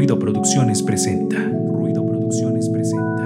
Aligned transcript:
Ruido 0.00 0.18
Producciones 0.18 0.82
presenta. 0.82 1.36
Ruido 1.36 2.06
Producciones 2.06 2.70
presenta. 2.70 3.22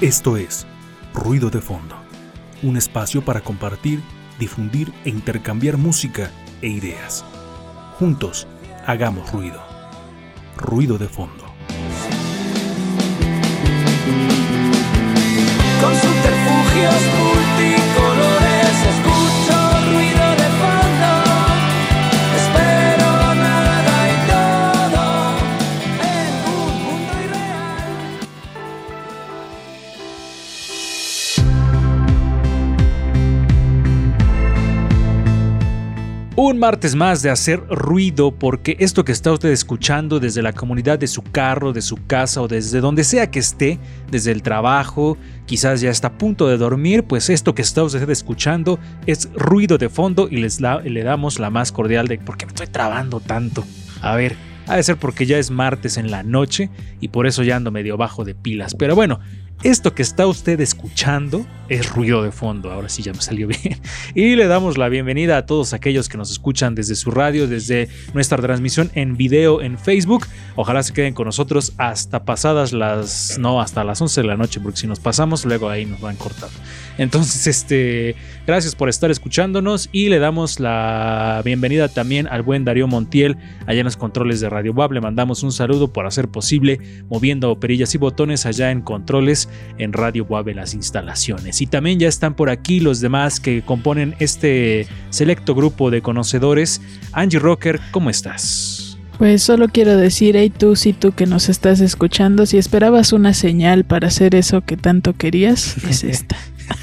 Esto 0.00 0.36
es 0.36 0.66
Ruido 1.14 1.50
de 1.50 1.60
Fondo, 1.60 1.94
un 2.64 2.76
espacio 2.76 3.24
para 3.24 3.42
compartir, 3.42 4.02
difundir 4.40 4.92
e 5.04 5.10
intercambiar 5.10 5.76
música 5.76 6.32
e 6.62 6.66
ideas. 6.66 7.24
Juntos, 8.00 8.48
hagamos 8.88 9.30
ruido. 9.30 9.60
Ruido 10.56 10.98
de 10.98 11.06
Fondo. 11.06 11.49
Multicolores 16.72 17.79
Un 36.50 36.58
martes 36.58 36.96
más 36.96 37.22
de 37.22 37.30
hacer 37.30 37.62
ruido 37.68 38.32
porque 38.32 38.74
esto 38.80 39.04
que 39.04 39.12
está 39.12 39.30
usted 39.30 39.50
escuchando 39.50 40.18
desde 40.18 40.42
la 40.42 40.52
comunidad 40.52 40.98
de 40.98 41.06
su 41.06 41.22
carro, 41.22 41.72
de 41.72 41.80
su 41.80 41.96
casa 42.08 42.42
o 42.42 42.48
desde 42.48 42.80
donde 42.80 43.04
sea 43.04 43.30
que 43.30 43.38
esté, 43.38 43.78
desde 44.10 44.32
el 44.32 44.42
trabajo, 44.42 45.16
quizás 45.46 45.80
ya 45.80 45.90
está 45.90 46.08
a 46.08 46.18
punto 46.18 46.48
de 46.48 46.56
dormir, 46.58 47.04
pues 47.04 47.30
esto 47.30 47.54
que 47.54 47.62
está 47.62 47.84
usted 47.84 48.10
escuchando 48.10 48.80
es 49.06 49.32
ruido 49.32 49.78
de 49.78 49.88
fondo 49.88 50.26
y 50.28 50.38
les 50.38 50.60
le 50.60 51.02
damos 51.04 51.38
la 51.38 51.50
más 51.50 51.70
cordial 51.70 52.08
de 52.08 52.18
¿por 52.18 52.36
qué 52.36 52.46
me 52.46 52.50
estoy 52.50 52.66
trabando 52.66 53.20
tanto? 53.20 53.64
A 54.02 54.16
ver, 54.16 54.34
ha 54.66 54.74
de 54.74 54.82
ser 54.82 54.96
porque 54.96 55.26
ya 55.26 55.38
es 55.38 55.52
martes 55.52 55.98
en 55.98 56.10
la 56.10 56.24
noche 56.24 56.68
y 56.98 57.08
por 57.08 57.28
eso 57.28 57.44
ya 57.44 57.54
ando 57.54 57.70
medio 57.70 57.96
bajo 57.96 58.24
de 58.24 58.34
pilas. 58.34 58.74
Pero 58.74 58.96
bueno, 58.96 59.20
esto 59.62 59.94
que 59.94 60.02
está 60.02 60.26
usted 60.26 60.60
escuchando 60.60 61.46
es 61.68 61.88
ruido 61.90 62.22
de 62.22 62.32
fondo, 62.32 62.72
ahora 62.72 62.88
sí 62.88 63.02
ya 63.02 63.12
me 63.12 63.20
salió 63.20 63.46
bien. 63.46 63.80
Y 64.14 64.34
le 64.34 64.46
damos 64.46 64.78
la 64.78 64.88
bienvenida 64.88 65.36
a 65.36 65.46
todos 65.46 65.72
aquellos 65.72 66.08
que 66.08 66.18
nos 66.18 66.30
escuchan 66.30 66.74
desde 66.74 66.94
su 66.94 67.10
radio, 67.10 67.46
desde 67.46 67.88
nuestra 68.14 68.38
transmisión 68.38 68.90
en 68.94 69.16
video 69.16 69.62
en 69.62 69.78
Facebook. 69.78 70.26
Ojalá 70.56 70.82
se 70.82 70.92
queden 70.92 71.14
con 71.14 71.26
nosotros 71.26 71.74
hasta 71.76 72.24
pasadas 72.24 72.72
las, 72.72 73.38
no, 73.38 73.60
hasta 73.60 73.84
las 73.84 74.00
11 74.00 74.22
de 74.22 74.26
la 74.26 74.36
noche, 74.36 74.60
porque 74.60 74.80
si 74.80 74.86
nos 74.86 74.98
pasamos, 74.98 75.44
luego 75.44 75.68
ahí 75.68 75.84
nos 75.84 76.00
van 76.00 76.16
a 76.16 76.18
cortar. 76.18 76.50
Entonces, 77.00 77.46
este, 77.46 78.14
gracias 78.46 78.74
por 78.74 78.90
estar 78.90 79.10
escuchándonos 79.10 79.88
y 79.90 80.10
le 80.10 80.18
damos 80.18 80.60
la 80.60 81.40
bienvenida 81.42 81.88
también 81.88 82.26
al 82.26 82.42
buen 82.42 82.66
Darío 82.66 82.86
Montiel, 82.88 83.38
allá 83.66 83.80
en 83.80 83.86
los 83.86 83.96
controles 83.96 84.40
de 84.40 84.50
Radio 84.50 84.74
Web. 84.74 84.92
Le 84.92 85.00
mandamos 85.00 85.42
un 85.42 85.50
saludo 85.50 85.94
por 85.94 86.04
hacer 86.04 86.28
posible 86.28 86.78
moviendo 87.08 87.58
perillas 87.58 87.94
y 87.94 87.98
botones 87.98 88.44
allá 88.44 88.70
en 88.70 88.82
controles 88.82 89.48
en 89.78 89.94
Radio 89.94 90.26
Web 90.26 90.48
en 90.48 90.56
las 90.56 90.74
instalaciones. 90.74 91.62
Y 91.62 91.66
también 91.66 91.98
ya 91.98 92.06
están 92.06 92.34
por 92.34 92.50
aquí 92.50 92.80
los 92.80 93.00
demás 93.00 93.40
que 93.40 93.62
componen 93.62 94.14
este 94.18 94.86
selecto 95.08 95.54
grupo 95.54 95.90
de 95.90 96.02
conocedores. 96.02 96.82
Angie 97.12 97.38
Rocker, 97.38 97.80
¿cómo 97.92 98.10
estás? 98.10 98.98
Pues 99.16 99.42
solo 99.42 99.68
quiero 99.68 99.96
decir, 99.96 100.36
hey 100.36 100.52
tú, 100.54 100.76
si 100.76 100.92
tú 100.92 101.12
que 101.12 101.24
nos 101.24 101.48
estás 101.48 101.80
escuchando, 101.80 102.44
si 102.44 102.58
esperabas 102.58 103.14
una 103.14 103.32
señal 103.32 103.84
para 103.84 104.08
hacer 104.08 104.34
eso 104.34 104.60
que 104.60 104.76
tanto 104.76 105.14
querías, 105.14 105.78
es 105.88 106.04
esta. 106.04 106.36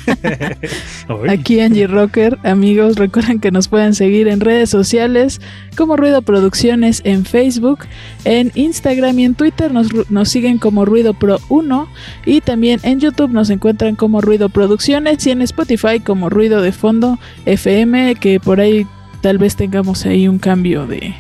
Aquí 1.30 1.60
Angie 1.60 1.88
Rocker, 1.88 2.38
amigos, 2.44 2.96
recuerden 2.96 3.40
que 3.40 3.52
nos 3.52 3.68
pueden 3.68 3.94
seguir 3.94 4.28
en 4.28 4.40
redes 4.40 4.70
sociales 4.70 5.42
como 5.76 5.98
Ruido 5.98 6.22
Producciones 6.22 7.02
en 7.04 7.26
Facebook, 7.26 7.80
en 8.26 8.52
Instagram 8.56 9.20
y 9.20 9.26
en 9.26 9.36
Twitter 9.36 9.72
nos, 9.72 9.88
nos 10.10 10.30
siguen 10.30 10.58
como 10.58 10.86
Ruido 10.86 11.14
Pro 11.14 11.40
1 11.50 11.88
y 12.26 12.42
también 12.42 12.80
en 12.84 13.00
YouTube 13.00 13.32
nos 13.32 13.50
encuentran 13.50 13.96
como 13.96 14.22
Ruido 14.22 14.50
Producciones 14.50 15.26
y 15.28 15.32
en 15.32 15.42
Spotify 15.42 16.00
como 16.00 16.30
Ruido 16.30 16.62
de 16.62 16.72
Fondo 16.72 17.20
FM, 17.46 18.16
que 18.16 18.40
por 18.40 18.60
ahí 18.60 18.88
tal 19.22 19.38
vez 19.38 19.56
tengamos 19.56 20.06
ahí 20.06 20.28
un 20.28 20.40
cambio 20.40 20.88
de, 20.88 21.14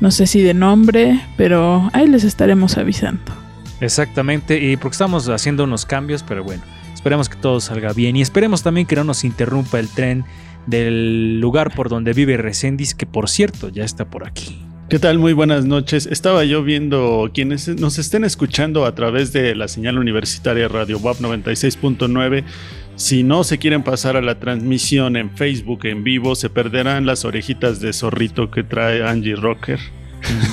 no 0.00 0.10
sé 0.10 0.26
si 0.26 0.42
de 0.42 0.54
nombre, 0.54 1.20
pero 1.36 1.88
ahí 1.92 2.06
les 2.06 2.24
estaremos 2.24 2.78
avisando. 2.78 3.32
Exactamente, 3.80 4.58
y 4.58 4.76
porque 4.76 4.94
estamos 4.94 5.28
haciendo 5.28 5.64
unos 5.64 5.84
cambios, 5.84 6.22
pero 6.22 6.44
bueno, 6.44 6.62
esperemos 7.04 7.28
que 7.28 7.36
todo 7.36 7.60
salga 7.60 7.92
bien 7.92 8.16
y 8.16 8.22
esperemos 8.22 8.62
también 8.62 8.86
que 8.86 8.96
no 8.96 9.04
nos 9.04 9.24
interrumpa 9.24 9.78
el 9.78 9.90
tren 9.90 10.24
del 10.66 11.38
lugar 11.38 11.74
por 11.74 11.90
donde 11.90 12.14
vive 12.14 12.38
Recendis, 12.38 12.94
que 12.94 13.04
por 13.04 13.28
cierto 13.28 13.68
ya 13.68 13.84
está 13.84 14.06
por 14.06 14.26
aquí. 14.26 14.58
¿Qué 14.88 14.98
tal? 14.98 15.18
Muy 15.18 15.34
buenas 15.34 15.66
noches. 15.66 16.06
Estaba 16.06 16.44
yo 16.44 16.64
viendo 16.64 17.30
quienes 17.34 17.68
nos 17.78 17.98
estén 17.98 18.24
escuchando 18.24 18.86
a 18.86 18.94
través 18.94 19.34
de 19.34 19.54
la 19.54 19.68
señal 19.68 19.98
universitaria 19.98 20.66
Radio 20.66 20.96
WAP 20.98 21.18
96.9. 21.18 22.42
Si 22.96 23.22
no 23.22 23.44
se 23.44 23.58
quieren 23.58 23.82
pasar 23.82 24.16
a 24.16 24.22
la 24.22 24.40
transmisión 24.40 25.16
en 25.16 25.30
Facebook 25.36 25.84
en 25.84 26.04
vivo, 26.04 26.34
se 26.34 26.48
perderán 26.48 27.04
las 27.04 27.26
orejitas 27.26 27.80
de 27.80 27.92
zorrito 27.92 28.50
que 28.50 28.62
trae 28.62 29.06
Angie 29.06 29.36
Rocker. 29.36 29.78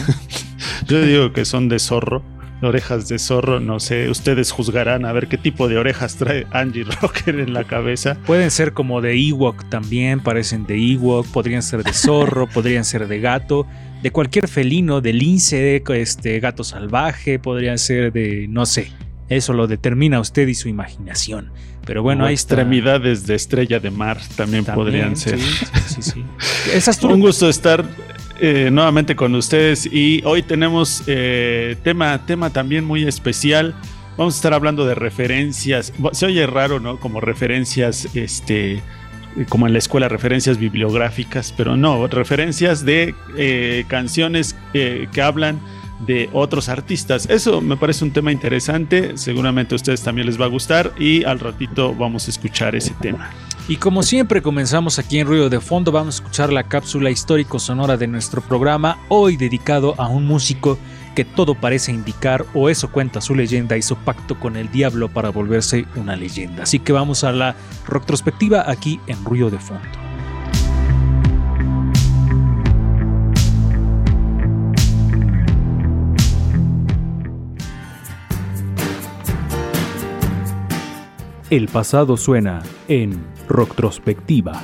yo 0.90 1.02
digo 1.02 1.32
que 1.32 1.46
son 1.46 1.70
de 1.70 1.80
zorro, 1.80 2.26
orejas 2.62 3.08
de 3.08 3.20
zorro. 3.20 3.60
No 3.60 3.80
sé, 3.80 4.10
ustedes 4.10 4.52
juzgarán 4.52 5.06
a 5.06 5.12
ver 5.14 5.28
qué 5.28 5.38
tipo 5.38 5.68
de 5.68 5.78
orejas 5.78 6.16
trae 6.16 6.46
Angie 6.52 6.84
Rocker 7.02 7.40
en 7.40 7.54
la 7.54 7.64
cabeza. 7.64 8.18
Pueden 8.26 8.52
ser 8.52 8.74
como 8.74 9.02
de 9.02 9.14
Ewok 9.16 9.70
también, 9.70 10.20
parecen 10.20 10.66
de 10.66 10.76
Ewok, 10.78 11.28
podrían 11.28 11.62
ser 11.64 11.84
de 11.84 11.94
zorro, 11.94 12.48
podrían 12.54 12.86
ser 12.86 13.08
de 13.08 13.20
gato, 13.20 13.68
de 14.02 14.12
cualquier 14.12 14.48
felino, 14.48 15.02
de 15.02 15.14
lince, 15.14 15.82
este, 15.96 16.40
gato 16.40 16.64
salvaje, 16.64 17.40
podrían 17.40 17.78
ser 17.78 18.12
de, 18.12 18.48
no 18.50 18.66
sé, 18.66 18.92
eso 19.30 19.54
lo 19.54 19.68
determina 19.68 20.20
usted 20.20 20.48
y 20.48 20.56
su 20.56 20.68
imaginación. 20.70 21.52
Pero 21.86 22.04
bueno, 22.04 22.26
O 22.26 22.28
ahí 22.28 22.36
está. 22.36 22.54
extremidades 22.56 23.26
de 23.26 23.34
estrella 23.36 23.80
de 23.80 23.90
mar 23.90 24.20
también, 24.36 24.64
También, 24.66 24.76
podrían 24.86 25.16
ser. 25.18 25.40
sí, 25.40 25.66
sí, 25.88 25.96
sí, 25.96 26.02
sí. 26.12 26.24
Esa 26.74 26.92
es 26.92 27.00
tu- 27.00 27.08
Un 27.10 27.20
gusto 27.22 27.50
estar 27.50 27.84
eh, 28.42 28.70
nuevamente 28.72 29.16
con 29.16 29.36
ustedes 29.36 29.86
y 29.86 30.22
hoy 30.26 30.42
tenemos 30.42 31.04
eh, 31.08 31.78
tema, 31.84 32.26
tema 32.26 32.50
también 32.50 32.84
muy 32.84 33.04
especial. 33.04 33.76
Vamos 34.18 34.34
a 34.34 34.38
estar 34.38 34.54
hablando 34.54 34.86
de 34.86 34.96
referencias. 34.96 35.94
Se 36.12 36.26
oye 36.26 36.46
raro, 36.48 36.80
¿no? 36.80 37.00
Como 37.00 37.22
referencias, 37.22 38.10
este, 38.16 38.82
como 39.50 39.68
en 39.68 39.74
la 39.74 39.80
escuela, 39.80 40.08
referencias 40.10 40.58
bibliográficas, 40.58 41.54
pero 41.56 41.78
no, 41.78 42.06
referencias 42.08 42.86
de 42.86 43.16
eh, 43.38 43.86
canciones 43.88 44.56
eh, 44.74 45.08
que 45.12 45.22
hablan 45.22 45.60
de 46.06 46.30
otros 46.34 46.68
artistas. 46.70 47.30
Eso 47.30 47.62
me 47.62 47.78
parece 47.78 48.04
un 48.04 48.12
tema 48.12 48.32
interesante. 48.32 49.18
Seguramente 49.18 49.76
a 49.76 49.78
ustedes 49.78 50.02
también 50.02 50.28
les 50.28 50.40
va 50.40 50.46
a 50.46 50.50
gustar 50.50 50.92
y 50.98 51.24
al 51.24 51.40
ratito 51.40 51.94
vamos 51.94 52.28
a 52.28 52.32
escuchar 52.32 52.76
ese 52.76 52.94
tema. 53.02 53.30
Y 53.68 53.78
como 53.78 54.04
siempre 54.04 54.42
comenzamos 54.42 55.00
aquí 55.00 55.20
en 55.20 55.28
Ruido 55.28 55.50
de 55.50 55.62
Fondo, 55.62 55.94
vamos 55.94 56.16
a 56.16 56.18
escuchar 56.24 56.52
la 56.52 56.64
cápsula 56.64 57.10
histórico 57.10 57.58
sonora 57.58 57.96
de 57.96 58.08
nuestro 58.08 58.42
programa, 58.42 58.98
hoy 59.08 59.38
dedicado 59.38 59.96
a 59.98 60.08
un 60.08 60.26
músico 60.26 60.78
que 61.16 61.24
todo 61.24 61.56
parece 61.56 61.92
indicar, 61.92 62.46
o 62.54 62.70
eso 62.70 62.92
cuenta 62.92 63.22
su 63.22 63.34
leyenda, 63.34 63.78
hizo 63.78 63.96
pacto 63.96 64.38
con 64.40 64.58
el 64.58 64.70
diablo 64.72 65.08
para 65.08 65.30
volverse 65.30 65.86
una 65.96 66.18
leyenda. 66.18 66.64
Así 66.64 66.80
que 66.80 66.92
vamos 66.92 67.24
a 67.24 67.32
la 67.32 67.56
retrospectiva 67.88 68.70
aquí 68.70 69.00
en 69.08 69.24
Ruido 69.24 69.50
de 69.50 69.60
Fondo. 69.60 69.82
El 81.50 81.68
pasado 81.68 82.16
suena 82.16 82.64
en 82.88 83.31
Retrospectiva. 83.52 84.64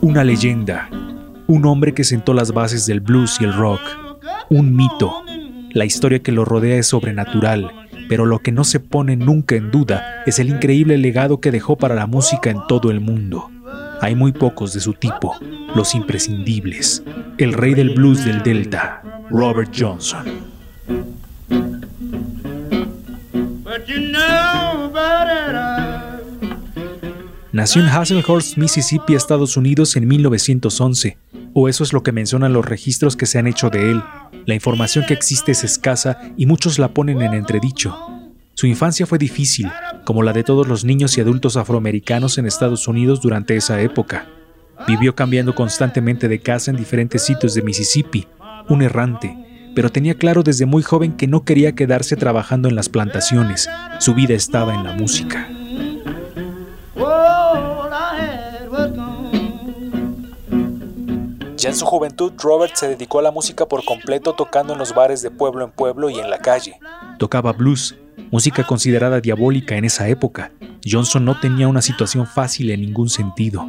Una 0.00 0.24
leyenda. 0.24 0.88
Un 1.46 1.66
hombre 1.66 1.94
que 1.94 2.02
sentó 2.02 2.34
las 2.34 2.50
bases 2.52 2.86
del 2.86 3.00
blues 3.00 3.40
y 3.40 3.44
el 3.44 3.54
rock. 3.54 3.80
Un 4.48 4.74
mito. 4.74 5.22
La 5.70 5.84
historia 5.84 6.18
que 6.20 6.32
lo 6.32 6.44
rodea 6.44 6.76
es 6.76 6.88
sobrenatural, 6.88 7.70
pero 8.08 8.26
lo 8.26 8.40
que 8.40 8.50
no 8.50 8.64
se 8.64 8.80
pone 8.80 9.14
nunca 9.14 9.54
en 9.54 9.70
duda 9.70 10.24
es 10.26 10.40
el 10.40 10.48
increíble 10.48 10.98
legado 10.98 11.40
que 11.40 11.52
dejó 11.52 11.76
para 11.76 11.94
la 11.94 12.08
música 12.08 12.50
en 12.50 12.58
todo 12.66 12.90
el 12.90 12.98
mundo. 12.98 13.48
Hay 14.02 14.14
muy 14.14 14.32
pocos 14.32 14.72
de 14.72 14.80
su 14.80 14.94
tipo, 14.94 15.36
los 15.74 15.94
imprescindibles. 15.94 17.02
El 17.38 17.52
rey 17.52 17.74
del 17.74 17.90
blues 17.90 18.24
del 18.24 18.42
Delta, 18.42 19.02
Robert 19.30 19.70
Johnson. 19.78 20.26
I 23.86 24.12
Nació 27.52 27.82
en 27.82 27.88
Hasselhurst, 27.88 28.56
Mississippi, 28.56 29.14
Estados 29.14 29.56
Unidos 29.56 29.96
en 29.96 30.08
1911. 30.08 31.18
o 31.52 31.68
eso 31.68 31.82
es 31.82 31.92
lo 31.92 32.02
que 32.02 32.12
mencionan 32.12 32.52
los 32.52 32.64
registros 32.64 33.16
que 33.16 33.26
se 33.26 33.38
han 33.38 33.48
hecho 33.48 33.70
de 33.70 33.90
él. 33.90 34.02
La 34.46 34.54
información 34.54 35.04
que 35.06 35.14
existe 35.14 35.52
es 35.52 35.64
escasa 35.64 36.20
y 36.36 36.46
muchos 36.46 36.78
la 36.78 36.94
ponen 36.94 37.22
en 37.22 37.34
entredicho. 37.34 38.19
Su 38.60 38.66
infancia 38.66 39.06
fue 39.06 39.16
difícil, 39.16 39.72
como 40.04 40.22
la 40.22 40.34
de 40.34 40.44
todos 40.44 40.68
los 40.68 40.84
niños 40.84 41.16
y 41.16 41.22
adultos 41.22 41.56
afroamericanos 41.56 42.36
en 42.36 42.44
Estados 42.44 42.86
Unidos 42.88 43.22
durante 43.22 43.56
esa 43.56 43.80
época. 43.80 44.26
Vivió 44.86 45.14
cambiando 45.14 45.54
constantemente 45.54 46.28
de 46.28 46.40
casa 46.40 46.70
en 46.70 46.76
diferentes 46.76 47.22
sitios 47.22 47.54
de 47.54 47.62
Mississippi, 47.62 48.28
un 48.68 48.82
errante, 48.82 49.34
pero 49.74 49.88
tenía 49.88 50.12
claro 50.12 50.42
desde 50.42 50.66
muy 50.66 50.82
joven 50.82 51.16
que 51.16 51.26
no 51.26 51.42
quería 51.42 51.74
quedarse 51.74 52.16
trabajando 52.16 52.68
en 52.68 52.76
las 52.76 52.90
plantaciones, 52.90 53.66
su 53.98 54.12
vida 54.12 54.34
estaba 54.34 54.74
en 54.74 54.84
la 54.84 54.92
música. 54.92 55.48
Ya 61.56 61.70
en 61.70 61.76
su 61.76 61.86
juventud, 61.86 62.34
Robert 62.36 62.74
se 62.74 62.88
dedicó 62.88 63.20
a 63.20 63.22
la 63.22 63.30
música 63.30 63.64
por 63.64 63.86
completo 63.86 64.34
tocando 64.34 64.74
en 64.74 64.78
los 64.78 64.94
bares 64.94 65.22
de 65.22 65.30
pueblo 65.30 65.64
en 65.64 65.70
pueblo 65.70 66.10
y 66.10 66.18
en 66.18 66.28
la 66.28 66.38
calle. 66.40 66.78
Tocaba 67.18 67.52
blues, 67.52 67.96
música 68.30 68.64
considerada 68.64 69.20
diabólica 69.20 69.76
en 69.76 69.84
esa 69.84 70.08
época. 70.08 70.52
Johnson 70.84 71.24
no 71.24 71.38
tenía 71.38 71.68
una 71.68 71.82
situación 71.82 72.26
fácil 72.26 72.70
en 72.70 72.80
ningún 72.80 73.08
sentido. 73.08 73.68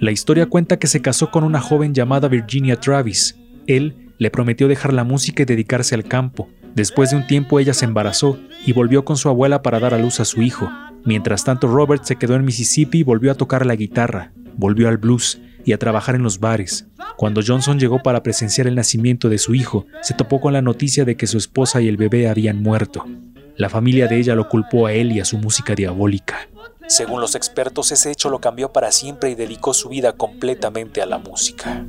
La 0.00 0.10
historia 0.10 0.46
cuenta 0.46 0.78
que 0.78 0.86
se 0.86 1.02
casó 1.02 1.30
con 1.30 1.44
una 1.44 1.60
joven 1.60 1.94
llamada 1.94 2.28
Virginia 2.28 2.76
Travis. 2.76 3.38
Él 3.66 4.12
le 4.18 4.30
prometió 4.30 4.68
dejar 4.68 4.92
la 4.92 5.04
música 5.04 5.42
y 5.42 5.46
dedicarse 5.46 5.94
al 5.94 6.04
campo. 6.04 6.48
Después 6.74 7.10
de 7.10 7.16
un 7.16 7.26
tiempo 7.26 7.58
ella 7.58 7.74
se 7.74 7.84
embarazó 7.84 8.38
y 8.64 8.72
volvió 8.72 9.04
con 9.04 9.16
su 9.16 9.28
abuela 9.28 9.62
para 9.62 9.80
dar 9.80 9.92
a 9.92 9.98
luz 9.98 10.20
a 10.20 10.24
su 10.24 10.42
hijo. 10.42 10.70
Mientras 11.04 11.44
tanto 11.44 11.68
Robert 11.68 12.04
se 12.04 12.16
quedó 12.16 12.34
en 12.36 12.44
Mississippi 12.44 12.98
y 12.98 13.02
volvió 13.02 13.32
a 13.32 13.34
tocar 13.34 13.66
la 13.66 13.76
guitarra, 13.76 14.32
volvió 14.56 14.88
al 14.88 14.98
blues 14.98 15.40
y 15.64 15.72
a 15.72 15.78
trabajar 15.78 16.14
en 16.14 16.22
los 16.22 16.40
bares. 16.40 16.86
Cuando 17.16 17.42
Johnson 17.46 17.78
llegó 17.78 18.02
para 18.02 18.22
presenciar 18.22 18.66
el 18.66 18.74
nacimiento 18.74 19.28
de 19.28 19.38
su 19.38 19.54
hijo, 19.54 19.86
se 20.02 20.14
topó 20.14 20.40
con 20.40 20.52
la 20.52 20.62
noticia 20.62 21.04
de 21.04 21.16
que 21.16 21.26
su 21.26 21.38
esposa 21.38 21.80
y 21.80 21.88
el 21.88 21.96
bebé 21.96 22.28
habían 22.28 22.62
muerto. 22.62 23.04
La 23.60 23.68
familia 23.68 24.08
de 24.08 24.16
ella 24.16 24.34
lo 24.34 24.48
culpó 24.48 24.86
a 24.86 24.92
él 24.94 25.12
y 25.12 25.20
a 25.20 25.26
su 25.26 25.36
música 25.36 25.74
diabólica. 25.74 26.48
Según 26.86 27.20
los 27.20 27.34
expertos, 27.34 27.92
ese 27.92 28.10
hecho 28.10 28.30
lo 28.30 28.38
cambió 28.38 28.72
para 28.72 28.90
siempre 28.90 29.28
y 29.28 29.34
dedicó 29.34 29.74
su 29.74 29.90
vida 29.90 30.14
completamente 30.14 31.02
a 31.02 31.06
la 31.06 31.18
música. 31.18 31.84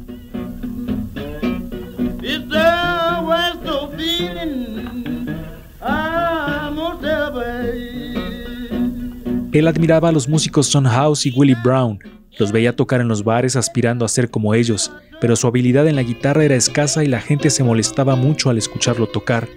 Él 9.53 9.67
admiraba 9.69 10.09
a 10.09 10.11
los 10.11 10.27
músicos 10.27 10.67
Son 10.67 10.83
House 10.83 11.25
y 11.25 11.31
Willie 11.31 11.55
Brown. 11.63 11.99
Los 12.37 12.51
veía 12.51 12.75
tocar 12.75 12.99
en 12.99 13.07
los 13.07 13.23
bares 13.23 13.55
aspirando 13.55 14.03
a 14.03 14.09
ser 14.09 14.29
como 14.29 14.53
ellos, 14.55 14.91
pero 15.21 15.37
su 15.37 15.47
habilidad 15.47 15.87
en 15.87 15.95
la 15.95 16.03
guitarra 16.03 16.43
era 16.43 16.55
escasa 16.55 17.05
y 17.05 17.07
la 17.07 17.21
gente 17.21 17.49
se 17.49 17.63
molestaba 17.63 18.17
mucho 18.17 18.49
al 18.49 18.57
escucharlo 18.57 19.07
tocar. 19.07 19.47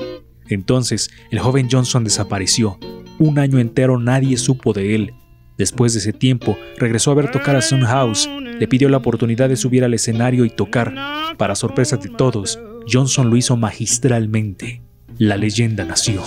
Entonces, 0.48 1.10
el 1.30 1.38
joven 1.38 1.68
Johnson 1.70 2.04
desapareció. 2.04 2.78
Un 3.18 3.38
año 3.38 3.58
entero 3.58 3.98
nadie 3.98 4.36
supo 4.36 4.72
de 4.72 4.94
él. 4.94 5.14
Después 5.56 5.92
de 5.92 6.00
ese 6.00 6.12
tiempo, 6.12 6.58
regresó 6.78 7.12
a 7.12 7.14
ver 7.14 7.30
tocar 7.30 7.54
a 7.56 7.62
Son 7.62 7.82
House. 7.82 8.28
Le 8.58 8.66
pidió 8.66 8.88
la 8.88 8.96
oportunidad 8.96 9.48
de 9.48 9.56
subir 9.56 9.84
al 9.84 9.94
escenario 9.94 10.44
y 10.44 10.50
tocar. 10.50 10.94
Para 11.36 11.54
sorpresa 11.54 11.96
de 11.96 12.08
todos, 12.08 12.58
Johnson 12.90 13.30
lo 13.30 13.36
hizo 13.36 13.56
magistralmente. 13.56 14.82
La 15.18 15.36
leyenda 15.36 15.84
nació. 15.84 16.22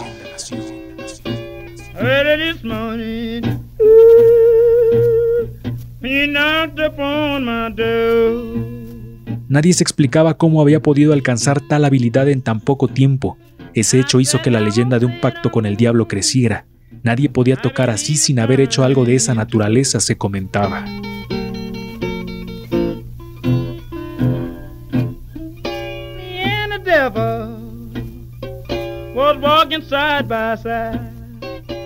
Nadie 9.49 9.73
se 9.73 9.83
explicaba 9.83 10.37
cómo 10.37 10.61
había 10.61 10.81
podido 10.81 11.13
alcanzar 11.13 11.59
tal 11.61 11.85
habilidad 11.85 12.29
en 12.29 12.41
tan 12.41 12.59
poco 12.59 12.87
tiempo. 12.87 13.37
Ese 13.77 13.99
hecho 13.99 14.19
hizo 14.19 14.41
que 14.41 14.49
la 14.49 14.59
leyenda 14.59 14.97
de 14.97 15.05
un 15.05 15.21
pacto 15.21 15.51
con 15.51 15.67
el 15.67 15.77
diablo 15.77 16.07
creciera. 16.07 16.65
Nadie 17.03 17.29
podía 17.29 17.57
tocar 17.57 17.91
así 17.91 18.15
sin 18.17 18.39
haber 18.39 18.59
hecho 18.59 18.83
algo 18.83 19.05
de 19.05 19.13
esa 19.13 19.35
naturaleza, 19.35 19.99
se 19.99 20.17
comentaba. 20.17 20.83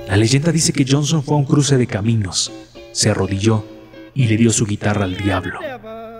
La 0.07 0.15
leyenda 0.15 0.53
dice 0.53 0.71
que 0.71 0.85
Johnson 0.87 1.21
fue 1.21 1.35
a 1.35 1.39
un 1.39 1.45
cruce 1.45 1.75
de 1.75 1.87
caminos, 1.87 2.53
se 2.93 3.09
arrodilló 3.09 3.65
y 4.13 4.27
le 4.27 4.37
dio 4.37 4.51
su 4.51 4.65
guitarra 4.65 5.03
al 5.03 5.17
diablo. 5.17 5.59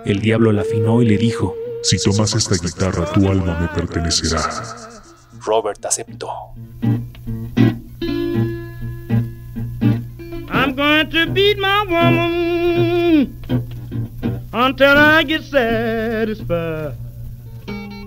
El 0.04 0.20
diablo 0.20 0.52
la 0.52 0.60
afinó 0.60 1.00
y 1.00 1.06
le 1.06 1.16
dijo, 1.16 1.54
Si 1.82 1.96
tomas 1.96 2.34
esta 2.34 2.56
guitarra, 2.62 3.10
tu 3.10 3.26
alma 3.26 3.58
me 3.58 3.68
pertenecerá. 3.68 4.91
Robert 5.44 5.84
aceptó. 5.84 6.28
I'm 10.48 10.74
going 10.76 11.08
to 11.10 11.32
beat 11.32 11.58
my 11.58 11.84
woman 11.88 13.34
until 14.52 14.96
I 14.96 15.24
get 15.24 15.42
satisfied. 15.42 16.94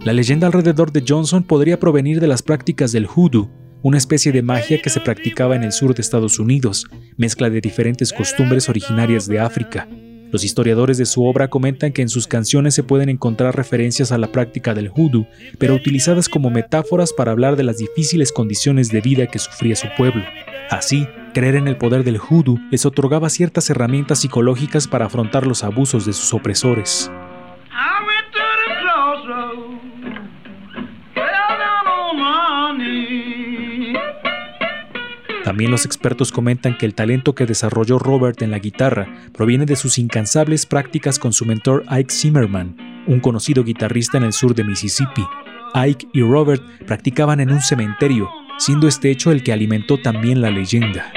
La 0.05 0.13
leyenda 0.13 0.47
alrededor 0.47 0.91
de 0.91 1.03
Johnson 1.05 1.43
podría 1.43 1.79
provenir 1.79 2.19
de 2.19 2.27
las 2.27 2.43
prácticas 2.43 2.91
del 2.91 3.07
hoodoo, 3.07 3.49
una 3.81 3.97
especie 3.97 4.31
de 4.31 4.43
magia 4.43 4.81
que 4.81 4.89
se 4.89 4.99
practicaba 4.99 5.55
en 5.55 5.63
el 5.63 5.71
sur 5.71 5.95
de 5.95 6.01
Estados 6.01 6.39
Unidos, 6.39 6.85
mezcla 7.17 7.49
de 7.49 7.59
diferentes 7.59 8.13
costumbres 8.13 8.69
originarias 8.69 9.27
de 9.27 9.39
África. 9.39 9.87
Los 10.31 10.43
historiadores 10.43 10.97
de 10.97 11.05
su 11.05 11.25
obra 11.25 11.49
comentan 11.49 11.91
que 11.91 12.01
en 12.01 12.09
sus 12.09 12.27
canciones 12.27 12.73
se 12.73 12.83
pueden 12.83 13.09
encontrar 13.09 13.55
referencias 13.55 14.11
a 14.11 14.17
la 14.17 14.31
práctica 14.31 14.73
del 14.73 14.89
hoodoo, 14.89 15.27
pero 15.57 15.75
utilizadas 15.75 16.29
como 16.29 16.49
metáforas 16.49 17.13
para 17.13 17.31
hablar 17.31 17.55
de 17.55 17.63
las 17.63 17.77
difíciles 17.77 18.31
condiciones 18.31 18.89
de 18.89 19.01
vida 19.01 19.27
que 19.27 19.39
sufría 19.39 19.75
su 19.75 19.87
pueblo. 19.97 20.23
Así, 20.69 21.07
creer 21.33 21.55
en 21.55 21.67
el 21.67 21.77
poder 21.77 22.03
del 22.03 22.17
hoodoo 22.17 22.59
les 22.71 22.85
otorgaba 22.85 23.29
ciertas 23.29 23.69
herramientas 23.69 24.19
psicológicas 24.19 24.87
para 24.87 25.05
afrontar 25.05 25.45
los 25.45 25.63
abusos 25.63 26.05
de 26.05 26.13
sus 26.13 26.33
opresores. 26.33 27.11
También 35.55 35.71
los 35.71 35.85
expertos 35.85 36.33
comentan 36.33 36.77
que 36.77 36.85
el 36.85 36.93
talento 36.93 37.33
que 37.33 37.45
desarrolló 37.45 37.97
Robert 37.97 38.41
en 38.41 38.51
la 38.51 38.59
guitarra 38.59 39.07
proviene 39.31 39.65
de 39.65 39.77
sus 39.77 39.97
incansables 39.97 40.65
prácticas 40.65 41.17
con 41.17 41.31
su 41.31 41.45
mentor 41.45 41.85
Ike 41.87 42.13
Zimmerman, 42.13 42.75
un 43.07 43.21
conocido 43.21 43.63
guitarrista 43.63 44.17
en 44.17 44.25
el 44.25 44.33
sur 44.33 44.53
de 44.53 44.65
Mississippi. 44.65 45.25
Ike 45.73 46.07
y 46.11 46.23
Robert 46.23 46.61
practicaban 46.85 47.39
en 47.39 47.51
un 47.51 47.61
cementerio, 47.61 48.29
siendo 48.57 48.89
este 48.89 49.09
hecho 49.09 49.31
el 49.31 49.43
que 49.43 49.53
alimentó 49.53 49.97
también 49.97 50.41
la 50.41 50.51
leyenda. 50.51 51.13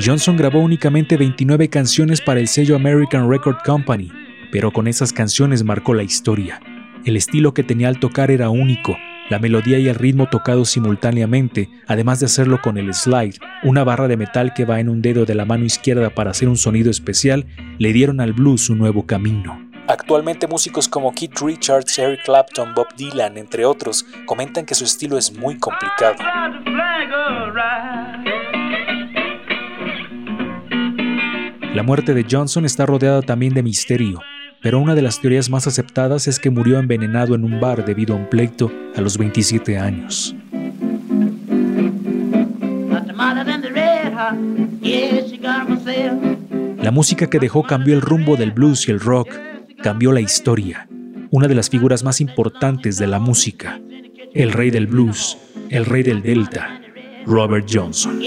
Johnson 0.00 0.36
grabó 0.36 0.60
únicamente 0.60 1.16
29 1.16 1.68
canciones 1.68 2.20
para 2.20 2.38
el 2.38 2.46
sello 2.46 2.76
American 2.76 3.28
Record 3.28 3.56
Company, 3.64 4.12
pero 4.52 4.70
con 4.70 4.86
esas 4.86 5.12
canciones 5.12 5.64
marcó 5.64 5.94
la 5.94 6.04
historia. 6.04 6.60
El 7.06 7.16
estilo 7.16 7.54
que 7.54 7.62
tenía 7.62 7.86
al 7.86 8.00
tocar 8.00 8.32
era 8.32 8.50
único, 8.50 8.98
la 9.30 9.38
melodía 9.38 9.78
y 9.78 9.86
el 9.86 9.94
ritmo 9.94 10.28
tocados 10.28 10.70
simultáneamente, 10.70 11.70
además 11.86 12.18
de 12.18 12.26
hacerlo 12.26 12.60
con 12.60 12.78
el 12.78 12.92
slide, 12.92 13.38
una 13.62 13.84
barra 13.84 14.08
de 14.08 14.16
metal 14.16 14.52
que 14.54 14.64
va 14.64 14.80
en 14.80 14.88
un 14.88 15.02
dedo 15.02 15.24
de 15.24 15.36
la 15.36 15.44
mano 15.44 15.64
izquierda 15.64 16.10
para 16.10 16.32
hacer 16.32 16.48
un 16.48 16.56
sonido 16.56 16.90
especial, 16.90 17.46
le 17.78 17.92
dieron 17.92 18.20
al 18.20 18.32
blues 18.32 18.70
un 18.70 18.78
nuevo 18.78 19.06
camino. 19.06 19.56
Actualmente 19.86 20.48
músicos 20.48 20.88
como 20.88 21.14
Keith 21.14 21.38
Richards, 21.40 21.96
Eric 21.96 22.24
Clapton, 22.24 22.74
Bob 22.74 22.88
Dylan, 22.96 23.38
entre 23.38 23.64
otros, 23.64 24.04
comentan 24.26 24.66
que 24.66 24.74
su 24.74 24.82
estilo 24.82 25.16
es 25.16 25.32
muy 25.32 25.60
complicado. 25.60 26.16
La 31.72 31.82
muerte 31.84 32.14
de 32.14 32.26
Johnson 32.28 32.64
está 32.64 32.84
rodeada 32.84 33.22
también 33.22 33.54
de 33.54 33.62
misterio, 33.62 34.22
pero 34.66 34.80
una 34.80 34.96
de 34.96 35.02
las 35.02 35.20
teorías 35.20 35.48
más 35.48 35.68
aceptadas 35.68 36.26
es 36.26 36.40
que 36.40 36.50
murió 36.50 36.80
envenenado 36.80 37.36
en 37.36 37.44
un 37.44 37.60
bar 37.60 37.84
debido 37.84 38.14
a 38.14 38.16
un 38.16 38.28
pleito 38.28 38.68
a 38.96 39.00
los 39.00 39.16
27 39.16 39.78
años. 39.78 40.34
La 46.82 46.90
música 46.90 47.30
que 47.30 47.38
dejó 47.38 47.62
cambió 47.62 47.94
el 47.94 48.00
rumbo 48.00 48.34
del 48.34 48.50
blues 48.50 48.88
y 48.88 48.90
el 48.90 48.98
rock, 48.98 49.28
cambió 49.84 50.10
la 50.10 50.20
historia. 50.20 50.88
Una 51.30 51.46
de 51.46 51.54
las 51.54 51.70
figuras 51.70 52.02
más 52.02 52.20
importantes 52.20 52.98
de 52.98 53.06
la 53.06 53.20
música, 53.20 53.80
el 54.34 54.50
rey 54.50 54.72
del 54.72 54.88
blues, 54.88 55.38
el 55.70 55.84
rey 55.84 56.02
del 56.02 56.22
delta, 56.22 56.80
Robert 57.24 57.68
Johnson. 57.72 58.20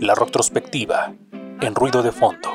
La 0.00 0.14
retrospectiva, 0.14 1.12
en 1.60 1.74
ruido 1.74 2.02
de 2.02 2.12
fondo. 2.12 2.50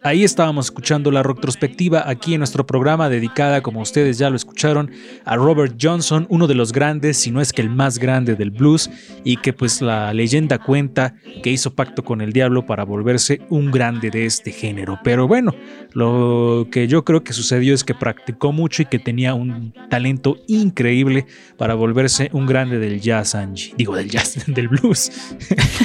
Ahí 0.00 0.22
estábamos 0.22 0.66
escuchando 0.66 1.10
la 1.10 1.24
retrospectiva 1.24 2.08
aquí 2.08 2.34
en 2.34 2.38
nuestro 2.38 2.64
programa 2.64 3.08
dedicada, 3.08 3.62
como 3.62 3.80
ustedes 3.80 4.16
ya 4.16 4.30
lo 4.30 4.36
escucharon, 4.36 4.92
a 5.24 5.34
Robert 5.34 5.74
Johnson, 5.80 6.24
uno 6.30 6.46
de 6.46 6.54
los 6.54 6.72
grandes, 6.72 7.16
si 7.16 7.32
no 7.32 7.40
es 7.40 7.52
que 7.52 7.62
el 7.62 7.70
más 7.70 7.98
grande 7.98 8.36
del 8.36 8.52
blues, 8.52 8.88
y 9.24 9.38
que 9.38 9.52
pues 9.52 9.82
la 9.82 10.14
leyenda 10.14 10.58
cuenta 10.58 11.16
que 11.42 11.50
hizo 11.50 11.74
pacto 11.74 12.04
con 12.04 12.20
el 12.20 12.32
diablo 12.32 12.64
para 12.64 12.84
volverse 12.84 13.40
un 13.50 13.72
grande 13.72 14.10
de 14.10 14.24
este 14.24 14.52
género. 14.52 15.00
Pero 15.02 15.26
bueno, 15.26 15.52
lo 15.92 16.68
que 16.70 16.86
yo 16.86 17.04
creo 17.04 17.24
que 17.24 17.32
sucedió 17.32 17.74
es 17.74 17.82
que 17.82 17.94
practicó 17.94 18.52
mucho 18.52 18.82
y 18.82 18.86
que 18.86 19.00
tenía 19.00 19.34
un 19.34 19.74
talento 19.90 20.36
increíble 20.46 21.26
para 21.56 21.74
volverse 21.74 22.30
un 22.32 22.46
grande 22.46 22.78
del 22.78 23.00
jazz, 23.00 23.34
Angie. 23.34 23.74
Digo, 23.76 23.96
del 23.96 24.08
jazz, 24.08 24.44
del 24.46 24.68
blues. 24.68 25.10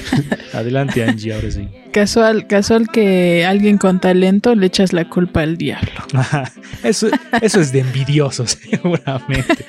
Adelante, 0.54 1.04
Angie, 1.04 1.34
ahora 1.34 1.50
sí. 1.50 1.68
Casual, 1.94 2.48
casual 2.48 2.88
que 2.92 3.46
alguien 3.46 3.78
con 3.78 4.00
talento 4.02 4.56
le 4.56 4.66
echas 4.66 4.94
la 4.94 5.08
culpa 5.10 5.42
al 5.42 5.58
diablo. 5.58 5.92
Eso, 6.84 7.08
eso 7.42 7.62
es 7.62 7.72
de 7.72 7.80
envidiosos, 7.80 8.58
seguramente. 8.70 9.64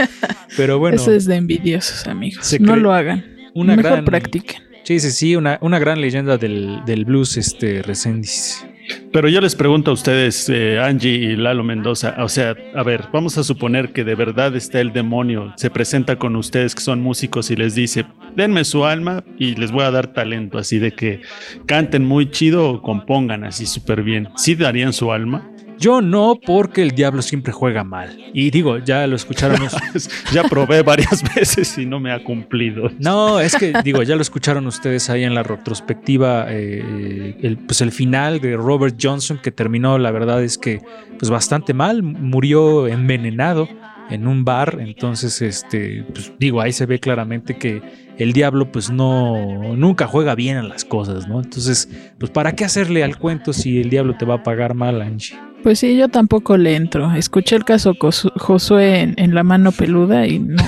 Pero 0.56 0.78
bueno, 0.78 0.96
Eso 0.96 1.12
es 1.12 1.26
de 1.26 1.36
envidiosos, 1.36 2.06
amigos. 2.08 2.56
No 2.60 2.74
lo 2.76 2.92
hagan. 2.92 3.24
una 3.54 3.76
Mejor 3.76 3.92
gran- 3.92 4.04
practiquen. 4.04 4.62
sí, 4.84 4.98
sí, 4.98 5.10
sí, 5.10 5.36
una, 5.36 5.58
una 5.60 5.78
gran 5.78 6.00
leyenda 6.00 6.38
del, 6.38 6.80
del 6.86 7.04
blues, 7.04 7.36
este 7.36 7.82
Reséndiz. 7.82 8.66
Pero 9.12 9.28
yo 9.28 9.40
les 9.40 9.54
pregunto 9.54 9.90
a 9.90 9.94
ustedes, 9.94 10.48
eh, 10.48 10.78
Angie 10.80 11.14
y 11.14 11.36
Lalo 11.36 11.64
Mendoza, 11.64 12.16
o 12.18 12.28
sea, 12.28 12.56
a 12.74 12.82
ver, 12.82 13.04
vamos 13.12 13.38
a 13.38 13.44
suponer 13.44 13.92
que 13.92 14.04
de 14.04 14.14
verdad 14.14 14.54
está 14.56 14.80
el 14.80 14.92
demonio, 14.92 15.52
se 15.56 15.70
presenta 15.70 16.16
con 16.16 16.36
ustedes 16.36 16.74
que 16.74 16.80
son 16.80 17.00
músicos 17.00 17.50
y 17.50 17.56
les 17.56 17.74
dice, 17.74 18.06
denme 18.36 18.64
su 18.64 18.84
alma 18.84 19.24
y 19.38 19.54
les 19.54 19.70
voy 19.70 19.84
a 19.84 19.90
dar 19.90 20.08
talento, 20.08 20.58
así 20.58 20.78
de 20.78 20.92
que 20.92 21.22
canten 21.66 22.04
muy 22.04 22.30
chido 22.30 22.70
o 22.70 22.82
compongan 22.82 23.44
así 23.44 23.66
súper 23.66 24.02
bien. 24.02 24.28
¿Sí 24.36 24.54
darían 24.54 24.92
su 24.92 25.12
alma? 25.12 25.53
Yo 25.78 26.00
no, 26.00 26.38
porque 26.44 26.82
el 26.82 26.92
diablo 26.92 27.22
siempre 27.22 27.52
juega 27.52 27.84
mal. 27.84 28.18
Y 28.32 28.50
digo, 28.50 28.78
ya 28.78 29.06
lo 29.06 29.16
escucharon. 29.16 29.58
ya 30.32 30.44
probé 30.44 30.82
varias 30.82 31.22
veces 31.34 31.76
y 31.78 31.86
no 31.86 32.00
me 32.00 32.12
ha 32.12 32.22
cumplido. 32.22 32.90
No, 32.98 33.40
es 33.40 33.56
que 33.56 33.72
digo, 33.82 34.02
ya 34.02 34.16
lo 34.16 34.22
escucharon 34.22 34.66
ustedes 34.66 35.10
ahí 35.10 35.24
en 35.24 35.34
la 35.34 35.42
retrospectiva, 35.42 36.46
eh, 36.48 37.36
el, 37.42 37.58
pues 37.58 37.80
el 37.80 37.92
final 37.92 38.40
de 38.40 38.56
Robert 38.56 38.96
Johnson 39.00 39.38
que 39.42 39.50
terminó, 39.50 39.98
la 39.98 40.10
verdad 40.10 40.42
es 40.42 40.58
que 40.58 40.80
pues 41.18 41.30
bastante 41.30 41.74
mal, 41.74 42.02
murió 42.02 42.86
envenenado 42.86 43.68
en 44.10 44.26
un 44.26 44.44
bar, 44.44 44.78
entonces 44.80 45.40
este, 45.42 46.04
pues 46.12 46.32
digo, 46.38 46.60
ahí 46.60 46.72
se 46.72 46.86
ve 46.86 46.98
claramente 46.98 47.56
que 47.56 47.82
el 48.18 48.32
diablo 48.32 48.70
pues 48.70 48.90
no, 48.90 49.74
nunca 49.76 50.06
juega 50.06 50.34
bien 50.34 50.56
a 50.56 50.62
las 50.62 50.84
cosas, 50.84 51.26
¿no? 51.26 51.40
Entonces, 51.40 51.88
pues 52.18 52.30
para 52.30 52.54
qué 52.54 52.64
hacerle 52.64 53.02
al 53.02 53.18
cuento 53.18 53.52
si 53.52 53.80
el 53.80 53.90
diablo 53.90 54.16
te 54.16 54.24
va 54.24 54.36
a 54.36 54.42
pagar 54.42 54.74
mal, 54.74 55.02
Angie. 55.02 55.36
Pues 55.64 55.78
sí, 55.78 55.96
yo 55.96 56.10
tampoco 56.10 56.58
le 56.58 56.76
entro. 56.76 57.10
Escuché 57.14 57.56
el 57.56 57.64
caso 57.64 57.94
Josué 57.98 59.00
en, 59.00 59.14
en 59.16 59.34
la 59.34 59.42
mano 59.42 59.72
peluda 59.72 60.26
y 60.26 60.38
no, 60.38 60.62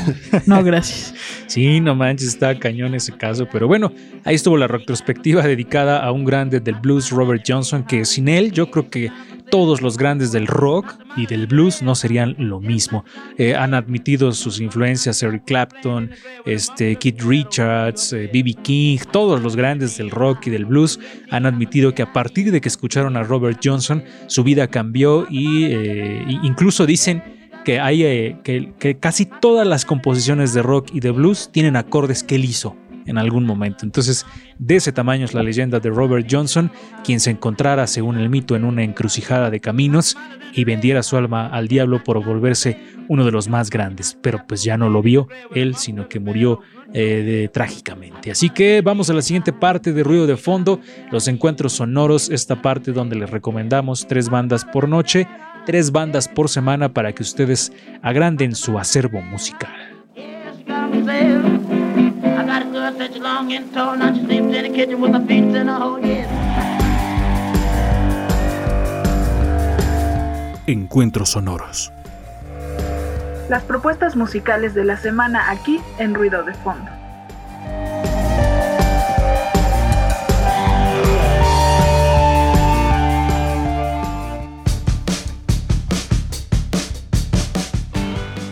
no, 0.47 0.64
gracias. 0.64 1.14
Sí, 1.49 1.81
no 1.81 1.95
manches, 1.95 2.28
está 2.28 2.59
cañón 2.59 2.95
ese 2.95 3.12
caso. 3.12 3.47
Pero 3.52 3.69
bueno, 3.69 3.93
ahí 4.25 4.37
estuvo 4.37 4.57
la 4.57 4.66
retrospectiva 4.66 5.43
dedicada 5.43 6.02
a 6.02 6.12
un 6.12 6.25
grande 6.25 6.61
del 6.61 6.76
blues, 6.76 7.11
Robert 7.11 7.45
Johnson, 7.47 7.85
que 7.85 8.07
sin 8.07 8.26
él 8.26 8.52
yo 8.52 8.71
creo 8.71 8.88
que 8.88 9.11
todos 9.50 9.83
los 9.83 9.97
grandes 9.97 10.33
del 10.33 10.47
rock 10.47 10.95
y 11.17 11.26
del 11.26 11.47
blues 11.47 11.83
no 11.83 11.95
serían 11.95 12.35
lo 12.38 12.61
mismo. 12.61 13.05
Eh, 13.38 13.55
han 13.55 13.75
admitido 13.75 14.33
sus 14.33 14.61
influencias 14.61 15.23
Eric 15.23 15.45
Clapton, 15.47 16.11
este, 16.45 16.97
Keith 16.97 17.23
Richards, 17.23 18.12
B.B. 18.12 18.55
King, 18.62 18.99
todos 19.11 19.43
los 19.43 19.57
grandes 19.57 19.97
del 19.97 20.11
rock 20.11 20.47
y 20.47 20.50
del 20.50 20.65
blues 20.65 20.99
han 21.31 21.47
admitido 21.47 21.95
que 21.95 22.03
a 22.03 22.12
partir 22.12 22.53
de 22.53 22.61
que 22.61 22.69
escucharon 22.69 23.17
a 23.17 23.23
Robert 23.23 23.61
Johnson, 23.62 24.05
su 24.26 24.45
vida 24.45 24.69
cambió 24.69 25.26
y 25.31 25.65
eh, 25.65 26.25
incluso 26.43 26.87
dicen 26.87 27.23
eh, 27.69 28.37
que 28.79 28.99
casi 28.99 29.26
todas 29.26 29.67
las 29.67 29.85
composiciones 29.85 30.55
de 30.55 30.62
rock 30.62 30.91
y 30.93 31.00
de 31.00 31.11
blues 31.11 31.50
tienen 31.53 31.75
acordes 31.75 32.23
que 32.23 32.37
él 32.37 32.45
hizo 32.45 32.76
en 33.07 33.19
algún 33.19 33.45
momento. 33.45 33.85
Entonces, 33.85 34.27
de 34.59 34.77
ese 34.77 34.93
tamaño 34.93 35.25
es 35.25 35.35
la 35.35 35.43
leyenda 35.43 35.81
de 35.81 35.91
Robert 35.91 36.27
Johnson, 36.31 36.71
quien 37.05 37.21
se 37.21 37.31
encontrara, 37.31 37.87
según 37.87 38.19
el 38.19 38.29
mito, 38.29 38.57
en 38.57 38.65
una 38.65 38.83
encrucijada 38.83 39.51
de 39.51 39.61
caminos 39.61 40.17
y 40.53 40.65
vendiera 40.65 41.03
su 41.03 41.17
alma 41.17 41.47
al 41.49 41.69
diablo 41.69 42.03
por 42.05 42.25
volverse 42.25 42.79
uno 43.09 43.25
de 43.25 43.31
los 43.33 43.49
más 43.49 43.71
grandes. 43.71 44.19
Pero 44.21 44.45
pues 44.47 44.63
ya 44.65 44.77
no 44.77 44.89
lo 44.89 45.03
vio 45.03 45.29
él, 45.55 45.77
sino 45.77 46.09
que 46.09 46.19
murió 46.21 46.61
eh, 46.93 47.23
de- 47.25 47.49
trágicamente. 47.49 48.31
Así 48.31 48.51
que 48.51 48.81
vamos 48.83 49.11
a 49.11 49.15
la 49.15 49.23
siguiente 49.23 49.53
parte 49.53 49.93
de 49.93 50.03
Ruido 50.03 50.27
de 50.27 50.37
Fondo, 50.37 50.81
los 51.11 51.29
encuentros 51.29 51.75
sonoros, 51.75 52.31
esta 52.31 52.63
parte 52.63 52.93
donde 52.93 53.17
les 53.17 53.31
recomendamos 53.31 54.07
tres 54.07 54.29
bandas 54.29 54.65
por 54.65 54.89
noche, 54.89 55.27
tres 55.67 55.91
bandas 55.91 56.29
por 56.29 56.49
semana 56.49 56.93
para 56.95 57.13
que 57.13 57.23
ustedes 57.23 57.73
agranden 58.03 58.55
su 58.55 58.79
acervo 58.79 59.21
musical. 59.21 59.73
I 62.87 62.93
got 62.93 63.00
a 63.00 63.09
girl 63.09 63.09
such 63.09 63.16
a 63.16 63.23
long 63.23 63.52
and 63.52 63.73
tall, 63.75 63.97
now 63.97 64.14
she 64.14 64.25
sleeps 64.25 64.55
in 64.55 64.62
the 64.62 64.71
kitchen 64.71 65.00
with 65.00 65.12
her 65.12 65.26
feet 65.26 65.43
in 65.43 65.69
a 65.69 65.76
hole, 65.76 65.99
yeah. 65.99 66.25
Encuentros 70.69 71.31
sonoros. 71.31 71.90
Las 73.49 73.64
propuestas 73.64 74.14
musicales 74.14 74.75
de 74.75 74.85
la 74.85 74.97
semana 74.97 75.50
aquí 75.50 75.81
en 75.99 76.14
Ruido 76.14 76.45
de 76.45 76.55
Fondo. 76.55 76.96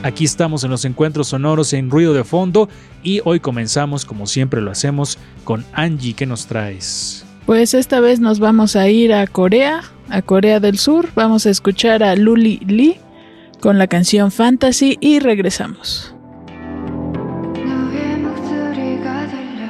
Aquí 0.03 0.23
estamos 0.23 0.63
en 0.63 0.71
los 0.71 0.85
encuentros 0.85 1.27
sonoros 1.27 1.73
en 1.73 1.89
ruido 1.89 2.13
de 2.13 2.23
fondo 2.23 2.69
y 3.03 3.21
hoy 3.25 3.39
comenzamos 3.39 4.05
como 4.05 4.27
siempre 4.27 4.61
lo 4.61 4.71
hacemos 4.71 5.17
con 5.43 5.65
Angie, 5.73 6.13
¿qué 6.13 6.25
nos 6.25 6.45
traes? 6.47 7.25
Pues 7.45 7.73
esta 7.73 7.99
vez 7.99 8.19
nos 8.19 8.39
vamos 8.39 8.75
a 8.75 8.87
ir 8.89 9.11
a 9.11 9.25
Corea, 9.27 9.81
a 10.09 10.21
Corea 10.21 10.59
del 10.59 10.77
Sur. 10.77 11.09
Vamos 11.15 11.45
a 11.47 11.49
escuchar 11.49 12.03
a 12.03 12.15
Luli 12.15 12.59
Lee 12.59 12.97
con 13.59 13.77
la 13.77 13.87
canción 13.87 14.31
Fantasy 14.31 14.97
y 15.01 15.19
regresamos. 15.19 16.13
너의 17.55 18.17
목소리가 18.17 19.27
들려 19.27 19.65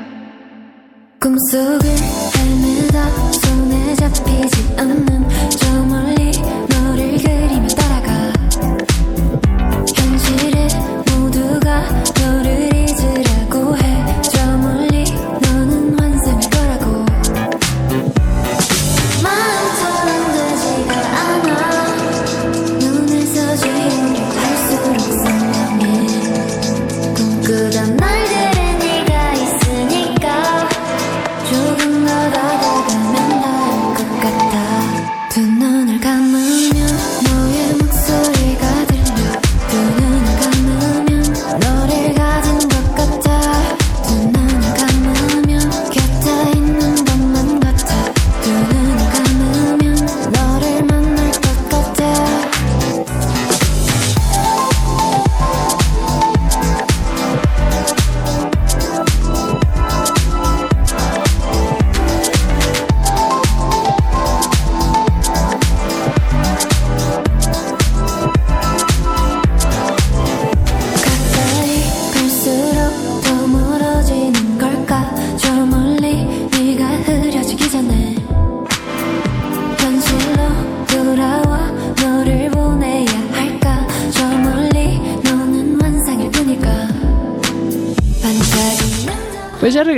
꿈속을 1.19 1.89
헤매다 2.37 3.31
손에 3.31 3.95
잡히지 3.95 4.75
않는 4.77 5.29
저 5.49 5.85
멀리 5.85 6.22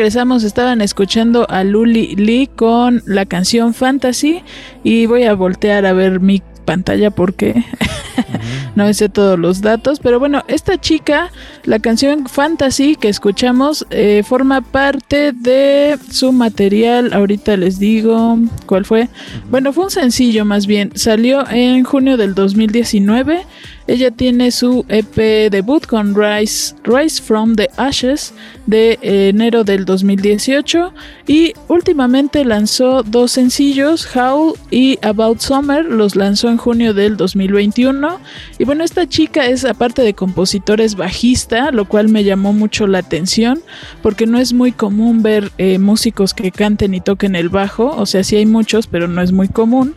Regresamos, 0.07 0.45
estaban 0.45 0.83
escuchando 0.83 1.51
a 1.51 1.65
Luli 1.65 2.15
Lee 2.15 2.49
con 2.55 3.03
la 3.07 3.27
canción 3.27 3.75
Fantasy 3.75 4.41
y 4.85 5.07
voy 5.07 5.25
a 5.25 5.35
voltear 5.35 5.85
a 5.85 5.93
ver 5.93 6.21
mi 6.21 6.45
pantalla 6.65 7.11
porque 7.11 7.65
no 8.77 8.95
sé 8.95 9.09
todos 9.09 9.37
los 9.37 9.63
datos, 9.63 9.99
pero 9.99 10.21
bueno, 10.21 10.45
esta 10.47 10.81
chica, 10.81 11.33
la 11.65 11.81
canción 11.81 12.29
Fantasy 12.29 12.95
que 12.95 13.09
escuchamos 13.09 13.85
eh, 13.91 14.23
forma 14.25 14.61
parte 14.61 15.33
de 15.33 15.99
su 16.09 16.31
material, 16.31 17.13
ahorita 17.13 17.57
les 17.57 17.81
digo 17.81 18.39
cuál 18.67 18.85
fue. 18.85 19.09
Bueno, 19.51 19.73
fue 19.73 19.87
un 19.87 19.91
sencillo 19.91 20.45
más 20.45 20.69
bien, 20.69 20.93
salió 20.95 21.49
en 21.51 21.83
junio 21.83 22.17
del 22.17 22.37
2019. 22.37 23.45
Ella 23.87 24.11
tiene 24.11 24.51
su 24.51 24.85
EP 24.89 25.51
debut 25.51 25.87
con 25.87 26.15
Rise, 26.15 26.75
Rise 26.83 27.23
from 27.23 27.55
the 27.55 27.71
Ashes 27.77 28.35
de 28.67 28.99
enero 29.03 29.63
del 29.63 29.85
2018 29.85 30.93
y 31.29 31.55
últimamente 31.69 32.45
lanzó 32.45 33.05
dos 33.05 33.33
sencillos, 33.33 34.09
Howl 34.17 34.55
y 34.73 34.99
About 35.03 35.39
Summer, 35.39 35.85
los 35.85 36.17
lanzó 36.17 36.49
en 36.49 36.57
junio 36.57 36.95
del 36.95 37.17
2021 37.17 38.19
y 38.59 38.65
bueno, 38.65 38.83
esta 38.83 39.09
chica 39.09 39.47
es 39.47 39.65
aparte 39.65 40.03
de 40.03 40.15
compositor 40.15 40.81
es 40.81 40.97
bajista, 40.97 41.71
lo 41.71 41.85
cual 41.85 42.09
me 42.09 42.25
llamó 42.25 42.53
mucho 42.53 42.89
la 42.89 42.99
atención 42.99 43.61
porque 44.03 44.27
no 44.27 44.39
es 44.39 44.53
muy 44.53 44.73
común 44.73 45.23
ver 45.23 45.53
eh, 45.59 45.79
músicos 45.79 46.35
que 46.35 46.51
canten 46.51 46.93
y 46.93 47.01
toquen 47.01 47.37
el 47.37 47.51
bajo, 47.51 47.95
o 47.97 48.07
sea, 48.07 48.25
sí 48.25 48.35
hay 48.35 48.47
muchos, 48.47 48.89
pero 48.89 49.07
no 49.07 49.23
es 49.23 49.31
muy 49.31 49.49
común. 49.49 49.95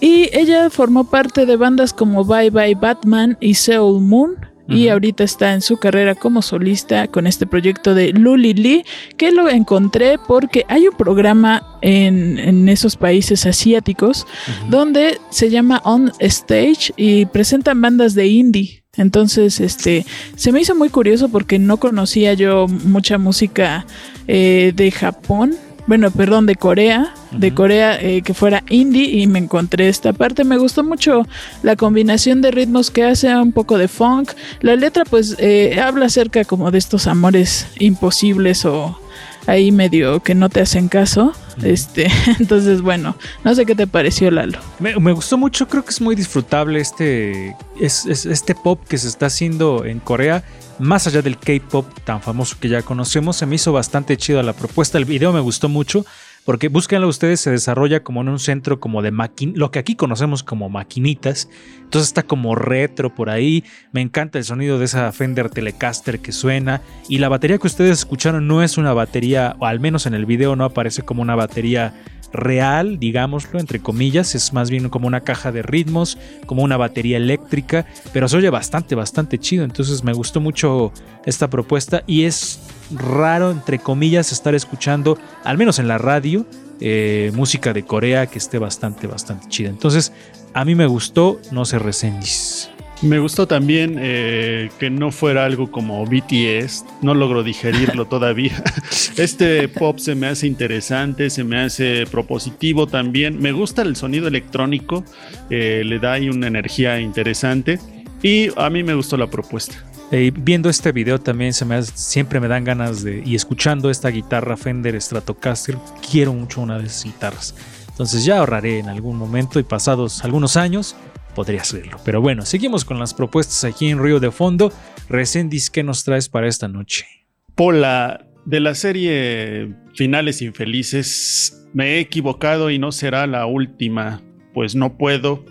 Y 0.00 0.30
ella 0.32 0.70
formó 0.70 1.04
parte 1.04 1.46
de 1.46 1.56
bandas 1.56 1.92
como 1.92 2.24
Bye 2.24 2.50
Bye 2.50 2.74
Batman 2.74 3.36
y 3.40 3.54
Seoul 3.54 4.00
Moon. 4.00 4.36
Y 4.68 4.86
ahorita 4.86 5.24
está 5.24 5.52
en 5.52 5.62
su 5.62 5.78
carrera 5.78 6.14
como 6.14 6.42
solista 6.42 7.08
con 7.08 7.26
este 7.26 7.44
proyecto 7.44 7.92
de 7.92 8.12
Luli 8.12 8.54
Lee, 8.54 8.84
que 9.16 9.32
lo 9.32 9.48
encontré 9.48 10.16
porque 10.28 10.64
hay 10.68 10.86
un 10.86 10.96
programa 10.96 11.76
en, 11.82 12.38
en 12.38 12.68
esos 12.68 12.94
países 12.96 13.46
asiáticos 13.46 14.28
donde 14.68 15.18
se 15.30 15.50
llama 15.50 15.82
On 15.84 16.12
Stage 16.20 16.92
y 16.96 17.26
presentan 17.26 17.80
bandas 17.80 18.14
de 18.14 18.28
indie. 18.28 18.80
Entonces, 18.96 19.60
este, 19.60 20.04
se 20.36 20.52
me 20.52 20.60
hizo 20.60 20.74
muy 20.74 20.88
curioso 20.88 21.28
porque 21.28 21.58
no 21.58 21.76
conocía 21.78 22.34
yo 22.34 22.66
mucha 22.66 23.18
música 23.18 23.86
eh, 24.26 24.72
de 24.74 24.90
Japón, 24.90 25.54
bueno, 25.86 26.10
perdón, 26.10 26.46
de 26.46 26.56
Corea, 26.56 27.14
de. 27.30 27.54
Corea 27.54 28.00
eh, 28.00 28.22
que 28.22 28.34
fuera 28.34 28.62
indie 28.68 29.04
y 29.04 29.26
me 29.26 29.38
encontré 29.38 29.88
esta 29.88 30.12
parte. 30.12 30.44
Me 30.44 30.56
gustó 30.56 30.84
mucho 30.84 31.26
la 31.62 31.76
combinación 31.76 32.40
de 32.40 32.50
ritmos 32.50 32.90
que 32.90 33.04
hace, 33.04 33.34
un 33.34 33.52
poco 33.52 33.78
de 33.78 33.88
funk. 33.88 34.32
La 34.60 34.76
letra 34.76 35.04
pues 35.04 35.36
eh, 35.38 35.80
habla 35.80 36.06
acerca 36.06 36.44
como 36.44 36.70
de 36.70 36.78
estos 36.78 37.06
amores 37.06 37.66
imposibles 37.78 38.64
o 38.64 38.98
ahí 39.46 39.72
medio 39.72 40.20
que 40.20 40.34
no 40.34 40.48
te 40.48 40.60
hacen 40.60 40.88
caso. 40.88 41.32
Este, 41.62 42.08
entonces 42.38 42.80
bueno, 42.80 43.16
no 43.44 43.54
sé 43.54 43.66
qué 43.66 43.74
te 43.74 43.86
pareció 43.86 44.30
Lalo. 44.30 44.58
Me, 44.78 44.96
me 44.96 45.12
gustó 45.12 45.36
mucho, 45.38 45.68
creo 45.68 45.84
que 45.84 45.90
es 45.90 46.00
muy 46.00 46.14
disfrutable 46.14 46.80
este, 46.80 47.56
es, 47.78 48.06
es- 48.06 48.26
este 48.26 48.54
pop 48.54 48.80
que 48.88 48.98
se 48.98 49.08
está 49.08 49.26
haciendo 49.26 49.84
en 49.84 50.00
Corea. 50.00 50.42
Más 50.78 51.06
allá 51.06 51.20
del 51.20 51.36
K-pop 51.36 51.86
tan 52.04 52.22
famoso 52.22 52.56
que 52.58 52.70
ya 52.70 52.80
conocemos, 52.80 53.36
se 53.36 53.44
me 53.44 53.56
hizo 53.56 53.70
bastante 53.70 54.16
chido 54.16 54.42
la 54.42 54.54
propuesta. 54.54 54.96
El 54.96 55.04
video 55.04 55.30
me 55.30 55.40
gustó 55.40 55.68
mucho 55.68 56.06
porque 56.44 56.68
búsquenlo 56.68 57.06
ustedes, 57.06 57.40
se 57.40 57.50
desarrolla 57.50 58.02
como 58.02 58.22
en 58.22 58.28
un 58.28 58.38
centro 58.38 58.80
como 58.80 59.02
de 59.02 59.12
lo 59.54 59.70
que 59.70 59.78
aquí 59.78 59.94
conocemos 59.94 60.42
como 60.42 60.68
maquinitas. 60.68 61.48
Entonces 61.82 62.08
está 62.08 62.22
como 62.22 62.54
retro 62.54 63.14
por 63.14 63.30
ahí. 63.30 63.64
Me 63.92 64.00
encanta 64.00 64.38
el 64.38 64.44
sonido 64.44 64.78
de 64.78 64.86
esa 64.86 65.12
Fender 65.12 65.50
Telecaster 65.50 66.20
que 66.20 66.32
suena. 66.32 66.82
Y 67.08 67.18
la 67.18 67.28
batería 67.28 67.58
que 67.58 67.66
ustedes 67.66 67.98
escucharon 67.98 68.48
no 68.48 68.62
es 68.62 68.78
una 68.78 68.92
batería, 68.92 69.54
o 69.58 69.66
al 69.66 69.80
menos 69.80 70.06
en 70.06 70.14
el 70.14 70.26
video 70.26 70.56
no 70.56 70.64
aparece 70.64 71.02
como 71.02 71.22
una 71.22 71.34
batería 71.34 71.94
real, 72.32 72.98
digámoslo, 72.98 73.58
entre 73.58 73.80
comillas, 73.80 74.34
es 74.34 74.52
más 74.52 74.70
bien 74.70 74.88
como 74.88 75.06
una 75.06 75.22
caja 75.22 75.52
de 75.52 75.62
ritmos, 75.62 76.16
como 76.46 76.62
una 76.62 76.76
batería 76.76 77.16
eléctrica, 77.16 77.86
pero 78.12 78.28
se 78.28 78.36
oye 78.36 78.50
bastante, 78.50 78.94
bastante 78.94 79.38
chido, 79.38 79.64
entonces 79.64 80.04
me 80.04 80.12
gustó 80.12 80.40
mucho 80.40 80.92
esta 81.26 81.50
propuesta 81.50 82.04
y 82.06 82.24
es 82.24 82.60
raro, 82.90 83.50
entre 83.50 83.78
comillas, 83.78 84.32
estar 84.32 84.54
escuchando, 84.54 85.18
al 85.44 85.58
menos 85.58 85.78
en 85.78 85.88
la 85.88 85.98
radio, 85.98 86.46
eh, 86.80 87.30
música 87.34 87.72
de 87.72 87.84
Corea 87.84 88.26
que 88.26 88.38
esté 88.38 88.58
bastante, 88.58 89.06
bastante 89.06 89.48
chida. 89.48 89.68
Entonces, 89.68 90.12
a 90.54 90.64
mí 90.64 90.74
me 90.74 90.86
gustó, 90.86 91.40
no 91.50 91.64
se 91.64 91.78
reseñis. 91.78 92.70
Me 93.02 93.18
gustó 93.18 93.46
también 93.46 93.96
eh, 93.98 94.68
que 94.78 94.90
no 94.90 95.10
fuera 95.10 95.46
algo 95.46 95.70
como 95.70 96.04
BTS, 96.04 96.84
no 97.00 97.14
logro 97.14 97.42
digerirlo 97.42 98.04
todavía. 98.08 98.62
Este 99.16 99.68
pop 99.68 99.98
se 99.98 100.14
me 100.14 100.28
hace 100.28 100.46
interesante, 100.46 101.30
se 101.30 101.44
me 101.44 101.60
hace 101.60 102.04
propositivo 102.10 102.86
también. 102.86 103.38
Me 103.38 103.52
gusta 103.52 103.82
el 103.82 103.96
sonido 103.96 104.28
electrónico, 104.28 105.04
eh, 105.50 105.82
le 105.84 105.98
da 105.98 106.14
ahí 106.14 106.28
una 106.28 106.46
energía 106.46 107.00
interesante 107.00 107.78
y 108.22 108.48
a 108.56 108.70
mí 108.70 108.82
me 108.82 108.94
gustó 108.94 109.16
la 109.16 109.26
propuesta. 109.28 109.89
Eh, 110.12 110.32
viendo 110.34 110.68
este 110.68 110.90
video 110.90 111.20
también 111.20 111.52
siempre 111.52 112.40
me 112.40 112.48
dan 112.48 112.64
ganas 112.64 113.04
de 113.04 113.22
y 113.24 113.36
escuchando 113.36 113.90
esta 113.90 114.08
guitarra 114.08 114.56
Fender 114.56 115.00
Stratocaster 115.00 115.76
quiero 116.10 116.32
mucho 116.32 116.60
una 116.60 116.78
de 116.78 116.86
esas 116.86 117.04
guitarras. 117.04 117.54
Entonces 117.88 118.24
ya 118.24 118.38
ahorraré 118.38 118.80
en 118.80 118.88
algún 118.88 119.16
momento 119.16 119.60
y 119.60 119.62
pasados 119.62 120.24
algunos 120.24 120.56
años 120.56 120.96
podría 121.34 121.60
hacerlo. 121.60 121.98
Pero 122.04 122.20
bueno, 122.20 122.44
seguimos 122.44 122.84
con 122.84 122.98
las 122.98 123.14
propuestas 123.14 123.62
aquí 123.64 123.88
en 123.88 124.02
Río 124.02 124.18
de 124.18 124.32
Fondo. 124.32 124.72
Recendis, 125.08 125.70
¿qué 125.70 125.84
nos 125.84 126.02
traes 126.02 126.28
para 126.28 126.48
esta 126.48 126.66
noche? 126.66 127.06
Pola, 127.54 128.26
de 128.44 128.58
la 128.58 128.74
serie 128.74 129.74
Finales 129.94 130.42
Infelices, 130.42 131.68
me 131.72 131.94
he 131.94 132.00
equivocado 132.00 132.70
y 132.70 132.78
no 132.78 132.90
será 132.90 133.28
la 133.28 133.46
última, 133.46 134.22
pues 134.54 134.74
no 134.74 134.96
puedo, 134.96 135.44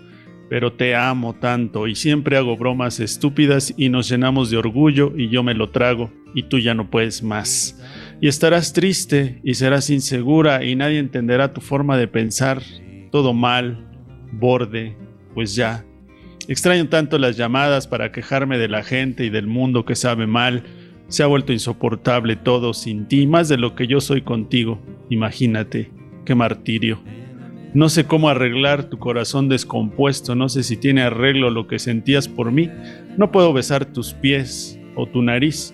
pero 0.50 0.72
te 0.72 0.96
amo 0.96 1.32
tanto 1.34 1.86
y 1.86 1.94
siempre 1.94 2.36
hago 2.36 2.56
bromas 2.56 2.98
estúpidas 2.98 3.72
y 3.76 3.88
nos 3.88 4.08
llenamos 4.08 4.50
de 4.50 4.56
orgullo 4.56 5.12
y 5.16 5.28
yo 5.28 5.44
me 5.44 5.54
lo 5.54 5.70
trago 5.70 6.10
y 6.34 6.42
tú 6.42 6.58
ya 6.58 6.74
no 6.74 6.90
puedes 6.90 7.22
más. 7.22 7.80
Y 8.20 8.26
estarás 8.26 8.72
triste 8.72 9.40
y 9.44 9.54
serás 9.54 9.90
insegura 9.90 10.64
y 10.64 10.74
nadie 10.74 10.98
entenderá 10.98 11.52
tu 11.54 11.60
forma 11.60 11.96
de 11.96 12.08
pensar, 12.08 12.60
todo 13.12 13.32
mal, 13.32 13.86
borde, 14.32 14.96
pues 15.34 15.54
ya. 15.54 15.84
Extraño 16.48 16.88
tanto 16.88 17.16
las 17.16 17.36
llamadas 17.36 17.86
para 17.86 18.10
quejarme 18.10 18.58
de 18.58 18.66
la 18.66 18.82
gente 18.82 19.24
y 19.24 19.30
del 19.30 19.46
mundo 19.46 19.84
que 19.84 19.94
sabe 19.94 20.26
mal. 20.26 20.64
Se 21.06 21.22
ha 21.22 21.26
vuelto 21.28 21.52
insoportable 21.52 22.34
todo 22.34 22.74
sin 22.74 23.06
ti, 23.06 23.24
más 23.24 23.48
de 23.48 23.56
lo 23.56 23.76
que 23.76 23.86
yo 23.86 24.00
soy 24.00 24.22
contigo. 24.22 24.82
Imagínate, 25.10 25.92
qué 26.24 26.34
martirio. 26.34 27.00
No 27.72 27.88
sé 27.88 28.04
cómo 28.04 28.28
arreglar 28.28 28.90
tu 28.90 28.98
corazón 28.98 29.48
descompuesto, 29.48 30.34
no 30.34 30.48
sé 30.48 30.64
si 30.64 30.76
tiene 30.76 31.02
arreglo 31.02 31.50
lo 31.50 31.68
que 31.68 31.78
sentías 31.78 32.26
por 32.26 32.50
mí. 32.50 32.68
No 33.16 33.30
puedo 33.30 33.52
besar 33.52 33.84
tus 33.84 34.12
pies 34.12 34.80
o 34.96 35.06
tu 35.06 35.22
nariz 35.22 35.72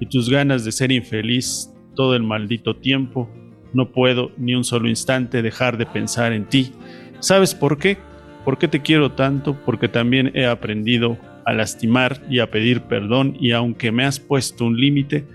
y 0.00 0.06
tus 0.06 0.28
ganas 0.28 0.66
de 0.66 0.72
ser 0.72 0.92
infeliz 0.92 1.72
todo 1.94 2.14
el 2.14 2.24
maldito 2.24 2.76
tiempo. 2.76 3.30
No 3.72 3.90
puedo 3.90 4.32
ni 4.36 4.54
un 4.54 4.64
solo 4.64 4.90
instante 4.90 5.40
dejar 5.40 5.78
de 5.78 5.86
pensar 5.86 6.34
en 6.34 6.46
ti. 6.46 6.72
¿Sabes 7.20 7.54
por 7.54 7.78
qué? 7.78 7.96
¿Por 8.44 8.58
qué 8.58 8.68
te 8.68 8.82
quiero 8.82 9.12
tanto? 9.12 9.56
Porque 9.64 9.88
también 9.88 10.32
he 10.34 10.44
aprendido 10.44 11.16
a 11.46 11.54
lastimar 11.54 12.20
y 12.28 12.40
a 12.40 12.50
pedir 12.50 12.82
perdón 12.82 13.38
y 13.40 13.52
aunque 13.52 13.92
me 13.92 14.04
has 14.04 14.20
puesto 14.20 14.66
un 14.66 14.78
límite, 14.78 15.26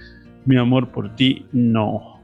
mi 0.45 0.57
amor 0.57 0.89
por 0.89 1.15
ti 1.15 1.47
no. 1.51 2.14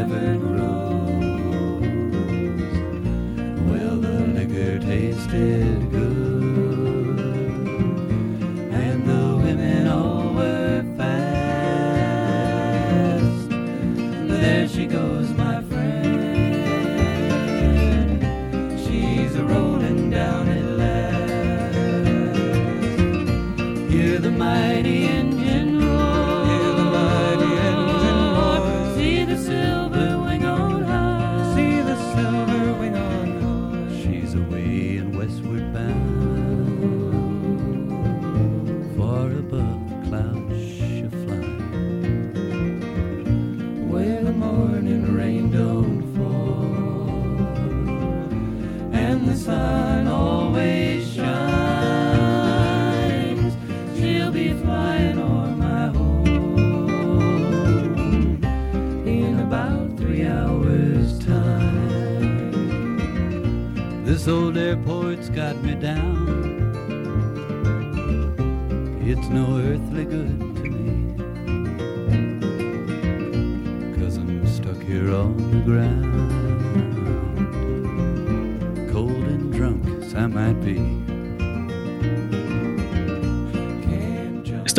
Never 0.00 0.38
grows. 0.38 1.80
Well, 3.68 3.96
the 3.96 4.16
liquor 4.34 4.78
tasted 4.78 5.89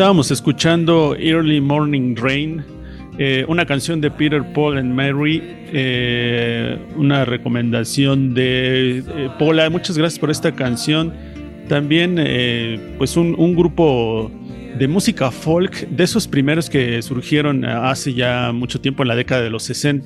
Estábamos 0.02 0.32
escuchando 0.32 1.14
Early 1.14 1.60
Morning 1.60 2.16
Rain, 2.16 2.64
eh, 3.18 3.44
una 3.46 3.64
canción 3.64 4.00
de 4.00 4.10
Peter, 4.10 4.42
Paul 4.52 4.76
and 4.76 4.92
Mary, 4.92 5.40
eh, 5.72 6.76
una 6.96 7.24
recomendación 7.24 8.34
de 8.34 8.98
eh, 8.98 9.30
Paula. 9.38 9.70
Muchas 9.70 9.96
gracias 9.96 10.18
por 10.18 10.32
esta 10.32 10.50
canción. 10.50 11.14
También, 11.68 12.16
pues, 12.98 13.16
un 13.16 13.54
grupo 13.54 14.28
de 14.78 14.88
música 14.88 15.30
folk, 15.30 15.88
de 15.88 16.04
esos 16.04 16.26
primeros 16.26 16.68
que 16.70 17.00
surgieron 17.02 17.64
hace 17.64 18.14
ya 18.14 18.52
mucho 18.52 18.80
tiempo, 18.80 19.02
en 19.02 19.08
la 19.08 19.16
década 19.16 19.42
de 19.42 19.50
los 19.50 19.62
60 19.64 20.02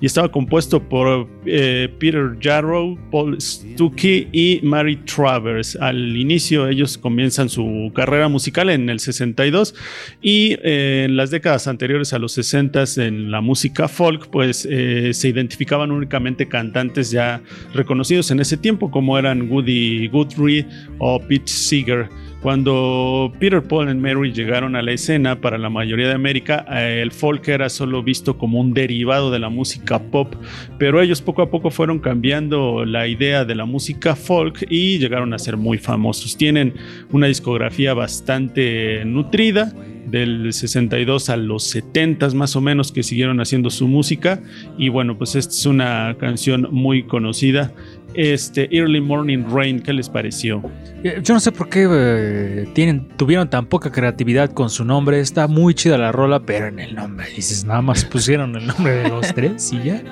y 0.00 0.06
estaba 0.06 0.30
compuesto 0.30 0.82
por 0.88 1.28
eh, 1.46 1.88
Peter 1.98 2.36
Jarrow, 2.40 2.98
Paul 3.10 3.40
Stuckey 3.40 4.28
y 4.32 4.60
Mary 4.62 4.96
Travers. 4.96 5.76
Al 5.76 6.16
inicio 6.16 6.68
ellos 6.68 6.98
comienzan 6.98 7.48
su 7.48 7.90
carrera 7.94 8.28
musical 8.28 8.70
en 8.70 8.88
el 8.90 9.00
62 9.00 9.74
y 10.20 10.56
eh, 10.62 11.04
en 11.06 11.16
las 11.16 11.30
décadas 11.30 11.66
anteriores 11.66 12.12
a 12.12 12.18
los 12.18 12.32
60 12.32 12.84
en 12.96 13.30
la 13.30 13.40
música 13.40 13.88
folk, 13.88 14.28
pues 14.30 14.66
eh, 14.70 15.12
se 15.12 15.28
identificaban 15.28 15.90
únicamente 15.90 16.48
cantantes 16.48 17.10
ya 17.10 17.40
reconocidos 17.74 18.30
en 18.30 18.40
ese 18.40 18.56
tiempo, 18.56 18.90
como 18.90 19.18
eran 19.18 19.50
Woody 19.50 20.08
Guthrie 20.08 20.66
o 20.98 21.20
Pete 21.20 21.50
Seeger. 21.50 22.08
Cuando 22.42 23.32
Peter, 23.38 23.62
Paul 23.62 23.90
y 23.90 23.94
Mary 23.94 24.32
llegaron 24.32 24.74
a 24.74 24.80
la 24.80 24.92
escena, 24.92 25.40
para 25.40 25.58
la 25.58 25.68
mayoría 25.68 26.08
de 26.08 26.14
América, 26.14 26.64
eh, 26.70 27.00
el 27.02 27.12
folk 27.12 27.46
era 27.48 27.68
solo 27.68 28.02
visto 28.02 28.38
como 28.38 28.60
un 28.60 28.72
derivado 28.72 29.30
de 29.30 29.38
la 29.38 29.50
música 29.50 29.98
pop, 29.98 30.34
pero 30.78 31.02
ellos 31.02 31.20
poco 31.20 31.42
a 31.42 31.50
poco 31.50 31.70
fueron 31.70 31.98
cambiando 31.98 32.86
la 32.86 33.06
idea 33.06 33.44
de 33.44 33.54
la 33.54 33.66
música 33.66 34.16
folk 34.16 34.64
y 34.70 34.98
llegaron 34.98 35.34
a 35.34 35.38
ser 35.38 35.58
muy 35.58 35.76
famosos. 35.76 36.36
Tienen 36.36 36.74
una 37.12 37.26
discografía 37.26 37.92
bastante 37.92 39.04
nutrida, 39.04 39.74
del 40.10 40.52
62 40.52 41.30
a 41.30 41.36
los 41.36 41.64
70 41.64 42.30
más 42.30 42.56
o 42.56 42.60
menos 42.60 42.92
que 42.92 43.02
siguieron 43.02 43.40
haciendo 43.40 43.70
su 43.70 43.86
música 43.86 44.42
y 44.76 44.88
bueno 44.88 45.16
pues 45.16 45.36
esta 45.36 45.52
es 45.52 45.66
una 45.66 46.16
canción 46.18 46.68
muy 46.70 47.04
conocida 47.04 47.72
este 48.14 48.68
Early 48.74 49.00
Morning 49.00 49.44
Rain 49.50 49.80
¿qué 49.80 49.92
les 49.92 50.08
pareció? 50.08 50.62
Eh, 51.02 51.20
Yo 51.22 51.34
no 51.34 51.40
sé 51.40 51.52
por 51.52 51.68
qué 51.68 51.86
eh, 51.90 52.68
tienen, 52.74 53.08
tuvieron 53.16 53.48
tan 53.48 53.66
poca 53.66 53.90
creatividad 53.90 54.50
con 54.52 54.70
su 54.70 54.84
nombre. 54.84 55.20
Está 55.20 55.48
muy 55.48 55.74
chida 55.74 55.96
la 55.96 56.12
rola, 56.12 56.40
pero 56.40 56.66
en 56.66 56.78
el 56.78 56.94
nombre 56.94 57.26
dices, 57.34 57.64
nada 57.64 57.82
más 57.82 58.04
pusieron 58.04 58.54
el 58.56 58.66
nombre 58.66 58.92
de 58.96 59.08
los 59.08 59.34
tres 59.34 59.72
y 59.72 59.82
ya. 59.82 60.02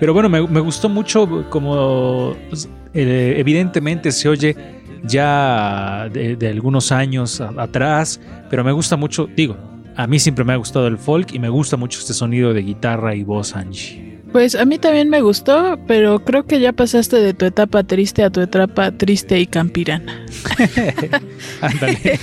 Pero 0.00 0.12
bueno, 0.12 0.28
me, 0.28 0.60
gustó 0.60 0.88
mucho 0.88 1.48
como 1.50 2.36
pues, 2.48 2.68
eh, 2.92 3.36
evidentemente 3.38 4.10
se 4.12 4.28
oye 4.28 4.56
ya 5.04 6.08
de, 6.12 6.48
algunos 6.48 6.92
años 6.92 7.40
atrás, 7.40 8.20
pero 8.50 8.64
me 8.64 8.72
gusta 8.72 8.96
mucho, 8.96 9.28
digo, 9.34 9.56
a 9.96 10.06
mí 10.06 10.18
siempre 10.18 10.44
me 10.44 10.52
ha 10.52 10.56
gustado 10.56 10.86
el 10.88 10.98
folk 10.98 11.32
y 11.32 11.38
me 11.38 11.48
gusta 11.48 11.76
mucho 11.76 12.00
este 12.00 12.14
sonido 12.14 12.52
de 12.52 12.62
guitarra 12.62 13.14
y 13.14 13.22
voz, 13.22 13.54
Angie. 13.54 14.13
Pues 14.34 14.56
a 14.56 14.64
mí 14.64 14.78
también 14.78 15.10
me 15.10 15.20
gustó, 15.20 15.78
pero 15.86 16.24
creo 16.24 16.44
que 16.44 16.58
ya 16.58 16.72
pasaste 16.72 17.18
de 17.18 17.34
tu 17.34 17.44
etapa 17.44 17.84
triste 17.84 18.24
a 18.24 18.30
tu 18.30 18.40
etapa 18.40 18.90
triste 18.90 19.38
y 19.38 19.46
campirana. 19.46 20.26
Ándale. 21.60 22.18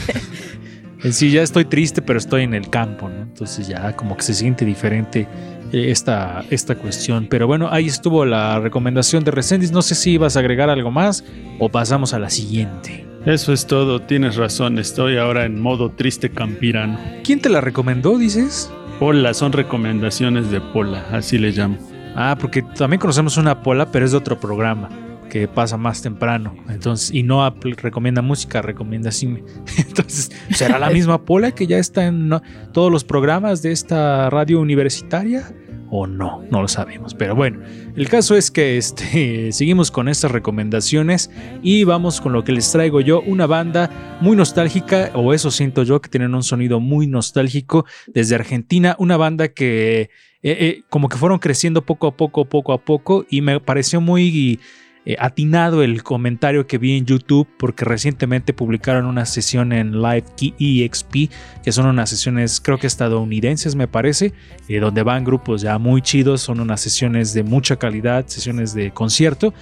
En 1.06 1.14
sí, 1.14 1.32
ya 1.32 1.42
estoy 1.42 1.64
triste, 1.64 2.02
pero 2.02 2.20
estoy 2.20 2.44
en 2.44 2.54
el 2.54 2.70
campo, 2.70 3.08
¿no? 3.08 3.22
Entonces 3.22 3.66
ya 3.70 3.96
como 3.96 4.18
que 4.18 4.24
se 4.24 4.34
siente 4.34 4.66
diferente 4.66 5.26
eh, 5.72 5.90
esta, 5.90 6.44
esta 6.50 6.76
cuestión. 6.76 7.28
Pero 7.30 7.48
bueno, 7.48 7.70
ahí 7.72 7.88
estuvo 7.88 8.26
la 8.26 8.60
recomendación 8.60 9.24
de 9.24 9.32
Resendis. 9.32 9.72
No 9.72 9.82
sé 9.82 9.96
si 9.96 10.12
ibas 10.12 10.36
a 10.36 10.42
agregar 10.42 10.70
algo 10.70 10.92
más 10.92 11.24
o 11.60 11.70
pasamos 11.70 12.14
a 12.14 12.20
la 12.20 12.30
siguiente. 12.30 13.06
Eso 13.26 13.54
es 13.54 13.68
todo, 13.68 14.02
tienes 14.02 14.36
razón, 14.36 14.80
estoy 14.80 15.16
ahora 15.16 15.46
en 15.46 15.62
modo 15.62 15.92
triste 15.92 16.30
campirano. 16.30 17.00
¿Quién 17.24 17.40
te 17.40 17.48
la 17.48 17.62
recomendó, 17.62 18.18
dices? 18.18 18.70
Pola, 19.00 19.34
son 19.34 19.54
recomendaciones 19.54 20.52
de 20.52 20.60
Pola, 20.60 21.06
así 21.14 21.38
le 21.38 21.52
llamo. 21.52 21.91
Ah, 22.16 22.38
porque 22.40 22.62
también 22.62 23.00
conocemos 23.00 23.38
una 23.38 23.62
pola, 23.62 23.92
pero 23.92 24.06
es 24.06 24.12
de 24.12 24.18
otro 24.18 24.40
programa 24.40 24.90
que 25.32 25.48
pasa 25.48 25.78
más 25.78 26.02
temprano. 26.02 26.54
Entonces, 26.68 27.10
y 27.12 27.24
no 27.24 27.50
recomienda 27.78 28.22
música, 28.22 28.62
recomienda 28.62 29.12
cine. 29.12 29.44
Entonces, 29.78 30.30
¿será 30.52 30.78
la 30.78 30.90
misma 30.92 31.24
pola 31.24 31.52
que 31.52 31.68
ya 31.68 31.78
está 31.78 32.06
en 32.06 32.28
no, 32.28 32.42
todos 32.74 32.92
los 32.92 33.06
programas 33.06 33.62
de 33.62 33.72
esta 33.72 34.30
radio 34.30 34.60
universitaria? 34.60 35.50
¿O 35.94 36.08
no? 36.08 36.42
No 36.50 36.62
lo 36.62 36.70
sabemos. 36.70 37.14
Pero 37.14 37.36
bueno, 37.36 37.60
el 37.98 38.08
caso 38.08 38.38
es 38.38 38.50
que 38.50 38.78
este, 38.78 39.52
seguimos 39.52 39.92
con 39.92 40.08
estas 40.08 40.32
recomendaciones 40.32 41.30
y 41.62 41.84
vamos 41.84 42.22
con 42.22 42.32
lo 42.32 42.46
que 42.46 42.54
les 42.54 42.72
traigo 42.72 43.02
yo, 43.02 43.22
una 43.22 43.46
banda 43.46 44.18
muy 44.22 44.38
nostálgica, 44.38 45.12
o 45.14 45.34
eso 45.34 45.52
siento 45.52 45.84
yo, 45.84 46.00
que 46.00 46.08
tienen 46.10 46.34
un 46.34 46.44
sonido 46.44 46.80
muy 46.80 47.08
nostálgico 47.08 47.86
desde 48.08 48.36
Argentina, 48.36 48.96
una 49.00 49.18
banda 49.18 49.50
que 49.50 50.02
eh, 50.02 50.10
eh, 50.44 50.84
como 50.90 51.10
que 51.10 51.18
fueron 51.18 51.40
creciendo 51.40 51.82
poco 51.82 52.08
a 52.08 52.16
poco, 52.16 52.46
poco 52.46 52.72
a 52.72 52.78
poco, 52.78 53.26
y 53.30 53.42
me 53.42 53.60
pareció 53.60 54.00
muy 54.00 54.62
eh, 55.06 55.16
atinado 55.18 55.82
el 55.82 56.04
comentario 56.04 56.68
que 56.68 56.78
vi 56.78 56.96
en 56.96 57.06
YouTube, 57.06 57.48
porque 57.58 57.86
recientemente 57.86 58.54
publicaron 58.54 59.06
una 59.06 59.26
sesión 59.26 59.74
en 59.74 60.02
Live 60.02 60.26
EXP, 60.40 61.32
que 61.64 61.72
son 61.72 61.88
unas 61.88 62.10
sesiones, 62.10 62.62
creo 62.62 62.78
que 62.78 62.86
estadounidenses, 62.86 63.76
me 63.76 63.88
parece, 63.88 64.34
eh, 64.68 64.80
donde 64.80 65.02
van 65.02 65.24
grupos 65.24 65.62
ya 65.62 65.80
muy 65.80 66.04
chidos, 66.04 66.42
son 66.42 66.60
unas 66.60 66.82
sesiones 66.82 67.34
de 67.34 67.42
mucha 67.44 67.78
calidad, 67.78 68.28
sesiones 68.28 68.76
de 68.76 68.92
concierto. 68.92 69.54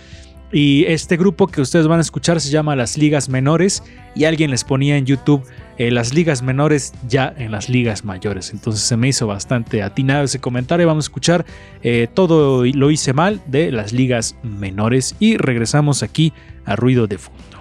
Y 0.51 0.85
este 0.85 1.15
grupo 1.15 1.47
que 1.47 1.61
ustedes 1.61 1.87
van 1.87 1.99
a 1.99 2.01
escuchar 2.01 2.41
se 2.41 2.49
llama 2.49 2.75
Las 2.75 2.97
Ligas 2.97 3.29
Menores 3.29 3.83
y 4.15 4.25
alguien 4.25 4.49
les 4.49 4.63
ponía 4.63 4.97
en 4.97 5.05
YouTube 5.05 5.43
las 5.79 6.13
ligas 6.13 6.41
menores 6.41 6.93
ya 7.07 7.33
en 7.37 7.51
las 7.51 7.69
ligas 7.69 8.03
mayores. 8.03 8.51
Entonces 8.51 8.83
se 8.83 8.97
me 8.97 9.07
hizo 9.07 9.27
bastante 9.27 9.81
atinado 9.81 10.25
ese 10.25 10.39
comentario. 10.39 10.85
Vamos 10.85 11.05
a 11.05 11.07
escuchar 11.07 11.45
eh, 11.81 12.07
todo 12.13 12.65
lo 12.65 12.91
hice 12.91 13.13
mal 13.13 13.41
de 13.47 13.71
las 13.71 13.93
ligas 13.93 14.35
menores 14.43 15.15
y 15.19 15.37
regresamos 15.37 16.03
aquí 16.03 16.33
a 16.65 16.75
ruido 16.75 17.07
de 17.07 17.17
fondo. 17.17 17.59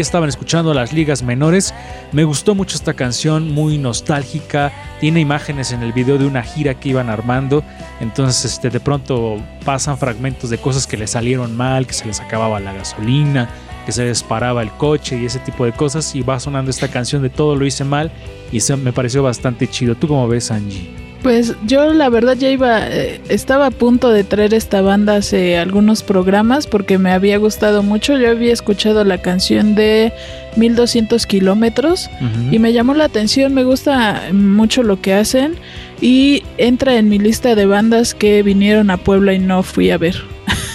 Estaban 0.00 0.28
escuchando 0.28 0.74
las 0.74 0.92
ligas 0.92 1.22
menores. 1.22 1.74
Me 2.12 2.24
gustó 2.24 2.54
mucho 2.54 2.76
esta 2.76 2.94
canción, 2.94 3.52
muy 3.52 3.78
nostálgica. 3.78 4.72
Tiene 5.00 5.20
imágenes 5.20 5.72
en 5.72 5.82
el 5.82 5.92
video 5.92 6.18
de 6.18 6.26
una 6.26 6.42
gira 6.42 6.74
que 6.74 6.90
iban 6.90 7.10
armando. 7.10 7.62
Entonces, 8.00 8.52
este, 8.52 8.70
de 8.70 8.80
pronto 8.80 9.36
pasan 9.64 9.98
fragmentos 9.98 10.50
de 10.50 10.58
cosas 10.58 10.86
que 10.86 10.96
le 10.96 11.06
salieron 11.06 11.56
mal, 11.56 11.86
que 11.86 11.92
se 11.92 12.06
les 12.06 12.20
acababa 12.20 12.60
la 12.60 12.72
gasolina, 12.72 13.48
que 13.84 13.92
se 13.92 14.04
les 14.04 14.22
paraba 14.22 14.62
el 14.62 14.70
coche 14.72 15.18
y 15.18 15.26
ese 15.26 15.38
tipo 15.38 15.64
de 15.64 15.72
cosas. 15.72 16.14
Y 16.14 16.22
va 16.22 16.40
sonando 16.40 16.70
esta 16.70 16.88
canción 16.88 17.22
de 17.22 17.30
todo 17.30 17.56
lo 17.56 17.66
hice 17.66 17.84
mal. 17.84 18.10
Y 18.52 18.58
eso 18.58 18.76
me 18.76 18.92
pareció 18.92 19.22
bastante 19.22 19.68
chido. 19.68 19.94
¿Tú 19.94 20.08
cómo 20.08 20.28
ves, 20.28 20.50
Angie? 20.50 21.05
Pues 21.26 21.56
yo 21.66 21.92
la 21.92 22.08
verdad 22.08 22.36
ya 22.36 22.50
iba, 22.50 22.86
eh, 22.86 23.20
estaba 23.28 23.66
a 23.66 23.70
punto 23.72 24.12
de 24.12 24.22
traer 24.22 24.54
esta 24.54 24.80
banda 24.80 25.16
hace 25.16 25.58
algunos 25.58 26.04
programas 26.04 26.68
porque 26.68 26.98
me 26.98 27.10
había 27.10 27.36
gustado 27.38 27.82
mucho. 27.82 28.16
Yo 28.16 28.30
había 28.30 28.52
escuchado 28.52 29.02
la 29.02 29.20
canción 29.20 29.74
de 29.74 30.12
1200 30.54 31.26
kilómetros 31.26 32.08
y 32.52 32.60
me 32.60 32.72
llamó 32.72 32.94
la 32.94 33.06
atención, 33.06 33.54
me 33.54 33.64
gusta 33.64 34.22
mucho 34.32 34.84
lo 34.84 35.00
que 35.00 35.14
hacen 35.14 35.56
y 36.00 36.44
entra 36.58 36.94
en 36.94 37.08
mi 37.08 37.18
lista 37.18 37.56
de 37.56 37.66
bandas 37.66 38.14
que 38.14 38.44
vinieron 38.44 38.88
a 38.90 38.96
Puebla 38.96 39.32
y 39.32 39.40
no 39.40 39.64
fui 39.64 39.90
a 39.90 39.98
ver. 39.98 40.22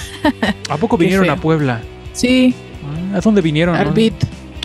¿A 0.70 0.76
poco 0.76 0.98
vinieron 0.98 1.30
a 1.30 1.38
Puebla? 1.38 1.80
Sí, 2.12 2.54
¿A 3.16 3.22
dónde 3.22 3.40
vinieron? 3.40 3.74
al 3.74 3.86
no? 3.86 3.94
beat. 3.94 4.16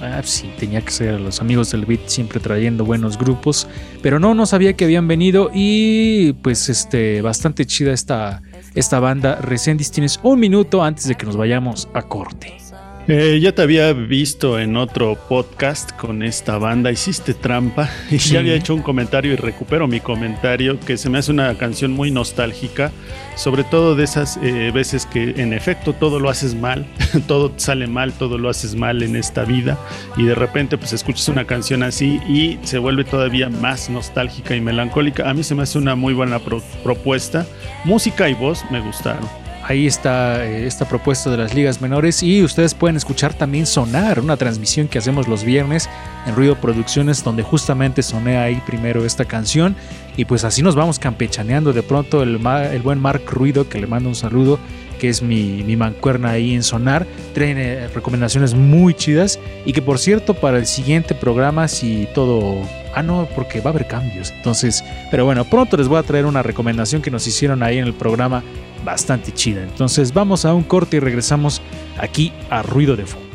Ah, 0.03 0.21
sí, 0.23 0.51
tenía 0.59 0.83
que 0.83 0.91
ser 0.91 1.21
los 1.21 1.41
amigos 1.41 1.71
del 1.71 1.87
beat 1.87 2.07
siempre 2.07 2.39
trayendo 2.39 2.85
buenos 2.85 3.17
grupos, 3.17 3.67
pero 4.03 4.19
no, 4.19 4.35
no 4.35 4.45
sabía 4.45 4.75
que 4.75 4.85
habían 4.85 5.09
venido 5.09 5.51
y 5.55 6.35
pues 6.35 6.69
este, 6.69 7.23
bastante 7.23 7.65
chida 7.65 7.93
esta, 7.93 8.43
esta 8.75 9.01
banda. 9.01 9.37
Resendis, 9.37 9.91
tienes 9.91 10.21
un 10.23 10.39
minuto 10.39 10.83
antes 10.83 11.07
de 11.09 11.15
que 11.15 11.25
nos 11.25 11.37
vayamos 11.37 11.89
a 11.95 12.03
corte. 12.03 12.66
Eh, 13.09 13.39
ya 13.41 13.53
te 13.55 13.63
había 13.63 13.93
visto 13.93 14.59
en 14.59 14.77
otro 14.77 15.17
podcast 15.29 15.93
con 15.93 16.25
esta 16.25 16.59
banda, 16.59 16.91
hiciste 16.91 17.35
trampa 17.35 17.89
y 18.11 18.19
Sí. 18.19 18.33
ya 18.35 18.41
había 18.41 18.55
hecho 18.57 18.75
un 18.75 18.83
comentario 18.83 19.33
y 19.33 19.37
recupero 19.37 19.87
mi 19.87 20.01
comentario 20.01 20.81
que 20.81 20.97
se 20.97 21.09
me 21.09 21.19
hace 21.19 21.31
una 21.31 21.55
canción 21.57 21.93
muy 21.93 22.11
nostálgica, 22.11 22.91
sobre 23.37 23.63
todo 23.63 23.95
de 23.95 24.03
esas 24.03 24.39
eh, 24.43 24.73
veces 24.75 25.07
que 25.07 25.35
en 25.37 25.53
efecto 25.53 25.93
todo 25.93 26.19
lo 26.19 26.31
haces 26.31 26.57
mal, 26.57 26.85
todo 27.29 27.53
sale 27.59 27.87
mal, 27.87 28.13
todo 28.13 28.39
lo 28.39 28.49
haces 28.49 28.75
mal 28.75 29.01
en 29.05 29.15
esta 29.15 29.45
vida 29.45 29.79
y 30.17 30.25
de 30.25 30.35
repente 30.35 30.77
pues 30.77 30.93
escuchas 30.93 31.29
una 31.29 31.45
canción 31.45 31.85
así 31.85 32.21
y 32.29 32.59
se 32.65 32.79
vuelve 32.79 33.05
todavía 33.05 33.49
más 33.49 33.89
nostálgica 33.89 34.57
y 34.57 34.61
melancólica. 34.61 35.31
A 35.31 35.33
mí 35.35 35.45
se 35.45 35.55
me 35.55 35.63
hace 35.63 35.79
una 35.79 35.95
muy 35.95 36.13
buena 36.13 36.41
pro- 36.41 36.61
propuesta, 36.83 37.47
música 37.85 38.29
y 38.29 38.35
voz 38.35 38.65
me 38.73 38.81
gustaron. 38.81 39.46
Ahí 39.69 39.89
está 39.89 40.47
eh, 40.47 40.65
esta 40.65 40.89
propuesta 40.89 41.29
de 41.29 41.39
las 41.39 41.53
ligas 41.53 41.81
menores 41.81 42.23
y 42.23 42.45
ustedes 42.45 42.73
pueden 42.73 42.97
escuchar 42.97 43.35
también 43.35 43.67
Sonar, 43.67 44.21
una 44.21 44.37
transmisión 44.37 44.87
que 44.87 44.99
hacemos 44.99 45.27
los 45.27 45.43
viernes 45.43 45.89
en 46.25 46.37
Ruido 46.37 46.55
Producciones 46.55 47.25
donde 47.25 47.43
justamente 47.43 48.05
soné 48.05 48.39
ahí 48.39 48.63
primero 48.65 49.05
esta 49.05 49.25
canción 49.25 49.75
y 50.17 50.25
pues 50.25 50.45
así 50.45 50.63
nos 50.63 50.77
vamos 50.77 51.01
campechaneando 51.01 51.73
de 51.73 51.83
pronto 51.83 52.23
el, 52.23 52.39
el 52.47 52.83
buen 52.83 53.01
Mark 53.01 53.23
Ruido 53.27 53.69
que 53.69 53.81
le 53.81 53.89
mando 53.89 54.09
un 54.09 54.15
saludo 54.15 54.61
que 55.01 55.09
es 55.09 55.21
mi, 55.21 55.65
mi 55.65 55.77
mancuerna 55.77 56.31
ahí 56.31 56.55
en 56.55 56.63
Sonar, 56.63 57.05
traen 57.35 57.59
eh, 57.59 57.89
recomendaciones 57.89 58.55
muy 58.55 58.95
chidas 58.95 59.41
y 59.65 59.73
que 59.73 59.83
por 59.83 59.99
cierto 59.99 60.35
para 60.35 60.59
el 60.59 60.67
siguiente 60.67 61.15
programa 61.15 61.67
si 61.67 62.09
todo... 62.15 62.63
Ah, 62.95 63.03
no, 63.03 63.29
porque 63.35 63.61
va 63.61 63.71
a 63.71 63.75
haber 63.75 63.87
cambios. 63.87 64.31
Entonces, 64.31 64.83
pero 65.11 65.27
bueno, 65.27 65.45
pronto 65.45 65.77
les 65.77 65.87
voy 65.87 65.99
a 65.99 66.03
traer 66.03 66.25
una 66.25 66.43
recomendación 66.43 67.03
que 67.03 67.11
nos 67.11 67.27
hicieron 67.27 67.63
ahí 67.63 67.77
en 67.77 67.85
el 67.85 67.93
programa 67.93 68.43
bastante 68.87 69.33
chida. 69.33 69.63
Entonces 69.63 70.15
vamos 70.15 70.47
a 70.47 70.55
un 70.55 70.63
corte 70.63 70.97
y 70.97 71.01
regresamos 71.01 71.61
aquí 71.99 72.33
a 72.49 72.63
Ruido 72.63 72.97
de 72.97 73.05
Fondo. 73.05 73.27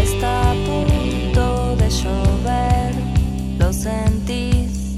Está 0.00 0.50
a 0.50 0.54
punto 0.66 1.76
de 1.76 1.88
llover, 1.90 2.94
lo 3.58 3.72
sentís, 3.72 4.94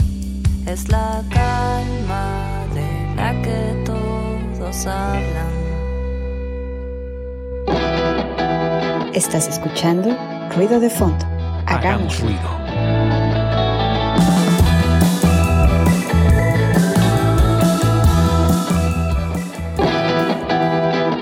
es 0.66 0.88
la 0.88 1.22
calma 1.30 2.66
de 2.74 3.16
la 3.16 3.40
que 3.40 3.84
todos 3.86 4.86
hablan. 4.86 5.48
Estás 9.14 9.48
escuchando 9.48 10.16
Ruido 10.54 10.80
de 10.80 10.90
Fondo. 10.90 11.37
Hagamos 11.70 12.18
ruido. 12.20 12.38
ruido. 12.40 12.58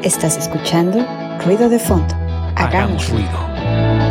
Estás 0.04 0.36
escuchando 0.36 1.04
Ruido 1.44 1.68
de 1.68 1.80
Fondo. 1.80 2.14
Hagamos 2.54 3.08
Hagamos 3.08 3.08
ruido. 3.08 4.05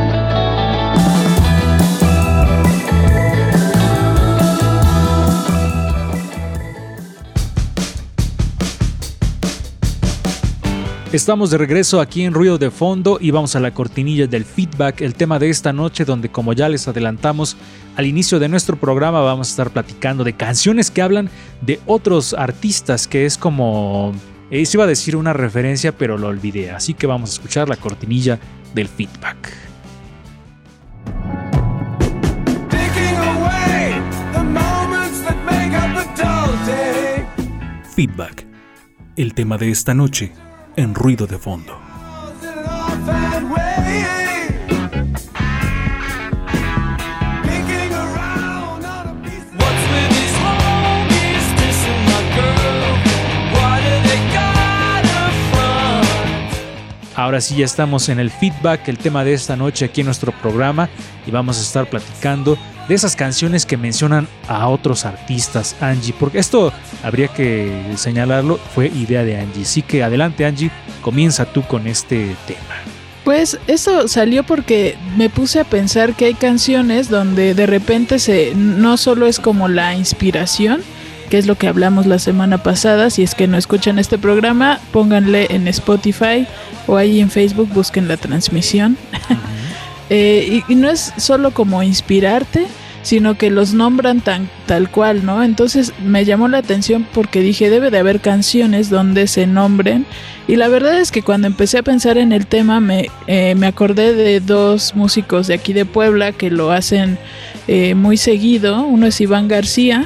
Estamos 11.13 11.49
de 11.49 11.57
regreso 11.57 12.01
aquí 12.01 12.23
en 12.23 12.33
Ruido 12.33 12.57
de 12.57 12.71
Fondo 12.71 13.19
y 13.21 13.31
vamos 13.31 13.55
a 13.55 13.59
la 13.59 13.73
cortinilla 13.73 14.27
del 14.27 14.43
feedback, 14.43 15.01
el 15.01 15.13
tema 15.13 15.39
de 15.39 15.49
esta 15.49 15.71
noche 15.71 16.03
donde 16.03 16.29
como 16.29 16.51
ya 16.51 16.67
les 16.67 16.87
adelantamos 16.87 17.55
al 17.95 18.05
inicio 18.05 18.37
de 18.37 18.49
nuestro 18.49 18.75
programa 18.75 19.21
vamos 19.21 19.47
a 19.47 19.51
estar 19.51 19.69
platicando 19.69 20.23
de 20.25 20.33
canciones 20.33 20.91
que 20.91 21.01
hablan 21.01 21.29
de 21.61 21.79
otros 21.85 22.33
artistas 22.33 23.07
que 23.07 23.25
es 23.25 23.37
como... 23.37 24.13
eh, 24.49 24.65
se 24.65 24.75
iba 24.75 24.83
a 24.83 24.87
decir 24.87 25.15
una 25.15 25.31
referencia 25.31 25.95
pero 25.97 26.17
lo 26.17 26.27
olvidé, 26.27 26.71
así 26.71 26.93
que 26.93 27.07
vamos 27.07 27.29
a 27.29 27.33
escuchar 27.33 27.69
la 27.69 27.77
cortinilla 27.77 28.37
del 28.73 28.89
feedback. 28.89 29.53
Feedback. 37.95 38.45
El 39.15 39.33
tema 39.33 39.57
de 39.57 39.71
esta 39.71 39.93
noche 39.93 40.33
en 40.75 40.93
ruido 40.93 41.27
de 41.27 41.37
fondo. 41.37 41.85
Ahora 57.15 57.39
sí 57.39 57.55
ya 57.55 57.65
estamos 57.65 58.09
en 58.09 58.19
el 58.19 58.29
feedback, 58.29 58.87
el 58.89 58.97
tema 58.97 59.23
de 59.23 59.33
esta 59.33 59.55
noche 59.55 59.85
aquí 59.85 60.01
en 60.01 60.05
nuestro 60.05 60.33
programa 60.33 60.89
y 61.25 61.31
vamos 61.31 61.57
a 61.57 61.61
estar 61.61 61.89
platicando 61.89 62.57
de 62.87 62.95
esas 62.95 63.15
canciones 63.15 63.65
que 63.65 63.77
mencionan 63.77 64.27
a 64.47 64.67
otros 64.67 65.05
artistas, 65.05 65.75
Angie, 65.81 66.13
porque 66.19 66.39
esto 66.39 66.71
habría 67.03 67.27
que 67.27 67.71
señalarlo, 67.95 68.59
fue 68.73 68.87
idea 68.87 69.23
de 69.23 69.39
Angie. 69.39 69.63
Así 69.63 69.81
que 69.81 70.03
adelante 70.03 70.45
Angie, 70.45 70.71
comienza 71.01 71.45
tú 71.45 71.63
con 71.63 71.87
este 71.87 72.35
tema. 72.47 72.59
Pues 73.23 73.59
eso 73.65 74.07
salió 74.07 74.43
porque 74.43 74.97
me 75.17 75.31
puse 75.31 75.59
a 75.59 75.63
pensar 75.63 76.13
que 76.13 76.25
hay 76.25 76.35
canciones 76.35 77.09
donde 77.09 77.55
de 77.55 77.65
repente 77.65 78.19
se 78.19 78.53
no 78.55 78.97
solo 78.97 79.25
es 79.25 79.39
como 79.39 79.67
la 79.67 79.95
inspiración, 79.95 80.83
que 81.31 81.39
es 81.39 81.47
lo 81.47 81.55
que 81.55 81.67
hablamos 81.67 82.05
la 82.05 82.19
semana 82.19 82.61
pasada, 82.61 83.09
si 83.09 83.23
es 83.23 83.33
que 83.33 83.47
no 83.47 83.57
escuchan 83.57 83.97
este 83.97 84.19
programa, 84.19 84.79
pónganle 84.91 85.47
en 85.49 85.67
Spotify 85.67 86.45
o 86.85 86.97
ahí 86.97 87.19
en 87.19 87.31
Facebook 87.31 87.69
busquen 87.73 88.07
la 88.07 88.17
transmisión. 88.17 88.95
Eh, 90.09 90.61
y, 90.67 90.75
no 90.75 90.89
es 90.89 91.13
solo 91.17 91.51
como 91.51 91.81
inspirarte, 91.81 92.67
sino 93.01 93.37
que 93.37 93.49
los 93.49 93.73
nombran 93.73 94.21
tan 94.21 94.49
tal 94.65 94.89
cual, 94.89 95.25
¿no? 95.25 95.43
Entonces 95.43 95.93
me 96.03 96.25
llamó 96.25 96.47
la 96.47 96.57
atención 96.59 97.07
porque 97.13 97.41
dije, 97.41 97.69
debe 97.69 97.91
de 97.91 97.99
haber 97.99 98.19
canciones 98.19 98.89
donde 98.89 99.27
se 99.27 99.47
nombren. 99.47 100.05
Y 100.47 100.55
la 100.55 100.67
verdad 100.67 100.99
es 100.99 101.11
que 101.11 101.21
cuando 101.21 101.47
empecé 101.47 101.79
a 101.79 101.83
pensar 101.83 102.17
en 102.17 102.31
el 102.31 102.47
tema 102.47 102.79
me, 102.79 103.09
eh, 103.27 103.55
me 103.55 103.67
acordé 103.67 104.13
de 104.13 104.39
dos 104.39 104.95
músicos 104.95 105.47
de 105.47 105.55
aquí 105.55 105.73
de 105.73 105.85
Puebla 105.85 106.31
que 106.31 106.49
lo 106.49 106.71
hacen 106.71 107.17
eh, 107.67 107.95
muy 107.95 108.17
seguido. 108.17 108.83
Uno 108.83 109.07
es 109.07 109.19
Iván 109.21 109.47
García, 109.47 110.05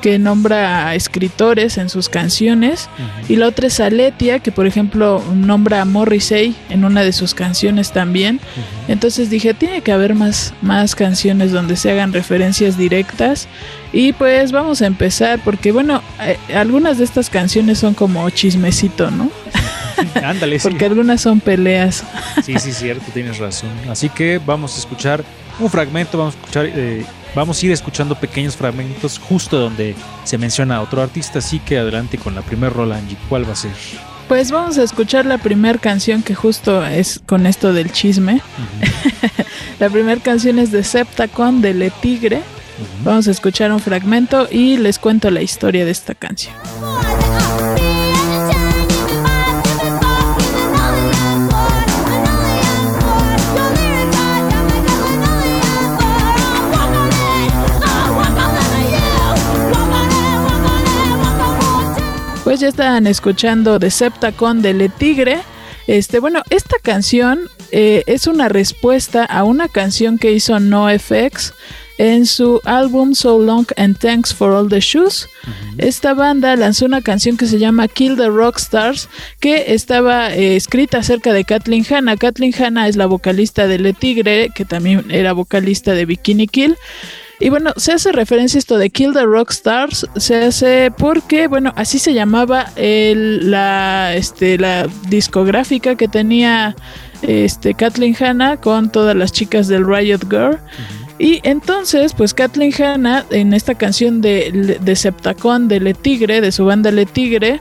que 0.00 0.18
nombra 0.18 0.88
a 0.88 0.94
escritores 0.94 1.78
en 1.78 1.88
sus 1.88 2.08
canciones. 2.08 2.88
Y 3.28 3.36
la 3.36 3.48
otra 3.48 3.68
es 3.68 3.80
Aletia, 3.80 4.38
que 4.38 4.52
por 4.52 4.66
ejemplo 4.66 5.22
nombra 5.34 5.82
a 5.82 5.84
Morrissey 5.84 6.54
en 6.68 6.84
una 6.84 7.02
de 7.02 7.12
sus 7.12 7.34
canciones 7.34 7.92
también. 7.92 8.40
Entonces 8.88 9.30
dije, 9.30 9.54
tiene 9.54 9.82
que 9.82 9.92
haber 9.92 10.14
más, 10.14 10.54
más 10.62 10.94
canciones 10.94 11.52
donde 11.52 11.76
se 11.76 11.90
hagan 11.90 12.12
referencias 12.12 12.76
directas. 12.76 13.48
Y 13.92 14.12
pues 14.12 14.52
vamos 14.52 14.82
a 14.82 14.86
empezar, 14.86 15.40
porque 15.44 15.72
bueno, 15.72 16.02
eh, 16.20 16.38
algunas 16.54 16.98
de 16.98 17.04
estas 17.04 17.28
canciones 17.28 17.78
son 17.78 17.94
como 17.94 18.28
chismecito, 18.30 19.10
¿no? 19.10 19.30
Ándale, 20.22 20.58
sí. 20.58 20.68
Porque 20.68 20.86
algunas 20.86 21.20
son 21.20 21.40
peleas. 21.40 22.04
Sí, 22.44 22.54
sí, 22.58 22.72
cierto, 22.72 23.04
tienes 23.12 23.38
razón. 23.38 23.70
Así 23.88 24.08
que 24.08 24.40
vamos 24.44 24.76
a 24.76 24.78
escuchar 24.78 25.24
un 25.58 25.70
fragmento, 25.70 26.18
vamos 26.18 26.34
a 26.34 26.38
escuchar 26.38 26.66
eh, 26.66 27.04
vamos 27.34 27.62
a 27.62 27.66
ir 27.66 27.72
escuchando 27.72 28.14
pequeños 28.14 28.56
fragmentos 28.56 29.18
justo 29.18 29.58
donde 29.58 29.94
se 30.24 30.38
menciona 30.38 30.76
a 30.76 30.82
otro 30.82 31.02
artista, 31.02 31.38
así 31.38 31.58
que 31.60 31.78
adelante 31.78 32.18
con 32.18 32.34
la 32.34 32.42
primer 32.42 32.72
rola, 32.72 32.96
Angie. 32.96 33.16
¿Cuál 33.28 33.48
va 33.48 33.52
a 33.52 33.56
ser? 33.56 33.72
Pues 34.28 34.52
vamos 34.52 34.78
a 34.78 34.84
escuchar 34.84 35.26
la 35.26 35.38
primera 35.38 35.78
canción 35.78 36.22
que 36.22 36.34
justo 36.34 36.84
es 36.86 37.20
con 37.26 37.46
esto 37.46 37.72
del 37.72 37.90
chisme. 37.90 38.40
la 39.80 39.90
primera 39.90 40.20
canción 40.20 40.58
es 40.58 40.70
de 40.70 40.84
Septacon 40.84 41.60
de 41.60 41.74
Le 41.74 41.90
Tigre. 41.90 42.42
Vamos 43.04 43.28
a 43.28 43.32
escuchar 43.32 43.72
un 43.72 43.80
fragmento 43.80 44.48
y 44.50 44.76
les 44.76 44.98
cuento 44.98 45.30
la 45.30 45.42
historia 45.42 45.84
de 45.84 45.90
esta 45.90 46.14
canción. 46.14 46.54
Pues 62.50 62.58
ya 62.58 62.66
estaban 62.66 63.06
escuchando 63.06 63.78
Deceptacon 63.78 64.60
de 64.60 64.74
Le 64.74 64.88
Tigre. 64.88 65.38
Este, 65.86 66.18
bueno, 66.18 66.42
esta 66.50 66.78
canción 66.82 67.42
eh, 67.70 68.02
es 68.08 68.26
una 68.26 68.48
respuesta 68.48 69.24
a 69.24 69.44
una 69.44 69.68
canción 69.68 70.18
que 70.18 70.32
hizo 70.32 70.58
NoFX 70.58 71.54
en 71.98 72.26
su 72.26 72.60
álbum 72.64 73.14
So 73.14 73.38
Long 73.38 73.66
and 73.76 73.96
Thanks 73.96 74.34
for 74.34 74.50
All 74.50 74.68
the 74.68 74.80
Shoes. 74.80 75.28
Esta 75.78 76.12
banda 76.12 76.56
lanzó 76.56 76.86
una 76.86 77.02
canción 77.02 77.36
que 77.36 77.46
se 77.46 77.60
llama 77.60 77.86
Kill 77.86 78.16
the 78.16 78.26
Rockstars, 78.26 79.08
que 79.38 79.72
estaba 79.72 80.34
eh, 80.34 80.56
escrita 80.56 80.98
acerca 80.98 81.32
de 81.32 81.44
Kathleen 81.44 81.86
Hanna. 81.88 82.16
Kathleen 82.16 82.52
Hanna 82.60 82.88
es 82.88 82.96
la 82.96 83.06
vocalista 83.06 83.68
de 83.68 83.78
Le 83.78 83.92
Tigre, 83.92 84.50
que 84.52 84.64
también 84.64 85.08
era 85.12 85.34
vocalista 85.34 85.92
de 85.92 86.04
Bikini 86.04 86.48
Kill. 86.48 86.76
Y 87.42 87.48
bueno, 87.48 87.72
se 87.76 87.92
hace 87.92 88.12
referencia 88.12 88.58
a 88.58 88.60
esto 88.60 88.76
de 88.76 88.90
Kill 88.90 89.14
the 89.14 89.24
Rockstars, 89.24 90.06
se 90.16 90.36
hace 90.44 90.90
porque, 90.96 91.46
bueno, 91.48 91.72
así 91.74 91.98
se 91.98 92.12
llamaba 92.12 92.66
el- 92.76 93.50
la, 93.50 94.14
este, 94.14 94.58
la 94.58 94.86
discográfica 95.08 95.94
que 95.96 96.06
tenía 96.06 96.76
este, 97.22 97.72
Kathleen 97.74 98.14
Hanna 98.18 98.58
con 98.58 98.92
todas 98.92 99.16
las 99.16 99.32
chicas 99.32 99.68
del 99.68 99.86
Riot 99.86 100.20
Girl. 100.30 100.58
Y 101.18 101.40
entonces, 101.42 102.12
pues 102.14 102.34
Kathleen 102.34 102.72
Hanna, 102.82 103.24
en 103.30 103.52
esta 103.54 103.74
canción 103.74 104.20
de, 104.20 104.78
de 104.80 104.96
Septacon 104.96 105.66
de 105.68 105.80
Le 105.80 105.94
Tigre, 105.94 106.40
de 106.42 106.52
su 106.52 106.66
banda 106.66 106.90
Le 106.90 107.06
Tigre, 107.06 107.60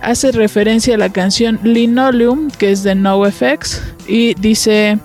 hace 0.00 0.32
referencia 0.32 0.94
a 0.94 0.98
la 0.98 1.10
canción 1.12 1.58
Linoleum, 1.62 2.50
que 2.50 2.70
es 2.70 2.82
de 2.82 2.94
NoFX, 2.94 3.82
y 4.06 4.32
dice... 4.34 4.98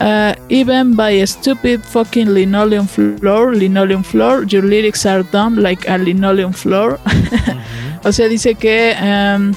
Uh, 0.00 0.34
even 0.48 0.96
by 0.96 1.10
a 1.10 1.26
stupid 1.26 1.84
fucking 1.84 2.32
linoleum 2.32 2.86
floor, 2.86 3.54
linoleum 3.54 4.02
floor, 4.02 4.44
your 4.44 4.62
lyrics 4.62 5.04
are 5.04 5.22
dumb 5.24 5.56
like 5.56 5.86
a 5.88 5.98
linoleum 5.98 6.54
floor. 6.54 6.98
o 8.04 8.10
sea, 8.10 8.26
dice 8.28 8.54
que 8.54 8.96
um, 9.02 9.52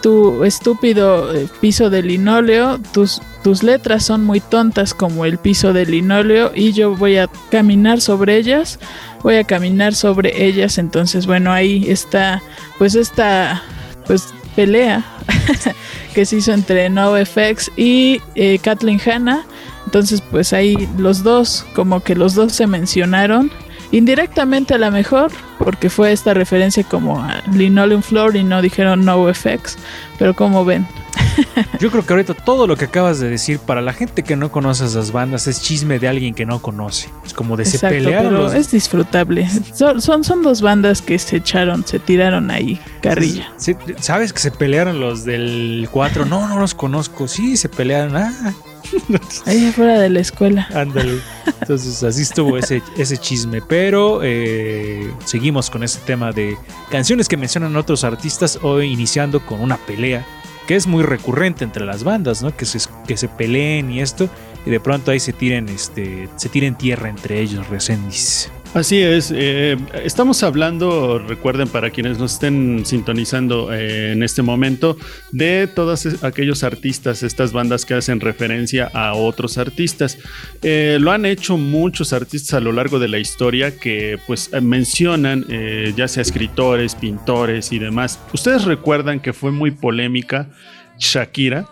tu 0.00 0.44
estúpido 0.44 1.34
eh, 1.34 1.48
piso 1.60 1.90
de 1.90 2.04
linóleo, 2.04 2.78
tus, 2.92 3.20
tus 3.42 3.64
letras 3.64 4.04
son 4.04 4.24
muy 4.24 4.38
tontas 4.38 4.94
como 4.94 5.24
el 5.24 5.38
piso 5.38 5.72
de 5.72 5.86
linóleo 5.86 6.52
y 6.54 6.72
yo 6.72 6.94
voy 6.94 7.16
a 7.16 7.28
caminar 7.50 8.00
sobre 8.00 8.36
ellas, 8.36 8.78
voy 9.24 9.36
a 9.36 9.44
caminar 9.44 9.94
sobre 9.94 10.46
ellas. 10.46 10.78
Entonces, 10.78 11.26
bueno, 11.26 11.52
ahí 11.52 11.84
está, 11.88 12.42
pues 12.78 12.94
esta, 12.94 13.60
pues 14.06 14.32
pelea 14.54 15.04
que 16.18 16.26
se 16.26 16.38
hizo 16.38 16.52
entre 16.52 16.90
NoFX 16.90 17.70
y 17.76 18.20
eh, 18.34 18.58
Kathleen 18.58 19.00
Hanna. 19.00 19.46
Entonces, 19.84 20.20
pues 20.20 20.52
ahí 20.52 20.88
los 20.98 21.22
dos, 21.22 21.64
como 21.76 22.00
que 22.00 22.16
los 22.16 22.34
dos 22.34 22.54
se 22.54 22.66
mencionaron. 22.66 23.52
Indirectamente 23.92 24.74
a 24.74 24.78
lo 24.78 24.90
mejor, 24.90 25.30
porque 25.60 25.88
fue 25.88 26.10
esta 26.10 26.34
referencia 26.34 26.82
como 26.82 27.22
a 27.22 27.40
Linoleum 27.52 28.02
Floor 28.02 28.34
y 28.34 28.42
no 28.42 28.60
dijeron 28.62 29.04
NoFX. 29.04 29.76
Pero 30.18 30.34
como 30.34 30.64
ven, 30.64 30.88
Yo 31.80 31.90
creo 31.90 32.04
que 32.04 32.12
ahorita 32.12 32.34
todo 32.34 32.66
lo 32.66 32.76
que 32.76 32.86
acabas 32.86 33.20
de 33.20 33.28
decir 33.30 33.58
para 33.58 33.80
la 33.80 33.92
gente 33.92 34.22
que 34.22 34.36
no 34.36 34.50
conoce 34.50 34.84
esas 34.84 35.12
bandas 35.12 35.46
es 35.46 35.60
chisme 35.62 35.98
de 35.98 36.08
alguien 36.08 36.34
que 36.34 36.46
no 36.46 36.60
conoce. 36.60 37.08
Es 37.24 37.34
como 37.34 37.56
de 37.56 37.64
se 37.64 37.76
Exacto, 37.76 37.96
pelearon 37.96 38.30
pero 38.32 38.42
los- 38.44 38.54
es 38.54 38.70
disfrutable. 38.70 39.48
Son, 39.74 40.00
son, 40.02 40.24
son 40.24 40.42
dos 40.42 40.60
bandas 40.62 41.02
que 41.02 41.18
se 41.18 41.36
echaron, 41.36 41.86
se 41.86 41.98
tiraron 41.98 42.50
ahí, 42.50 42.80
carrilla. 43.02 43.52
Sí, 43.56 43.76
¿Sabes 44.00 44.32
que 44.32 44.40
se 44.40 44.50
pelearon 44.50 45.00
los 45.00 45.24
del 45.24 45.88
4? 45.90 46.24
No, 46.26 46.48
no 46.48 46.58
los 46.58 46.74
conozco. 46.74 47.28
Sí, 47.28 47.56
se 47.56 47.68
pelearon. 47.68 48.16
Ah, 48.16 48.32
Ahí 49.46 49.66
afuera 49.66 49.98
de 50.00 50.08
la 50.08 50.20
escuela. 50.20 50.66
ándale. 50.74 51.18
Entonces 51.60 52.02
así 52.02 52.22
estuvo 52.22 52.56
ese, 52.56 52.82
ese 52.96 53.18
chisme. 53.18 53.60
Pero 53.60 54.20
eh, 54.22 55.12
seguimos 55.24 55.68
con 55.70 55.82
este 55.82 56.00
tema 56.06 56.32
de 56.32 56.56
canciones 56.90 57.28
que 57.28 57.36
mencionan 57.36 57.76
otros 57.76 58.04
artistas. 58.04 58.58
Hoy 58.62 58.86
iniciando 58.92 59.44
con 59.44 59.60
una 59.60 59.76
pelea 59.76 60.24
que 60.68 60.76
es 60.76 60.86
muy 60.86 61.02
recurrente 61.02 61.64
entre 61.64 61.86
las 61.86 62.04
bandas, 62.04 62.42
¿no? 62.42 62.54
Que 62.54 62.66
se, 62.66 62.78
que 63.06 63.16
se 63.16 63.26
peleen 63.26 63.90
y 63.90 64.02
esto. 64.02 64.28
Y 64.66 64.70
de 64.70 64.80
pronto 64.80 65.10
ahí 65.10 65.18
se 65.18 65.32
tiren, 65.32 65.66
este, 65.70 66.28
se 66.36 66.50
tiren 66.50 66.76
tierra 66.76 67.08
entre 67.08 67.40
ellos, 67.40 67.66
Resendis. 67.68 68.52
Así 68.74 68.98
es, 69.00 69.32
eh, 69.34 69.76
estamos 70.04 70.42
hablando, 70.42 71.18
recuerden 71.18 71.68
para 71.68 71.90
quienes 71.90 72.18
nos 72.18 72.34
estén 72.34 72.84
sintonizando 72.84 73.72
eh, 73.72 74.12
en 74.12 74.22
este 74.22 74.42
momento, 74.42 74.96
de 75.32 75.66
todos 75.66 76.04
es- 76.06 76.22
aquellos 76.22 76.62
artistas, 76.62 77.22
estas 77.22 77.52
bandas 77.52 77.84
que 77.86 77.94
hacen 77.94 78.20
referencia 78.20 78.88
a 78.92 79.14
otros 79.14 79.56
artistas. 79.58 80.18
Eh, 80.62 80.98
lo 81.00 81.10
han 81.12 81.24
hecho 81.24 81.56
muchos 81.56 82.12
artistas 82.12 82.54
a 82.54 82.60
lo 82.60 82.70
largo 82.72 82.98
de 82.98 83.08
la 83.08 83.18
historia 83.18 83.76
que 83.76 84.18
pues 84.26 84.50
mencionan 84.62 85.46
ya 85.96 86.06
sea 86.06 86.22
escritores, 86.22 86.94
pintores 86.94 87.72
y 87.72 87.78
demás. 87.78 88.20
Ustedes 88.32 88.64
recuerdan 88.64 89.18
que 89.20 89.32
fue 89.32 89.50
muy 89.50 89.70
polémica 89.70 90.50
Shakira 90.98 91.66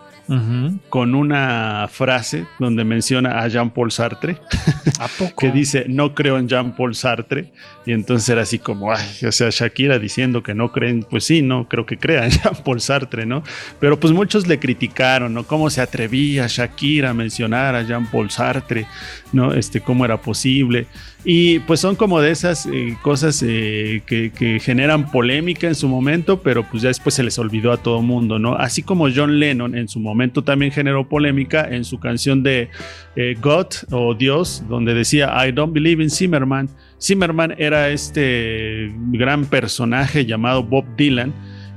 con 0.88 1.14
una 1.14 1.86
frase 1.88 2.46
donde 2.58 2.82
menciona 2.82 3.38
a 3.42 3.46
Jean-Paul 3.48 3.92
Sartre 3.92 4.38
¿A 4.98 5.08
poco? 5.18 5.36
que 5.36 5.50
dice 5.50 5.86
no 5.88 6.14
creo 6.14 6.38
en 6.38 6.48
Jean-Paul 6.48 6.94
Sartre 6.94 7.52
y 7.84 7.92
entonces 7.92 8.28
era 8.28 8.42
así 8.42 8.58
como 8.58 8.92
ay, 8.92 9.06
o 9.26 9.32
sea 9.32 9.48
Shakira 9.50 9.98
diciendo 9.98 10.42
que 10.42 10.54
no 10.54 10.72
creen 10.72 11.04
pues 11.08 11.24
sí 11.24 11.42
no 11.42 11.68
creo 11.68 11.86
que 11.86 11.98
crea 11.98 12.24
en 12.24 12.30
Jean-Paul 12.42 12.80
Sartre 12.80 13.26
no 13.26 13.42
pero 13.80 13.98
pues 13.98 14.12
muchos 14.12 14.46
le 14.46 14.58
criticaron 14.58 15.34
no 15.34 15.46
cómo 15.46 15.70
se 15.70 15.80
atrevía 15.80 16.46
Shakira 16.48 17.10
a 17.10 17.14
mencionar 17.14 17.74
a 17.74 17.82
Jean-Paul 17.82 18.30
Sartre 18.30 18.86
no 19.32 19.52
este 19.54 19.80
cómo 19.80 20.04
era 20.04 20.20
posible 20.20 20.86
y 21.24 21.58
pues 21.60 21.80
son 21.80 21.96
como 21.96 22.20
de 22.20 22.30
esas 22.30 22.66
eh, 22.66 22.96
cosas 23.02 23.42
eh, 23.44 24.02
que, 24.06 24.30
que 24.30 24.60
generan 24.60 25.10
polémica 25.10 25.66
en 25.66 25.74
su 25.74 25.88
momento 25.88 26.40
pero 26.42 26.62
pues 26.62 26.82
ya 26.82 26.88
después 26.88 27.14
se 27.14 27.22
les 27.22 27.38
olvidó 27.38 27.72
a 27.72 27.76
todo 27.76 28.00
mundo 28.02 28.38
no 28.38 28.54
así 28.54 28.82
como 28.82 29.08
John 29.14 29.38
Lennon 29.38 29.74
en 29.74 29.88
su 29.88 30.00
momento 30.00 30.42
también 30.42 30.72
generó 30.72 31.08
polémica 31.08 31.66
en 31.68 31.84
su 31.84 31.98
canción 31.98 32.42
de 32.42 32.70
eh, 33.18 33.34
God 33.40 33.68
o 33.92 34.14
Dios, 34.14 34.62
donde 34.68 34.85
decía 34.94 35.32
I 35.46 35.52
don't 35.52 35.72
believe 35.72 36.02
in 36.02 36.10
Zimmerman. 36.10 36.68
Zimmerman 37.00 37.54
era 37.58 37.88
este 37.90 38.92
gran 39.12 39.44
personaje 39.46 40.24
llamado 40.26 40.62
Bob 40.62 40.84
Dylan 40.96 41.32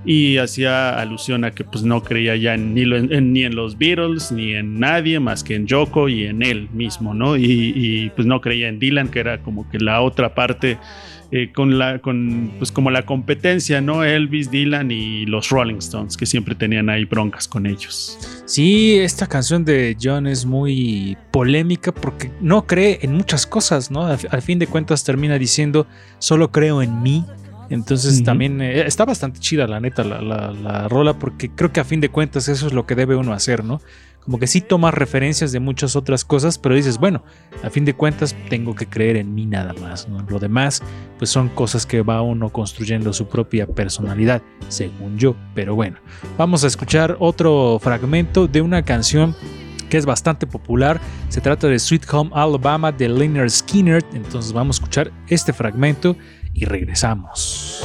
y 0.05 0.37
hacía 0.37 0.97
alusión 0.99 1.43
a 1.43 1.51
que 1.51 1.63
pues 1.65 1.83
no 1.83 2.01
creía 2.01 2.35
ya 2.37 2.55
ni, 2.55 2.83
en- 2.83 3.33
ni 3.33 3.43
en 3.43 3.55
los 3.55 3.77
Beatles 3.77 4.31
ni 4.31 4.53
en 4.53 4.79
nadie 4.79 5.19
más 5.19 5.43
que 5.43 5.55
en 5.55 5.67
Yoko 5.67 6.07
y 6.07 6.23
en 6.25 6.41
él 6.41 6.69
mismo, 6.73 7.13
¿no? 7.13 7.35
Y, 7.35 7.73
y, 7.75 8.09
pues 8.15 8.25
no 8.25 8.39
creía 8.39 8.69
en 8.69 8.79
Dylan, 8.79 9.09
que 9.09 9.19
era 9.19 9.39
como 9.43 9.69
que 9.69 9.77
la 9.79 9.99
otra 10.01 10.33
parte 10.33 10.77
eh, 11.31 11.51
con 11.53 11.77
la 11.77 11.99
con 11.99 12.51
pues 12.57 12.71
como 12.71 12.89
la 12.91 13.03
competencia, 13.05 13.81
¿no? 13.81 14.03
Elvis, 14.03 14.49
Dylan 14.49 14.89
y 14.91 15.25
los 15.25 15.49
Rolling 15.49 15.75
Stones 15.77 16.17
que 16.17 16.25
siempre 16.25 16.55
tenían 16.55 16.89
ahí 16.89 17.05
broncas 17.05 17.47
con 17.47 17.65
ellos. 17.65 18.17
Sí, 18.45 18.97
esta 18.97 19.27
canción 19.27 19.63
de 19.63 19.95
John 20.01 20.25
es 20.25 20.45
muy 20.45 21.17
polémica 21.31 21.91
porque 21.93 22.31
no 22.41 22.65
cree 22.65 22.99
en 23.03 23.13
muchas 23.13 23.45
cosas, 23.45 23.91
¿no? 23.91 24.05
Al, 24.07 24.17
al 24.31 24.41
fin 24.41 24.57
de 24.59 24.65
cuentas 24.67 25.03
termina 25.03 25.37
diciendo, 25.37 25.85
solo 26.17 26.51
creo 26.51 26.81
en 26.81 27.01
mí. 27.03 27.23
Entonces 27.71 28.23
también 28.23 28.61
eh, 28.61 28.81
está 28.87 29.05
bastante 29.05 29.39
chida 29.39 29.67
la 29.67 29.79
neta 29.79 30.03
la, 30.03 30.21
la- 30.23 30.51
la 30.51 30.87
rola 30.87 31.13
porque 31.19 31.49
creo 31.51 31.71
que 31.71 31.79
a 31.79 31.83
fin 31.83 32.01
de 32.01 32.09
cuentas 32.09 32.47
eso 32.49 32.65
es 32.65 32.73
lo 32.73 32.87
que 32.87 32.95
debe 32.95 33.15
uno 33.15 33.31
hacer, 33.31 33.63
¿no? 33.63 33.79
Como 34.23 34.37
que 34.37 34.47
sí 34.47 34.61
tomas 34.61 34.93
referencias 34.93 35.51
de 35.51 35.59
muchas 35.59 35.95
otras 35.95 36.23
cosas, 36.23 36.57
pero 36.57 36.75
dices, 36.75 36.97
bueno, 36.97 37.23
a 37.63 37.69
fin 37.69 37.85
de 37.85 37.95
cuentas 37.95 38.35
tengo 38.49 38.75
que 38.75 38.85
creer 38.85 39.17
en 39.17 39.33
mí 39.33 39.45
nada 39.45 39.73
más. 39.81 40.07
Lo 40.27 40.39
demás, 40.39 40.81
pues 41.17 41.29
son 41.29 41.49
cosas 41.49 41.85
que 41.85 42.01
va 42.01 42.21
uno 42.21 42.49
construyendo 42.49 43.11
su 43.13 43.27
propia 43.27 43.65
personalidad, 43.65 44.41
según 44.67 45.17
yo. 45.17 45.35
Pero 45.55 45.75
bueno, 45.75 45.97
vamos 46.37 46.63
a 46.63 46.67
escuchar 46.67 47.17
otro 47.19 47.79
fragmento 47.81 48.47
de 48.47 48.61
una 48.61 48.83
canción 48.83 49.35
que 49.89 49.97
es 49.97 50.05
bastante 50.05 50.47
popular. 50.47 51.01
Se 51.29 51.41
trata 51.41 51.67
de 51.67 51.79
Sweet 51.79 52.05
Home 52.13 52.31
Alabama 52.33 52.91
de 52.91 53.09
Leonard 53.09 53.49
Skinner. 53.49 54.05
Entonces 54.13 54.53
vamos 54.53 54.77
a 54.77 54.77
escuchar 54.77 55.11
este 55.27 55.51
fragmento 55.51 56.15
y 56.53 56.65
regresamos. 56.65 57.83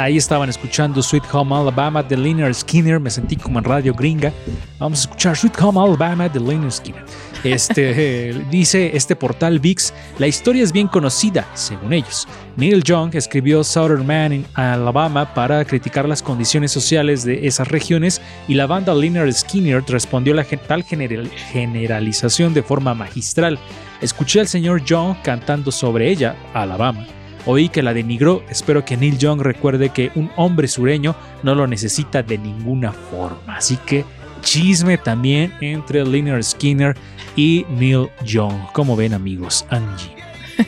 Ahí 0.00 0.16
estaban 0.16 0.48
escuchando 0.48 1.02
Sweet 1.02 1.24
Home 1.30 1.54
Alabama 1.54 2.02
de 2.02 2.16
Leonard 2.16 2.54
Skinner. 2.54 2.98
Me 2.98 3.10
sentí 3.10 3.36
como 3.36 3.58
en 3.58 3.64
radio 3.66 3.92
gringa. 3.92 4.32
Vamos 4.78 5.00
a 5.00 5.02
escuchar 5.02 5.36
Sweet 5.36 5.60
Home 5.60 5.78
Alabama 5.78 6.26
de 6.26 6.40
Leonard 6.40 6.70
Skinner. 6.70 7.04
Este, 7.44 8.32
dice 8.50 8.96
este 8.96 9.14
portal 9.14 9.58
VIX, 9.58 9.92
la 10.18 10.26
historia 10.26 10.62
es 10.62 10.72
bien 10.72 10.88
conocida, 10.88 11.46
según 11.52 11.92
ellos. 11.92 12.26
Neil 12.56 12.82
Young 12.82 13.14
escribió 13.14 13.62
Southern 13.62 14.06
Man 14.06 14.32
in 14.32 14.46
Alabama 14.54 15.34
para 15.34 15.62
criticar 15.66 16.08
las 16.08 16.22
condiciones 16.22 16.72
sociales 16.72 17.22
de 17.24 17.46
esas 17.46 17.68
regiones 17.68 18.22
y 18.48 18.54
la 18.54 18.66
banda 18.66 18.94
Leonard 18.94 19.30
Skinner 19.32 19.84
respondió 19.86 20.34
a 20.40 20.44
tal 20.66 20.82
general- 20.82 21.28
generalización 21.52 22.54
de 22.54 22.62
forma 22.62 22.94
magistral. 22.94 23.58
Escuché 24.00 24.40
al 24.40 24.48
señor 24.48 24.82
Young 24.82 25.16
cantando 25.22 25.70
sobre 25.70 26.08
ella, 26.08 26.36
Alabama. 26.54 27.06
Oí 27.46 27.68
que 27.68 27.82
la 27.82 27.94
denigró, 27.94 28.42
espero 28.50 28.84
que 28.84 28.96
Neil 28.96 29.18
Young 29.18 29.40
recuerde 29.40 29.90
que 29.90 30.12
un 30.14 30.30
hombre 30.36 30.68
sureño 30.68 31.16
no 31.42 31.54
lo 31.54 31.66
necesita 31.66 32.22
de 32.22 32.38
ninguna 32.38 32.92
forma. 32.92 33.56
Así 33.56 33.76
que 33.78 34.04
chisme 34.42 34.98
también 34.98 35.52
entre 35.60 36.04
Leonard 36.04 36.42
Skinner 36.42 36.96
y 37.36 37.64
Neil 37.70 38.08
Young. 38.24 38.54
¿Cómo 38.72 38.96
ven 38.96 39.14
amigos? 39.14 39.64
Angie. 39.70 40.14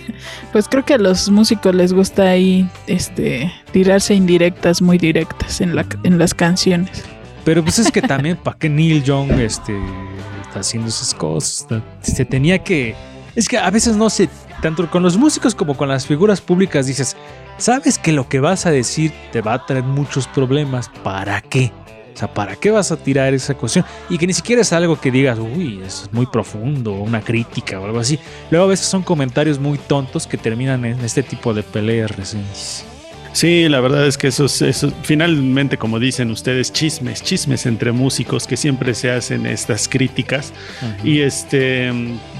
Pues 0.52 0.68
creo 0.68 0.84
que 0.84 0.94
a 0.94 0.98
los 0.98 1.30
músicos 1.30 1.74
les 1.74 1.92
gusta 1.92 2.24
ahí 2.24 2.68
este 2.86 3.50
tirarse 3.72 4.14
indirectas 4.14 4.82
muy 4.82 4.98
directas 4.98 5.60
en, 5.60 5.74
la, 5.74 5.86
en 6.04 6.18
las 6.18 6.34
canciones. 6.34 7.04
Pero 7.44 7.62
pues 7.62 7.78
es 7.78 7.90
que 7.90 8.02
también 8.02 8.36
para 8.36 8.58
que 8.58 8.68
Neil 8.68 9.02
Young 9.02 9.32
este, 9.32 9.76
está 10.42 10.60
haciendo 10.60 10.88
esas 10.88 11.14
cosas. 11.14 11.66
Se 12.02 12.24
tenía 12.24 12.58
que... 12.58 12.94
Es 13.34 13.48
que 13.48 13.58
a 13.58 13.70
veces 13.70 13.96
no 13.96 14.10
sé, 14.10 14.28
tanto 14.62 14.88
con 14.88 15.02
los 15.02 15.18
músicos 15.18 15.54
como 15.56 15.76
con 15.76 15.88
las 15.88 16.06
figuras 16.06 16.40
públicas 16.40 16.86
dices, 16.86 17.16
sabes 17.58 17.98
que 17.98 18.12
lo 18.12 18.28
que 18.28 18.38
vas 18.38 18.64
a 18.64 18.70
decir 18.70 19.12
te 19.32 19.42
va 19.42 19.54
a 19.54 19.66
traer 19.66 19.82
muchos 19.82 20.28
problemas. 20.28 20.88
¿Para 21.02 21.40
qué? 21.40 21.72
O 22.14 22.16
sea, 22.16 22.32
¿para 22.32 22.54
qué 22.56 22.70
vas 22.70 22.92
a 22.92 22.96
tirar 22.96 23.34
esa 23.34 23.54
cuestión? 23.54 23.84
Y 24.08 24.18
que 24.18 24.26
ni 24.26 24.32
siquiera 24.32 24.62
es 24.62 24.72
algo 24.72 25.00
que 25.00 25.10
digas, 25.10 25.38
uy, 25.38 25.82
es 25.84 26.08
muy 26.12 26.26
profundo, 26.26 26.92
una 26.92 27.20
crítica 27.20 27.80
o 27.80 27.84
algo 27.86 27.98
así. 27.98 28.20
Luego 28.50 28.66
a 28.66 28.68
veces 28.68 28.86
son 28.86 29.02
comentarios 29.02 29.58
muy 29.58 29.78
tontos 29.78 30.28
que 30.28 30.38
terminan 30.38 30.84
en 30.84 31.00
este 31.00 31.24
tipo 31.24 31.52
de 31.52 31.64
peleas 31.64 32.16
recientes. 32.16 32.86
Sí, 33.32 33.66
la 33.68 33.80
verdad 33.80 34.06
es 34.06 34.18
que 34.18 34.28
esos, 34.28 34.60
esos, 34.60 34.92
finalmente, 35.04 35.78
como 35.78 35.98
dicen 35.98 36.30
ustedes, 36.30 36.70
chismes, 36.72 37.22
chismes 37.22 37.64
entre 37.64 37.90
músicos 37.90 38.46
que 38.46 38.58
siempre 38.58 38.92
se 38.94 39.10
hacen 39.10 39.46
estas 39.46 39.88
críticas. 39.88 40.52
Y 41.02 41.20
este, 41.20 41.90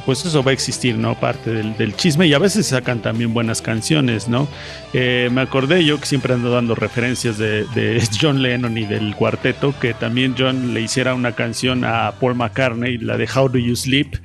pues 0.05 0.25
eso 0.27 0.43
va 0.43 0.51
a 0.51 0.55
existir, 0.55 0.97
¿no? 0.97 1.15
Parte 1.19 1.51
del, 1.51 1.75
del 1.79 1.97
chisme. 1.97 2.27
Y 2.27 2.35
a 2.35 2.39
veces 2.39 2.67
sacan 2.67 3.01
también 3.01 3.33
buenas 3.33 3.63
canciones, 3.63 4.29
¿no? 4.29 4.47
Eh, 4.93 5.31
me 5.33 5.41
acordé 5.41 5.83
yo 5.83 5.99
que 5.99 6.05
siempre 6.05 6.35
ando 6.35 6.51
dando 6.51 6.75
referencias 6.75 7.39
de, 7.39 7.65
de 7.75 8.03
John 8.21 8.43
Lennon 8.43 8.77
y 8.77 8.85
del 8.85 9.15
cuarteto, 9.17 9.75
que 9.81 9.95
también 9.95 10.35
John 10.39 10.75
le 10.75 10.83
hiciera 10.83 11.15
una 11.15 11.33
canción 11.33 11.85
a 11.85 12.13
Paul 12.21 12.35
McCartney, 12.35 12.99
la 12.99 13.17
de 13.17 13.27
How 13.35 13.49
Do 13.49 13.59
You 13.59 13.77
Sleep, 13.77 14.17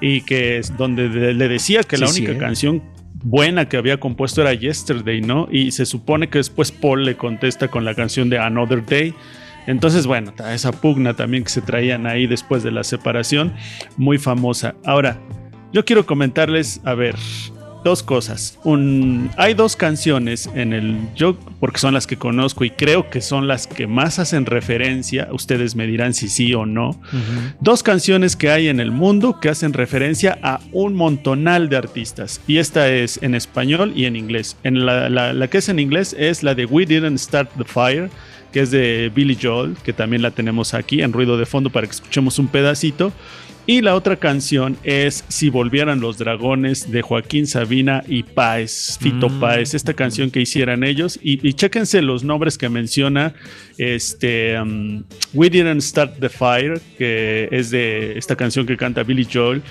y 0.00 0.22
que 0.22 0.56
es 0.56 0.74
donde 0.78 1.10
de- 1.10 1.34
le 1.34 1.48
decía 1.48 1.82
que 1.82 1.98
la 1.98 2.06
sí, 2.06 2.20
única 2.22 2.32
¿eh? 2.32 2.38
canción 2.38 2.82
buena 3.26 3.68
que 3.68 3.76
había 3.76 3.98
compuesto 3.98 4.40
era 4.40 4.54
Yesterday, 4.54 5.20
¿no? 5.20 5.48
Y 5.50 5.72
se 5.72 5.84
supone 5.84 6.28
que 6.28 6.38
después 6.38 6.70
Paul 6.70 7.04
le 7.04 7.16
contesta 7.16 7.68
con 7.68 7.84
la 7.84 7.94
canción 7.94 8.30
de 8.30 8.38
Another 8.38 8.86
Day. 8.86 9.14
Entonces, 9.66 10.06
bueno, 10.06 10.32
esa 10.52 10.70
pugna 10.70 11.14
también 11.14 11.42
que 11.42 11.50
se 11.50 11.60
traían 11.60 12.06
ahí 12.06 12.28
después 12.28 12.62
de 12.62 12.70
la 12.70 12.84
separación, 12.84 13.52
muy 13.96 14.18
famosa. 14.18 14.76
Ahora, 14.84 15.18
yo 15.72 15.84
quiero 15.84 16.06
comentarles, 16.06 16.80
a 16.84 16.94
ver, 16.94 17.16
dos 17.86 18.02
cosas. 18.02 18.58
Un, 18.64 19.30
hay 19.36 19.54
dos 19.54 19.76
canciones 19.76 20.50
en 20.56 20.72
el 20.72 20.98
yo, 21.14 21.38
porque 21.60 21.78
son 21.78 21.94
las 21.94 22.06
que 22.08 22.16
conozco 22.16 22.64
y 22.64 22.70
creo 22.70 23.08
que 23.10 23.20
son 23.20 23.46
las 23.46 23.68
que 23.68 23.86
más 23.86 24.18
hacen 24.18 24.44
referencia. 24.44 25.28
Ustedes 25.30 25.76
me 25.76 25.86
dirán 25.86 26.12
si 26.12 26.28
sí 26.28 26.52
o 26.52 26.66
no. 26.66 27.00
Dos 27.60 27.82
canciones 27.84 28.34
que 28.34 28.50
hay 28.50 28.66
en 28.68 28.80
el 28.80 28.90
mundo 28.90 29.38
que 29.40 29.48
hacen 29.50 29.72
referencia 29.72 30.36
a 30.42 30.58
un 30.72 30.94
montonal 30.94 31.68
de 31.68 31.76
artistas. 31.76 32.40
Y 32.48 32.58
esta 32.58 32.88
es 32.92 33.20
en 33.22 33.34
español 33.36 33.92
y 33.94 34.06
en 34.06 34.16
inglés. 34.16 34.56
En 34.64 34.84
la, 34.84 35.08
la- 35.08 35.32
la 35.32 35.48
que 35.48 35.58
es 35.58 35.68
en 35.68 35.78
inglés 35.78 36.14
es 36.18 36.42
la 36.42 36.54
de 36.56 36.66
We 36.66 36.86
Didn't 36.86 37.18
Start 37.18 37.50
the 37.56 37.64
Fire, 37.64 38.10
que 38.52 38.60
es 38.62 38.70
de 38.72 39.12
Billy 39.14 39.38
Joel, 39.40 39.76
que 39.84 39.92
también 39.92 40.22
la 40.22 40.32
tenemos 40.32 40.74
aquí 40.74 41.02
en 41.02 41.12
ruido 41.12 41.38
de 41.38 41.46
fondo 41.46 41.70
para 41.70 41.86
que 41.86 41.92
escuchemos 41.92 42.38
un 42.40 42.48
pedacito. 42.48 43.12
Y 43.68 43.80
la 43.80 43.96
otra 43.96 44.14
canción 44.14 44.76
es 44.84 45.24
Si 45.26 45.50
volvieran 45.50 46.00
los 46.00 46.18
dragones 46.18 46.92
de 46.92 47.02
Joaquín 47.02 47.48
Sabina 47.48 48.04
y 48.06 48.22
Páez, 48.22 48.96
Fito 49.00 49.28
Mm. 49.28 49.40
Páez, 49.40 49.74
esta 49.74 49.92
canción 49.92 50.30
que 50.30 50.40
hicieran 50.40 50.84
ellos. 50.84 51.18
Y, 51.20 51.46
y 51.46 51.52
chéquense 51.52 52.00
los 52.00 52.22
nombres 52.22 52.58
que 52.58 52.68
menciona 52.68 53.34
este 53.76 54.58
um, 54.60 55.02
We 55.34 55.50
Didn't 55.50 55.80
Start 55.80 56.20
the 56.20 56.28
Fire, 56.28 56.80
que 56.96 57.48
es 57.50 57.70
de 57.70 58.16
esta 58.16 58.36
canción 58.36 58.66
que 58.66 58.76
canta 58.76 59.02
Billy 59.02 59.26
Joel. 59.30 59.62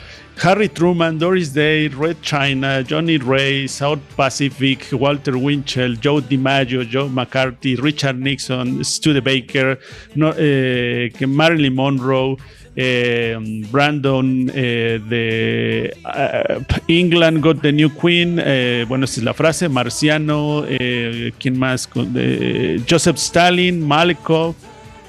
Harry 0.43 0.67
Truman, 0.67 1.17
Doris 1.17 1.53
Day, 1.53 1.87
Red 1.87 2.17
China, 2.21 2.83
Johnny 2.83 3.17
Ray, 3.17 3.69
South 3.69 4.01
Pacific, 4.17 4.85
Walter 4.91 5.37
Winchell, 5.37 5.97
Joe 6.03 6.21
DiMaggio, 6.21 6.83
Joe 6.83 7.07
McCarthy, 7.07 7.77
Richard 7.77 8.17
Nixon, 8.17 8.83
Studebaker, 8.83 9.79
no, 10.15 10.33
eh, 10.37 11.09
Marilyn 11.25 11.73
Monroe, 11.73 12.35
eh, 12.75 13.37
Brandon 13.71 14.51
eh, 14.53 14.99
de 15.07 15.95
uh, 16.03 16.63
England 16.87 17.41
Got 17.41 17.61
the 17.61 17.71
New 17.71 17.89
Queen, 17.95 18.41
eh, 18.43 18.85
bueno, 18.87 19.05
esa 19.05 19.19
es 19.21 19.23
la 19.23 19.33
frase, 19.33 19.69
Marciano, 19.69 20.65
eh, 20.67 21.31
¿quién 21.39 21.57
más? 21.57 21.89
Eh, 22.15 22.81
Joseph 22.89 23.17
Stalin, 23.17 23.85
Malekov, 23.85 24.55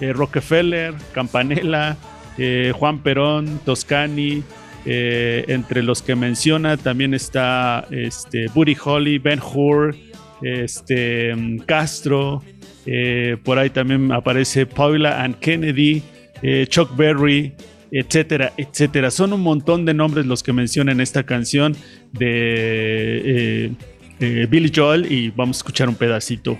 eh, 0.00 0.12
Rockefeller, 0.12 0.94
Campanella, 1.12 1.96
eh, 2.38 2.72
Juan 2.74 3.00
Perón, 3.00 3.60
Toscani, 3.64 4.42
eh, 4.84 5.44
entre 5.48 5.82
los 5.82 6.00
que 6.00 6.14
menciona 6.14 6.76
también 6.76 7.12
está 7.12 7.86
este, 7.90 8.46
Buddy 8.54 8.76
Holly, 8.84 9.18
Ben 9.18 9.40
Hur, 9.40 9.96
este, 10.42 11.34
mm, 11.34 11.58
Castro, 11.66 12.42
eh, 12.84 13.36
por 13.42 13.58
ahí 13.58 13.70
también 13.70 14.12
aparece 14.12 14.64
Paula 14.64 15.24
and 15.24 15.40
Kennedy, 15.40 16.02
eh, 16.42 16.66
Chuck 16.68 16.96
Berry, 16.96 17.54
etcétera, 17.90 18.52
etcétera. 18.56 19.10
Son 19.10 19.32
un 19.32 19.40
montón 19.40 19.84
de 19.84 19.94
nombres 19.94 20.26
los 20.26 20.42
que 20.42 20.52
menciona 20.52 20.92
en 20.92 21.00
esta 21.00 21.24
canción 21.24 21.76
de 22.12 23.22
eh, 23.24 23.72
eh, 24.20 24.46
Billy 24.48 24.72
Joel 24.74 25.10
y 25.10 25.30
vamos 25.30 25.56
a 25.56 25.60
escuchar 25.60 25.88
un 25.88 25.94
pedacito. 25.94 26.58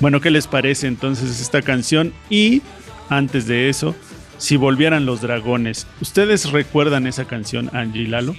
Bueno, 0.00 0.20
¿qué 0.20 0.30
les 0.30 0.46
parece 0.46 0.86
entonces 0.86 1.40
esta 1.40 1.62
canción? 1.62 2.12
Y 2.28 2.60
antes 3.08 3.46
de 3.46 3.70
eso, 3.70 3.94
si 4.36 4.58
volvieran 4.58 5.06
los 5.06 5.22
dragones, 5.22 5.86
¿ustedes 6.02 6.52
recuerdan 6.52 7.06
esa 7.06 7.24
canción, 7.24 7.70
Angie 7.72 8.06
Lalo? 8.06 8.34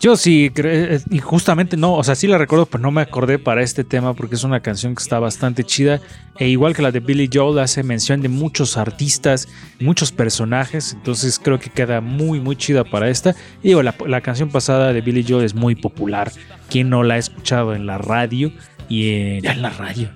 Yo 0.00 0.16
sí, 0.16 0.50
cre- 0.54 0.96
eh, 0.96 1.00
y 1.10 1.18
justamente 1.18 1.76
no, 1.76 1.92
o 1.94 2.02
sea, 2.02 2.14
sí 2.14 2.26
la 2.26 2.38
recuerdo, 2.38 2.64
pero 2.64 2.80
no 2.80 2.90
me 2.90 3.02
acordé 3.02 3.38
para 3.38 3.62
este 3.62 3.84
tema 3.84 4.14
porque 4.14 4.34
es 4.34 4.44
una 4.44 4.60
canción 4.60 4.94
que 4.94 5.02
está 5.02 5.18
bastante 5.18 5.62
chida. 5.62 6.00
E 6.38 6.48
igual 6.48 6.74
que 6.74 6.80
la 6.80 6.90
de 6.90 7.00
Billy 7.00 7.28
Joel, 7.30 7.58
hace 7.58 7.82
mención 7.82 8.22
de 8.22 8.30
muchos 8.30 8.78
artistas, 8.78 9.46
muchos 9.78 10.10
personajes, 10.10 10.94
entonces 10.94 11.38
creo 11.38 11.60
que 11.60 11.68
queda 11.68 12.00
muy, 12.00 12.40
muy 12.40 12.56
chida 12.56 12.82
para 12.82 13.10
esta. 13.10 13.36
Y 13.62 13.74
la, 13.74 14.20
canción 14.22 14.48
pasada 14.48 14.94
de 14.94 15.02
Billy 15.02 15.22
Joel 15.28 15.44
es 15.44 15.54
muy 15.54 15.74
popular. 15.74 16.32
¿Quién 16.70 16.88
no 16.88 17.02
la 17.02 17.14
ha 17.14 17.18
escuchado 17.18 17.74
en 17.74 17.84
la 17.84 17.98
radio? 17.98 18.50
Y 18.88 19.10
en, 19.10 19.44
en 19.46 19.60
la 19.60 19.68
radio. 19.70 20.08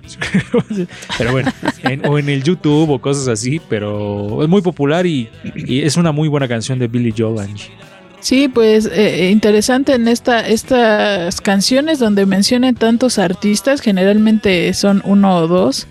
pero 1.19 1.31
bueno, 1.31 1.51
en- 1.83 2.05
o 2.07 2.17
en 2.17 2.27
el 2.29 2.41
YouTube 2.43 2.89
o 2.89 2.99
cosas 2.99 3.27
así, 3.27 3.61
pero 3.69 4.41
es 4.41 4.49
muy 4.49 4.63
popular 4.63 5.05
y, 5.05 5.29
y 5.55 5.81
es 5.83 5.95
una 5.95 6.11
muy 6.11 6.27
buena 6.27 6.47
canción 6.47 6.79
de 6.79 6.87
Billy 6.87 7.13
Joel, 7.15 7.39
Angie. 7.39 7.69
Sí, 8.25 8.47
pues 8.47 8.89
eh, 8.91 9.29
interesante 9.29 9.93
en 9.93 10.07
esta, 10.07 10.47
estas 10.47 11.41
canciones 11.41 11.99
donde 11.99 12.25
mencionen 12.25 12.73
tantos 12.73 13.19
artistas, 13.19 13.81
generalmente 13.81 14.73
son 14.73 15.03
uno 15.05 15.37
o 15.37 15.47
dos, 15.47 15.85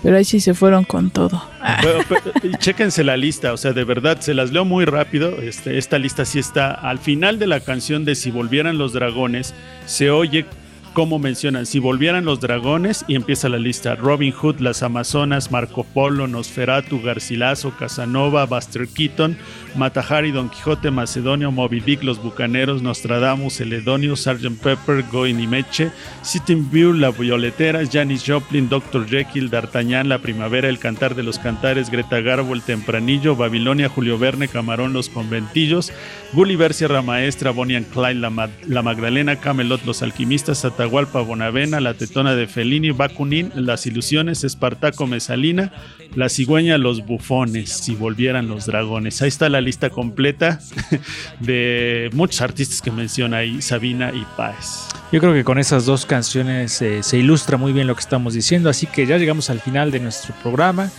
pero 0.00 0.16
ahí 0.16 0.24
sí 0.24 0.38
se 0.38 0.54
fueron 0.54 0.84
con 0.84 1.10
todo. 1.10 1.42
Ah, 1.60 1.80
Pero, 1.82 1.98
pero, 2.08 2.56
chéquense 2.58 3.02
la 3.02 3.16
lista, 3.16 3.52
o 3.52 3.56
sea, 3.56 3.72
de 3.72 3.82
verdad, 3.82 4.20
se 4.20 4.34
las 4.34 4.52
leo 4.52 4.64
muy 4.64 4.84
rápido. 4.84 5.42
Este, 5.42 5.78
esta 5.78 5.98
lista 5.98 6.24
sí 6.24 6.38
está 6.38 6.70
al 6.70 7.00
final 7.00 7.40
de 7.40 7.48
la 7.48 7.58
canción 7.58 8.04
de 8.04 8.14
Si 8.14 8.30
volvieran 8.30 8.78
los 8.78 8.92
dragones, 8.92 9.52
se 9.86 10.12
oye 10.12 10.46
cómo 10.92 11.18
mencionan, 11.18 11.66
si 11.66 11.78
volvieran 11.78 12.24
los 12.24 12.40
dragones, 12.40 13.04
y 13.06 13.14
empieza 13.14 13.48
la 13.48 13.58
lista, 13.58 13.94
Robin 13.94 14.32
Hood, 14.32 14.60
las 14.60 14.82
Amazonas, 14.82 15.50
Marco 15.50 15.84
Polo, 15.84 16.26
Nosferatu, 16.26 17.00
Garcilaso, 17.00 17.72
Casanova, 17.78 18.46
Buster 18.46 18.88
Keaton, 18.88 19.36
Matahari, 19.76 20.32
Don 20.32 20.48
Quijote, 20.48 20.90
Macedonio, 20.90 21.50
Moby 21.50 21.80
Dick, 21.80 22.02
Los 22.02 22.22
Bucaneros, 22.22 22.82
Nostradamus, 22.82 23.56
Celedonio, 23.58 24.16
Sgt. 24.16 24.60
Pepper, 24.62 25.04
Goin 25.10 25.40
y 25.40 25.46
Meche, 25.46 25.90
Sitting 26.22 26.70
View, 26.70 26.92
La 26.92 27.10
Violetera, 27.10 27.80
Janis 27.90 28.24
Joplin, 28.26 28.68
Dr. 28.68 29.06
Jekyll, 29.06 29.50
D'Artagnan, 29.50 30.08
La 30.08 30.18
Primavera, 30.18 30.68
El 30.68 30.78
Cantar 30.78 31.14
de 31.14 31.22
los 31.22 31.38
Cantares, 31.38 31.90
Greta 31.90 32.20
Garbo, 32.20 32.54
El 32.54 32.62
Tempranillo, 32.62 33.36
Babilonia, 33.36 33.88
Julio 33.88 34.18
Verne, 34.18 34.48
Camarón, 34.48 34.92
Los 34.92 35.08
Conventillos, 35.08 35.92
Gulliver, 36.32 36.74
Sierra 36.74 37.02
Maestra, 37.02 37.50
Bonnie 37.50 37.76
and 37.76 37.88
Clyde, 37.88 38.20
La 38.66 38.82
Magdalena, 38.82 39.36
Camelot, 39.36 39.84
Los 39.86 40.02
Alquimistas, 40.02 40.64
Atahualpa, 40.64 41.20
Bonavena, 41.20 41.80
La 41.80 41.94
Tetona 41.94 42.34
de 42.34 42.46
Fellini, 42.46 42.90
Bakunin, 42.90 43.52
Las 43.54 43.86
Ilusiones, 43.86 44.44
Espartaco, 44.44 45.06
Mesalina, 45.06 45.72
La 46.14 46.28
Cigüeña, 46.28 46.78
Los 46.78 47.06
Bufones, 47.06 47.70
Si 47.70 47.94
Volvieran 47.94 48.48
los 48.48 48.66
Dragones. 48.66 49.22
Ahí 49.22 49.28
está 49.28 49.48
la 49.48 49.59
lista 49.60 49.90
completa 49.90 50.60
de 51.40 52.10
muchos 52.12 52.40
artistas 52.40 52.80
que 52.82 52.90
menciona 52.90 53.38
ahí, 53.38 53.62
Sabina 53.62 54.12
y 54.14 54.26
Páez. 54.36 54.88
Yo 55.12 55.20
creo 55.20 55.32
que 55.32 55.44
con 55.44 55.58
esas 55.58 55.86
dos 55.86 56.06
canciones 56.06 56.80
eh, 56.82 57.02
se 57.02 57.18
ilustra 57.18 57.56
muy 57.56 57.72
bien 57.72 57.86
lo 57.86 57.94
que 57.94 58.00
estamos 58.00 58.34
diciendo, 58.34 58.70
así 58.70 58.86
que 58.86 59.06
ya 59.06 59.18
llegamos 59.18 59.50
al 59.50 59.60
final 59.60 59.90
de 59.90 60.00
nuestro 60.00 60.34
programa. 60.42 60.90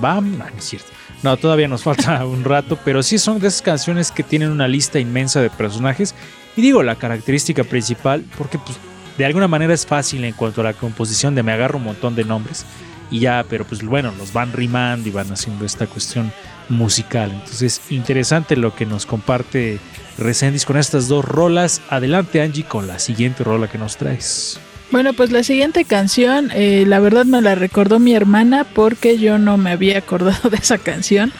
Bam, 0.00 0.38
no 0.38 0.46
es 0.46 0.64
cierto. 0.64 0.88
No, 1.22 1.36
todavía 1.36 1.68
nos 1.68 1.82
falta 1.82 2.24
un 2.26 2.44
rato, 2.44 2.78
pero 2.84 3.02
sí 3.02 3.18
son 3.18 3.40
de 3.40 3.48
esas 3.48 3.62
canciones 3.62 4.10
que 4.10 4.22
tienen 4.22 4.50
una 4.50 4.68
lista 4.68 4.98
inmensa 4.98 5.40
de 5.40 5.50
personajes. 5.50 6.14
Y 6.56 6.62
digo, 6.62 6.82
la 6.82 6.96
característica 6.96 7.64
principal, 7.64 8.24
porque 8.36 8.58
pues, 8.58 8.78
de 9.16 9.24
alguna 9.24 9.48
manera 9.48 9.74
es 9.74 9.86
fácil 9.86 10.24
en 10.24 10.32
cuanto 10.32 10.60
a 10.60 10.64
la 10.64 10.74
composición 10.74 11.34
de 11.34 11.42
me 11.42 11.52
agarro 11.52 11.78
un 11.78 11.84
montón 11.84 12.14
de 12.14 12.24
nombres 12.24 12.64
y 13.10 13.20
ya, 13.20 13.44
pero 13.48 13.64
pues 13.64 13.82
bueno, 13.82 14.12
los 14.18 14.32
van 14.32 14.52
rimando 14.52 15.08
y 15.08 15.12
van 15.12 15.30
haciendo 15.32 15.64
esta 15.64 15.86
cuestión 15.86 16.32
musical. 16.68 17.30
Entonces, 17.32 17.80
interesante 17.90 18.56
lo 18.56 18.74
que 18.74 18.86
nos 18.86 19.06
comparte 19.06 19.78
Resendiz 20.18 20.64
con 20.64 20.76
estas 20.76 21.06
dos 21.06 21.24
rolas. 21.24 21.80
Adelante, 21.88 22.42
Angie, 22.42 22.64
con 22.64 22.86
la 22.88 22.98
siguiente 22.98 23.44
rola 23.44 23.68
que 23.68 23.78
nos 23.78 23.96
traes. 23.96 24.58
Bueno, 24.90 25.12
pues 25.12 25.30
la 25.30 25.42
siguiente 25.42 25.84
canción, 25.84 26.50
eh, 26.54 26.84
la 26.86 26.98
verdad 26.98 27.26
me 27.26 27.42
la 27.42 27.54
recordó 27.54 27.98
mi 27.98 28.14
hermana 28.14 28.64
porque 28.64 29.18
yo 29.18 29.38
no 29.38 29.58
me 29.58 29.70
había 29.70 29.98
acordado 29.98 30.48
de 30.50 30.56
esa 30.56 30.78
canción. 30.78 31.30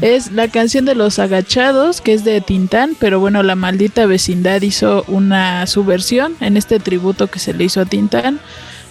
Es 0.00 0.30
la 0.30 0.48
canción 0.48 0.84
de 0.84 0.94
los 0.94 1.18
agachados, 1.18 2.00
que 2.00 2.14
es 2.14 2.24
de 2.24 2.40
Tintán, 2.40 2.96
pero 2.98 3.18
bueno, 3.18 3.42
la 3.42 3.56
maldita 3.56 4.06
vecindad 4.06 4.62
hizo 4.62 5.04
una 5.08 5.66
subversión 5.66 6.36
en 6.40 6.56
este 6.56 6.78
tributo 6.78 7.26
que 7.26 7.40
se 7.40 7.52
le 7.52 7.64
hizo 7.64 7.80
a 7.80 7.86
Tintán. 7.86 8.40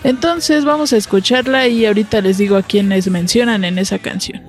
Entonces 0.04 0.66
vamos 0.66 0.92
a 0.94 0.98
escucharla 0.98 1.68
y 1.68 1.86
ahorita 1.86 2.22
les 2.22 2.38
digo 2.38 2.58
a 2.58 2.64
quienes 2.64 3.10
mencionan 3.10 3.64
en 3.64 3.78
esa 3.78 4.00
canción. 4.00 4.42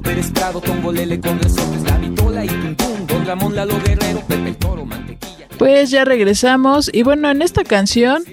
Pérez 0.00 0.30
Prado, 0.30 0.60
Tongolele 0.60 1.20
con 1.20 1.38
resortes, 1.38 1.82
la 1.82 1.98
vitola 1.98 2.44
y 2.44 2.48
Tuntún, 2.48 3.06
Don 3.06 3.26
Ramón 3.26 3.54
Lalo 3.56 3.74
Guerrero, 3.84 4.20
Pepe 4.26 4.48
el 4.48 4.56
Toro, 4.56 4.86
Mantequilla. 4.86 5.48
Pues 5.58 5.90
ya 5.90 6.04
regresamos 6.04 6.90
y 6.92 7.02
bueno, 7.02 7.30
en 7.30 7.42
esta 7.42 7.64
canción 7.64 8.24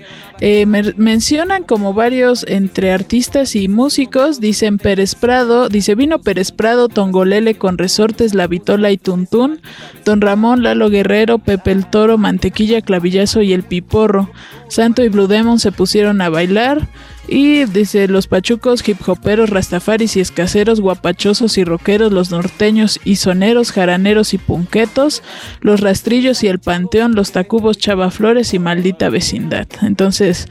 eh, 0.42 0.66
mencionan 0.66 1.64
como 1.64 1.94
varios 1.94 2.46
entre 2.48 2.94
artistas 2.94 3.56
y 3.56 3.68
músicos, 3.68 4.40
dicen 4.40 4.78
Pérez 4.78 5.16
Prado, 5.16 5.68
dice 5.68 5.96
vino 5.96 6.20
Pérez 6.20 6.52
Prado, 6.52 6.88
Tongolele 6.88 7.56
con 7.56 7.78
resortes, 7.78 8.34
La 8.34 8.48
Vitola 8.48 8.92
y 8.92 8.98
Tuntún, 8.98 9.62
Don 10.06 10.22
Ramón, 10.22 10.64
Lalo 10.64 10.90
Guerrero, 10.90 11.40
Pepe 11.40 11.72
el 11.72 11.86
Toro, 11.88 12.18
Mantequilla, 12.18 12.82
Clavillazo 12.82 13.42
y 13.42 13.52
El 13.54 13.64
Piporro. 13.64 14.30
Santo 14.70 15.04
y 15.04 15.10
Blue 15.10 15.28
Demon 15.28 15.60
se 15.60 15.72
pusieron 15.72 16.22
a 16.22 16.30
bailar 16.30 16.88
y 17.30 17.66
dice 17.66 18.08
los 18.08 18.28
pachucos, 18.28 18.88
hip 18.88 19.08
hoperos, 19.08 19.50
rastafaris 19.50 20.18
y 20.18 20.20
escaseros, 20.20 20.82
guapachosos 20.82 21.58
y 21.58 21.64
rockeros, 21.64 22.12
los 22.12 22.32
norteños 22.32 23.00
y 23.04 23.18
soneros, 23.18 23.72
jaraneros 23.72 24.34
y 24.34 24.38
punquetos, 24.38 25.22
los 25.62 25.82
rastrillos 25.82 26.44
y 26.44 26.48
el 26.48 26.60
panteón, 26.60 27.16
los 27.16 27.32
tacubos, 27.32 27.78
chavaflores 27.78 28.54
y 28.54 28.60
maldita 28.60 29.10
vecindad. 29.10 29.68
Entonces, 29.82 30.48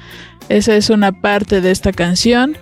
esa 0.48 0.76
es 0.76 0.90
una 0.90 1.12
parte 1.12 1.60
de 1.60 1.70
esta 1.70 1.92
canción. 1.92 2.56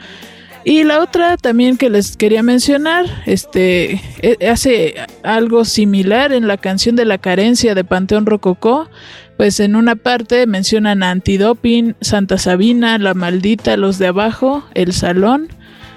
Y 0.64 0.82
la 0.82 1.00
otra 1.00 1.36
también 1.36 1.76
que 1.76 1.90
les 1.90 2.16
quería 2.16 2.42
mencionar, 2.42 3.06
este 3.26 4.00
eh, 4.20 4.48
hace 4.50 4.96
algo 5.22 5.64
similar 5.64 6.32
en 6.32 6.48
la 6.48 6.56
canción 6.56 6.96
de 6.96 7.04
la 7.04 7.18
carencia 7.18 7.76
de 7.76 7.84
Panteón 7.84 8.26
Rococó, 8.26 8.90
pues 9.36 9.60
en 9.60 9.76
una 9.76 9.96
parte 9.96 10.46
mencionan 10.46 11.02
a 11.02 11.10
Antidoping, 11.10 11.94
Santa 12.00 12.38
Sabina, 12.38 12.98
La 12.98 13.14
Maldita, 13.14 13.76
Los 13.76 13.98
de 13.98 14.08
Abajo, 14.08 14.64
El 14.74 14.92
Salón, 14.92 15.48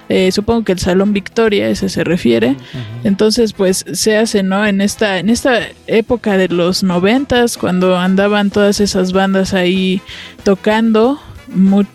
eh, 0.09 0.31
supongo 0.31 0.63
que 0.63 0.71
el 0.71 0.79
Salón 0.79 1.13
Victoria, 1.13 1.69
ese 1.69 1.87
se 1.87 2.03
refiere. 2.03 2.55
Entonces, 3.03 3.53
pues 3.53 3.85
se 3.93 4.17
hace, 4.17 4.41
¿no? 4.41 4.65
En 4.65 4.81
esta, 4.81 5.19
en 5.19 5.29
esta 5.29 5.59
época 5.85 6.35
de 6.35 6.47
los 6.47 6.81
noventas, 6.81 7.57
cuando 7.57 7.95
andaban 7.95 8.49
todas 8.49 8.79
esas 8.79 9.13
bandas 9.13 9.53
ahí 9.53 10.01
tocando 10.43 11.19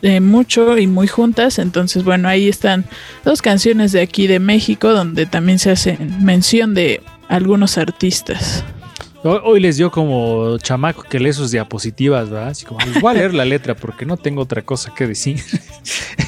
eh, 0.03 0.21
mucho 0.21 0.79
y 0.79 0.87
muy 0.87 1.09
juntas. 1.09 1.59
Entonces, 1.59 2.05
bueno, 2.05 2.29
ahí 2.29 2.49
están 2.49 2.85
dos 3.25 3.43
canciones 3.43 3.91
de 3.91 4.03
aquí 4.03 4.29
de 4.29 4.39
México, 4.39 4.93
donde 4.93 5.27
también 5.27 5.59
se 5.59 5.73
hace 5.73 5.99
mención 6.21 6.73
de 6.73 7.03
algunos 7.29 7.79
artistas. 7.79 8.65
Hoy, 9.27 9.59
les 9.59 9.79
dio 9.79 9.91
como 9.91 10.59
chamaco 10.59 11.03
que 11.03 11.19
lee 11.19 11.33
sus 11.33 11.51
diapositivas, 11.51 12.29
¿verdad? 12.29 12.49
Así 12.49 12.67
como, 12.67 12.79
les 12.81 13.01
voy 13.01 13.11
a 13.11 13.15
leer 13.15 13.33
la 13.33 13.47
letra 13.47 13.75
porque 13.75 14.05
no 14.05 14.19
tengo 14.19 14.43
otra 14.43 14.61
cosa 14.63 14.93
que 14.95 15.07
decir. 15.07 15.43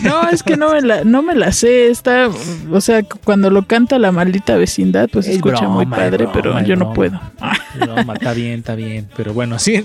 No, 0.02 0.28
es 0.28 0.42
que 0.42 0.56
no 0.58 0.72
me 0.72 0.82
la, 0.82 1.04
no 1.04 1.22
me 1.22 1.34
la 1.34 1.52
sé. 1.52 1.88
Está, 1.88 2.28
o 2.70 2.80
sea, 2.80 3.02
cuando 3.02 3.50
lo 3.50 3.66
canta 3.66 3.98
la 3.98 4.12
maldita 4.12 4.54
vecindad, 4.56 5.08
pues 5.10 5.26
Es 5.26 5.36
escucha 5.36 5.68
muy 5.68 5.86
broma, 5.86 5.96
padre, 5.96 6.26
broma, 6.26 6.32
pero 6.32 6.62
yo 6.62 6.76
no 6.76 6.92
puedo. 6.92 7.18
Broma, 7.80 8.12
está 8.12 8.34
bien, 8.34 8.58
está 8.58 8.74
bien. 8.74 9.08
Pero 9.16 9.32
bueno, 9.32 9.58
sí, 9.58 9.84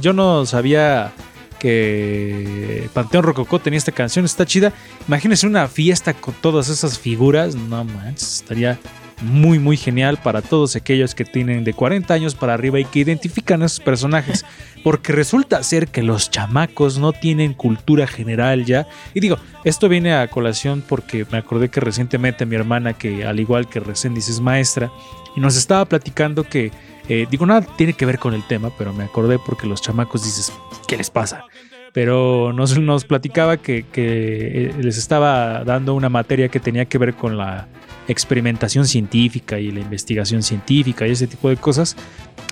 yo 0.00 0.12
no 0.12 0.44
sabía 0.46 1.12
que 1.60 2.88
Panteón 2.92 3.22
Rococó 3.22 3.60
tenía 3.60 3.78
esta 3.78 3.92
canción, 3.92 4.24
está 4.24 4.44
chida. 4.44 4.72
Imagínense 5.06 5.46
una 5.46 5.68
fiesta 5.68 6.12
con 6.12 6.34
todas 6.34 6.68
esas 6.68 6.98
figuras, 6.98 7.54
no 7.54 7.84
manches, 7.84 8.40
estaría 8.40 8.78
muy, 9.22 9.58
muy 9.58 9.76
genial 9.76 10.18
para 10.22 10.42
todos 10.42 10.76
aquellos 10.76 11.14
que 11.14 11.24
tienen 11.24 11.64
de 11.64 11.72
40 11.72 12.12
años 12.12 12.34
para 12.34 12.54
arriba 12.54 12.78
y 12.80 12.84
que 12.84 13.00
identifican 13.00 13.62
a 13.62 13.66
esos 13.66 13.80
personajes. 13.80 14.44
Porque 14.84 15.12
resulta 15.12 15.62
ser 15.62 15.88
que 15.88 16.02
los 16.02 16.30
chamacos 16.30 16.98
no 16.98 17.12
tienen 17.12 17.54
cultura 17.54 18.06
general 18.06 18.64
ya. 18.64 18.86
Y 19.14 19.20
digo, 19.20 19.38
esto 19.64 19.88
viene 19.88 20.12
a 20.12 20.26
colación 20.26 20.82
porque 20.86 21.24
me 21.30 21.38
acordé 21.38 21.68
que 21.68 21.78
recientemente 21.78 22.46
mi 22.46 22.56
hermana, 22.56 22.94
que 22.94 23.24
al 23.24 23.38
igual 23.38 23.68
que 23.68 23.78
Reséndiz 23.78 24.28
es 24.28 24.40
maestra, 24.40 24.90
y 25.36 25.40
nos 25.40 25.56
estaba 25.56 25.84
platicando 25.84 26.42
que, 26.42 26.72
eh, 27.08 27.26
digo, 27.30 27.46
nada 27.46 27.64
tiene 27.76 27.92
que 27.92 28.06
ver 28.06 28.18
con 28.18 28.34
el 28.34 28.44
tema, 28.46 28.70
pero 28.76 28.92
me 28.92 29.04
acordé 29.04 29.38
porque 29.38 29.68
los 29.68 29.80
chamacos 29.80 30.24
dices, 30.24 30.52
¿qué 30.88 30.96
les 30.96 31.10
pasa? 31.10 31.44
Pero 31.92 32.52
nos, 32.52 32.78
nos 32.78 33.04
platicaba 33.04 33.58
que, 33.58 33.84
que, 33.84 34.66
eh, 34.66 34.74
les 34.80 34.96
estaba 34.96 35.62
dando 35.64 35.94
una 35.94 36.08
materia 36.08 36.48
que 36.48 36.58
tenía 36.58 36.86
que 36.86 36.98
ver 36.98 37.14
con 37.14 37.36
la 37.36 37.68
experimentación 38.08 38.86
científica 38.86 39.58
y 39.58 39.70
la 39.70 39.80
investigación 39.80 40.42
científica 40.42 41.06
y 41.06 41.10
ese 41.10 41.26
tipo 41.26 41.48
de 41.48 41.56
cosas. 41.56 41.96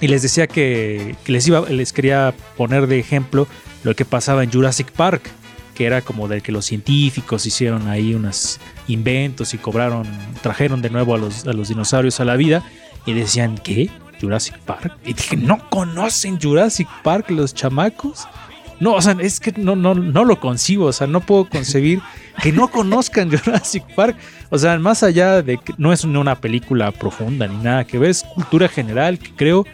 Y 0.01 0.09
les 0.09 0.23
decía 0.23 0.47
que, 0.47 1.17
que 1.25 1.33
les, 1.33 1.47
iba, 1.49 1.69
les 1.69 1.93
quería 1.93 2.35
poner 2.57 2.87
de 2.87 2.99
ejemplo 2.99 3.47
lo 3.83 3.95
que 3.95 4.05
pasaba 4.05 4.45
en 4.45 4.53
Jurassic 4.53 4.93
Park, 4.93 5.23
que 5.75 5.87
era 5.87 6.03
como 6.03 6.29
del 6.29 6.43
que 6.43 6.53
los 6.53 6.67
científicos 6.67 7.47
hicieron 7.47 7.89
ahí 7.89 8.15
unos 8.15 8.61
inventos 8.89 9.55
y 9.55 9.59
cobraron, 9.59 10.07
trajeron 10.43 10.83
de 10.83 10.91
nuevo 10.91 11.15
a 11.15 11.19
los, 11.19 11.47
a 11.47 11.53
los 11.53 11.69
dinosaurios 11.69 12.21
a 12.21 12.27
la 12.27 12.37
vida 12.37 12.63
y 13.07 13.15
decían, 13.15 13.57
¿qué? 13.57 13.91
Jurassic 14.21 14.59
Park. 14.59 14.99
Y 15.05 15.15
dije, 15.15 15.37
¿no 15.37 15.71
conocen 15.71 16.39
Jurassic 16.39 16.89
Park 17.03 17.31
los 17.31 17.55
chamacos? 17.55 18.29
No, 18.81 18.95
o 18.95 19.03
sea, 19.03 19.15
es 19.21 19.41
que 19.41 19.53
no, 19.53 19.77
no, 19.77 19.95
no 19.95 20.25
lo 20.25 20.41
concibo, 20.41 20.87
o 20.87 20.93
sea, 20.93 21.07
no 21.07 21.21
puedo 21.21 21.45
concebir 21.45 22.01
que 22.43 22.51
no 22.51 22.69
conozcan 22.69 23.31
Jurassic 23.37 23.85
Park. 23.95 24.17
O 24.49 24.59
sea, 24.59 24.79
más 24.79 25.03
allá 25.03 25.43
de 25.43 25.59
que 25.59 25.75
no 25.77 25.93
es 25.93 26.03
una 26.05 26.41
película 26.41 26.91
profunda 26.91 27.47
ni 27.47 27.57
nada 27.59 27.85
que 27.85 27.99
ver, 27.99 28.11
es 28.11 28.25
cultura 28.25 28.69
general 28.69 29.19
que 29.19 29.33
creo, 29.35 29.67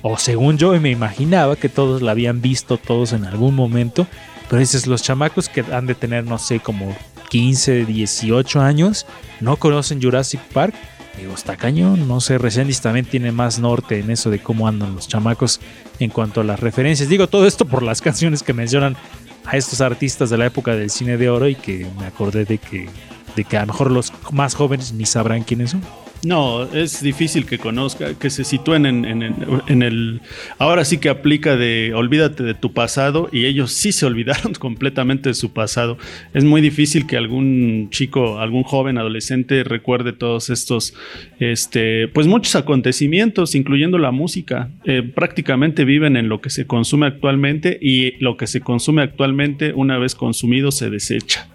o 0.00 0.16
según 0.16 0.58
yo 0.58 0.78
me 0.80 0.90
imaginaba 0.90 1.56
que 1.56 1.68
todos 1.68 2.02
la 2.02 2.12
habían 2.12 2.40
visto 2.40 2.76
todos 2.76 3.12
en 3.12 3.24
algún 3.24 3.54
momento. 3.54 4.06
Pero 4.48 4.60
dices, 4.60 4.86
los 4.86 5.02
chamacos 5.02 5.48
que 5.48 5.64
han 5.72 5.86
de 5.86 5.94
tener, 5.94 6.24
no 6.24 6.38
sé, 6.38 6.60
como 6.60 6.94
15, 7.30 7.86
18 7.86 8.60
años, 8.60 9.06
no 9.40 9.56
conocen 9.56 10.02
Jurassic 10.02 10.40
Park. 10.52 10.74
Digo, 11.18 11.34
está 11.34 11.56
cañón, 11.56 12.08
no 12.08 12.20
sé, 12.20 12.38
Resendiz 12.38 12.80
también 12.80 13.04
tiene 13.04 13.32
más 13.32 13.58
norte 13.58 13.98
en 13.98 14.10
eso 14.10 14.30
de 14.30 14.38
cómo 14.38 14.66
andan 14.66 14.94
los 14.94 15.08
chamacos 15.08 15.60
en 15.98 16.10
cuanto 16.10 16.40
a 16.40 16.44
las 16.44 16.60
referencias. 16.60 17.08
Digo 17.08 17.26
todo 17.26 17.46
esto 17.46 17.66
por 17.66 17.82
las 17.82 18.00
canciones 18.02 18.42
que 18.42 18.52
mencionan 18.52 18.96
a 19.44 19.56
estos 19.56 19.80
artistas 19.80 20.30
de 20.30 20.38
la 20.38 20.46
época 20.46 20.74
del 20.74 20.90
cine 20.90 21.16
de 21.16 21.28
oro 21.28 21.48
y 21.48 21.54
que 21.54 21.86
me 21.98 22.06
acordé 22.06 22.44
de 22.44 22.58
que, 22.58 22.88
de 23.36 23.44
que 23.44 23.56
a 23.56 23.60
lo 23.60 23.68
mejor 23.68 23.90
los 23.90 24.12
más 24.30 24.54
jóvenes 24.54 24.92
ni 24.92 25.04
sabrán 25.04 25.42
quiénes 25.42 25.72
son. 25.72 25.82
No, 26.24 26.62
es 26.72 27.02
difícil 27.02 27.46
que 27.46 27.58
conozca, 27.58 28.14
que 28.14 28.30
se 28.30 28.44
sitúen 28.44 28.86
en, 28.86 29.04
en- 29.04 29.82
el... 29.82 30.20
Ahora 30.58 30.84
sí 30.84 30.98
que 30.98 31.08
aplica 31.08 31.56
de 31.56 31.92
olvídate 31.94 32.44
de 32.44 32.54
tu 32.54 32.72
pasado 32.72 33.28
y 33.32 33.46
ellos 33.46 33.72
sí 33.72 33.90
se 33.90 34.06
olvidaron 34.06 34.52
completamente 34.60 35.30
de 35.30 35.34
su 35.34 35.52
pasado. 35.52 35.98
Es 36.32 36.44
muy 36.44 36.60
difícil 36.60 37.08
que 37.08 37.16
algún 37.16 37.88
chico, 37.90 38.38
algún 38.38 38.62
joven, 38.62 38.98
adolescente 38.98 39.64
recuerde 39.64 40.12
todos 40.12 40.48
estos, 40.50 40.94
este, 41.40 42.06
pues 42.06 42.28
muchos 42.28 42.54
acontecimientos, 42.54 43.56
incluyendo 43.56 43.98
la 43.98 44.12
música. 44.12 44.70
Eh, 44.84 45.02
prácticamente 45.02 45.84
viven 45.84 46.16
en 46.16 46.28
lo 46.28 46.40
que 46.40 46.50
se 46.50 46.66
consume 46.68 47.06
actualmente 47.06 47.78
y 47.82 48.12
lo 48.22 48.36
que 48.36 48.46
se 48.46 48.60
consume 48.60 49.02
actualmente, 49.02 49.72
una 49.72 49.98
vez 49.98 50.14
consumido, 50.14 50.70
se 50.70 50.88
desecha. 50.88 51.48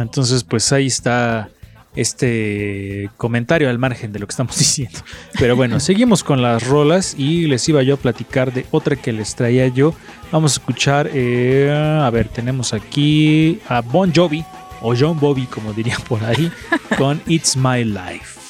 Entonces, 0.00 0.42
pues 0.44 0.72
ahí 0.72 0.86
está 0.86 1.48
este 1.94 3.10
comentario 3.16 3.68
al 3.68 3.78
margen 3.78 4.12
de 4.12 4.18
lo 4.18 4.26
que 4.26 4.32
estamos 4.32 4.58
diciendo. 4.58 4.98
Pero 5.38 5.56
bueno, 5.56 5.80
seguimos 5.80 6.24
con 6.24 6.42
las 6.42 6.66
rolas 6.66 7.14
y 7.16 7.46
les 7.46 7.68
iba 7.68 7.82
yo 7.82 7.94
a 7.94 7.98
platicar 7.98 8.52
de 8.52 8.66
otra 8.70 8.96
que 8.96 9.12
les 9.12 9.34
traía 9.34 9.68
yo. 9.68 9.94
Vamos 10.30 10.52
a 10.52 10.60
escuchar, 10.60 11.10
eh, 11.12 11.70
a 12.02 12.08
ver, 12.10 12.28
tenemos 12.28 12.72
aquí 12.72 13.60
a 13.68 13.80
Bon 13.80 14.12
Jovi, 14.14 14.44
o 14.82 14.94
John 14.98 15.18
Bobby, 15.18 15.46
como 15.46 15.72
dirían 15.72 16.00
por 16.02 16.22
ahí, 16.24 16.50
con 16.98 17.22
It's 17.26 17.56
My 17.56 17.84
Life. 17.84 18.41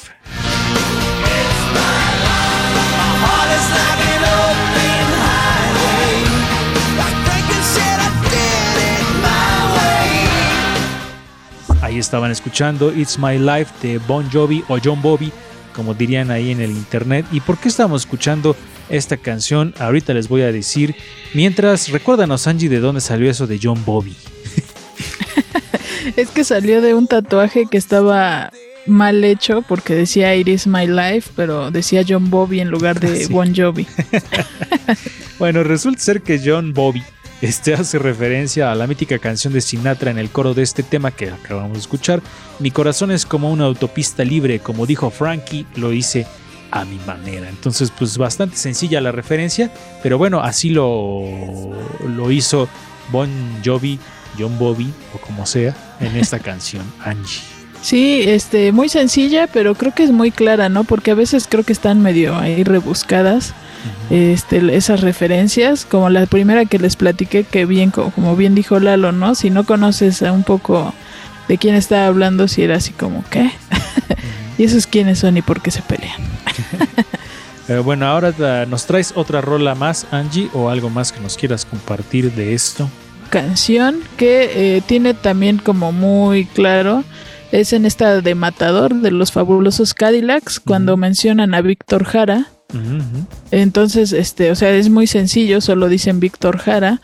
Ahí 11.93 11.99
estaban 11.99 12.31
escuchando 12.31 12.91
It's 12.91 13.19
My 13.19 13.37
Life 13.37 13.71
de 13.83 13.99
Bon 13.99 14.27
Jovi 14.31 14.63
o 14.67 14.79
John 14.83 14.99
Bobby, 15.03 15.31
como 15.75 15.93
dirían 15.93 16.31
ahí 16.31 16.49
en 16.49 16.59
el 16.59 16.71
internet. 16.71 17.23
¿Y 17.31 17.39
por 17.39 17.59
qué 17.59 17.67
estamos 17.67 18.01
escuchando 18.01 18.55
esta 18.89 19.15
canción? 19.15 19.75
Ahorita 19.77 20.11
les 20.15 20.27
voy 20.27 20.41
a 20.41 20.51
decir. 20.51 20.95
Mientras, 21.35 21.89
recuérdanos, 21.89 22.47
Angie, 22.47 22.67
de 22.67 22.79
dónde 22.79 22.99
salió 22.99 23.29
eso 23.29 23.45
de 23.45 23.59
John 23.61 23.85
Bobby. 23.85 24.15
Es 26.15 26.29
que 26.29 26.43
salió 26.43 26.81
de 26.81 26.95
un 26.95 27.05
tatuaje 27.05 27.67
que 27.69 27.77
estaba 27.77 28.51
mal 28.87 29.23
hecho 29.23 29.61
porque 29.61 29.93
decía 29.93 30.35
It 30.35 30.47
is 30.47 30.65
my 30.65 30.87
life, 30.87 31.29
pero 31.35 31.69
decía 31.69 32.03
John 32.07 32.31
Bobby 32.31 32.59
en 32.59 32.71
lugar 32.71 32.99
de 32.99 33.15
Sí. 33.27 33.31
Bon 33.31 33.55
Jovi. 33.55 33.85
Bueno, 35.37 35.63
resulta 35.63 36.01
ser 36.01 36.21
que 36.23 36.41
John 36.43 36.73
Bobby 36.73 37.03
este 37.43 37.73
hace 37.73 37.99
referencia 37.99 38.71
a 38.71 38.75
la 38.75 38.87
mítica 38.87 39.19
canción 39.19 39.51
de 39.51 39.59
Sinatra 39.59 40.11
en 40.11 40.17
el 40.17 40.29
coro 40.29 40.53
de 40.53 40.63
este 40.63 40.81
tema 40.81 41.11
que 41.11 41.29
acabamos 41.29 41.73
de 41.73 41.79
escuchar. 41.79 42.21
Mi 42.59 42.71
corazón 42.71 43.11
es 43.11 43.25
como 43.25 43.51
una 43.51 43.65
autopista 43.65 44.23
libre, 44.23 44.59
como 44.59 44.85
dijo 44.85 45.09
Frankie, 45.09 45.65
lo 45.75 45.91
hice 45.91 46.25
a 46.71 46.85
mi 46.85 46.97
manera. 47.05 47.49
Entonces, 47.49 47.91
pues 47.91 48.17
bastante 48.17 48.55
sencilla 48.55 49.01
la 49.01 49.11
referencia, 49.11 49.71
pero 50.01 50.17
bueno, 50.17 50.41
así 50.41 50.69
lo, 50.69 51.21
lo 52.07 52.31
hizo 52.31 52.69
Bon 53.11 53.29
Jovi, 53.63 53.99
John 54.39 54.57
Bobby 54.57 54.93
o 55.13 55.17
como 55.17 55.45
sea 55.45 55.75
en 55.99 56.15
esta 56.15 56.39
canción, 56.39 56.83
Angie. 57.03 57.41
Sí, 57.81 58.21
este, 58.25 58.71
muy 58.71 58.87
sencilla, 58.87 59.47
pero 59.47 59.75
creo 59.75 59.93
que 59.93 60.03
es 60.03 60.11
muy 60.11 60.31
clara, 60.31 60.69
¿no? 60.69 60.85
Porque 60.85 61.11
a 61.11 61.15
veces 61.15 61.47
creo 61.49 61.65
que 61.65 61.73
están 61.73 62.01
medio 62.01 62.37
ahí 62.37 62.63
rebuscadas. 62.63 63.53
Este, 64.09 64.75
esas 64.75 65.01
referencias, 65.01 65.85
como 65.85 66.09
la 66.09 66.25
primera 66.25 66.65
que 66.65 66.79
les 66.79 66.95
platiqué, 66.95 67.43
que 67.43 67.65
bien, 67.65 67.89
co- 67.91 68.11
como 68.11 68.35
bien 68.35 68.55
dijo 68.55 68.79
Lalo, 68.79 69.11
¿no? 69.11 69.35
Si 69.35 69.49
no 69.49 69.65
conoces 69.65 70.21
a 70.23 70.31
un 70.31 70.43
poco 70.43 70.93
de 71.47 71.57
quién 71.57 71.75
está 71.75 72.05
hablando, 72.07 72.47
si 72.47 72.63
era 72.63 72.75
así 72.77 72.91
como, 72.93 73.23
¿qué? 73.29 73.49
y 74.57 74.63
esos 74.63 74.87
quiénes 74.87 75.19
son 75.19 75.37
y 75.37 75.41
por 75.41 75.61
qué 75.61 75.71
se 75.71 75.81
pelean. 75.81 76.21
Pero 77.67 77.83
bueno, 77.83 78.05
ahora 78.07 78.65
nos 78.65 78.85
traes 78.85 79.13
otra 79.15 79.41
rola 79.41 79.75
más, 79.75 80.05
Angie, 80.11 80.49
o 80.53 80.69
algo 80.69 80.89
más 80.89 81.11
que 81.11 81.19
nos 81.19 81.35
quieras 81.37 81.65
compartir 81.65 82.31
de 82.33 82.53
esto. 82.53 82.89
canción 83.29 83.95
que 84.17 84.77
eh, 84.77 84.81
tiene 84.85 85.13
también 85.13 85.57
como 85.57 85.91
muy 85.91 86.45
claro 86.45 87.03
es 87.51 87.71
en 87.73 87.85
esta 87.85 88.21
de 88.21 88.35
Matador 88.35 88.95
de 88.95 89.11
los 89.11 89.31
fabulosos 89.31 89.93
Cadillacs 89.93 90.59
cuando 90.59 90.97
mencionan 90.97 91.53
a 91.53 91.61
Víctor 91.61 92.03
Jara 92.03 92.47
Entonces 93.51 94.13
este 94.13 94.51
o 94.51 94.55
sea 94.55 94.71
es 94.71 94.89
muy 94.89 95.07
sencillo 95.07 95.61
solo 95.61 95.87
dicen 95.89 96.19
Víctor 96.19 96.57
Jara 96.57 97.01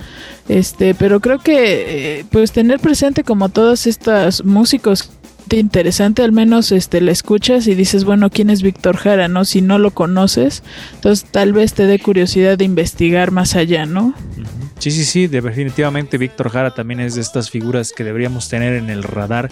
este 0.48 0.96
pero 0.96 1.20
creo 1.20 1.40
que 1.40 2.20
eh, 2.20 2.26
pues 2.32 2.52
tener 2.52 2.80
presente 2.80 3.24
como 3.24 3.50
todos 3.50 3.88
estos 3.88 4.44
músicos 4.46 5.12
interesante 5.52 6.22
al 6.22 6.32
menos 6.32 6.72
este 6.72 7.02
le 7.02 7.12
escuchas 7.12 7.66
y 7.68 7.74
dices 7.74 8.04
bueno 8.04 8.30
quién 8.30 8.50
es 8.52 8.62
Víctor 8.62 8.98
Jara 8.98 9.28
no 9.28 9.46
si 9.46 9.62
no 9.62 9.80
lo 9.80 9.90
conoces 9.92 10.62
entonces 10.96 11.26
tal 11.32 11.54
vez 11.54 11.74
te 11.74 11.88
dé 11.88 11.98
curiosidad 12.00 12.58
de 12.58 12.66
investigar 12.66 13.32
más 13.32 13.56
allá 13.56 13.86
no 13.88 14.14
Sí, 14.80 14.92
sí, 14.92 15.04
sí, 15.04 15.28
de- 15.28 15.42
definitivamente 15.42 16.18
Víctor 16.18 16.52
Jara 16.52 16.74
también 16.74 17.02
es 17.02 17.16
de 17.16 17.20
estas 17.22 17.50
figuras 17.50 17.92
que 17.92 18.06
deberíamos 18.06 18.48
tener 18.48 18.76
en 18.76 18.90
el 18.90 19.04
radar. 19.04 19.50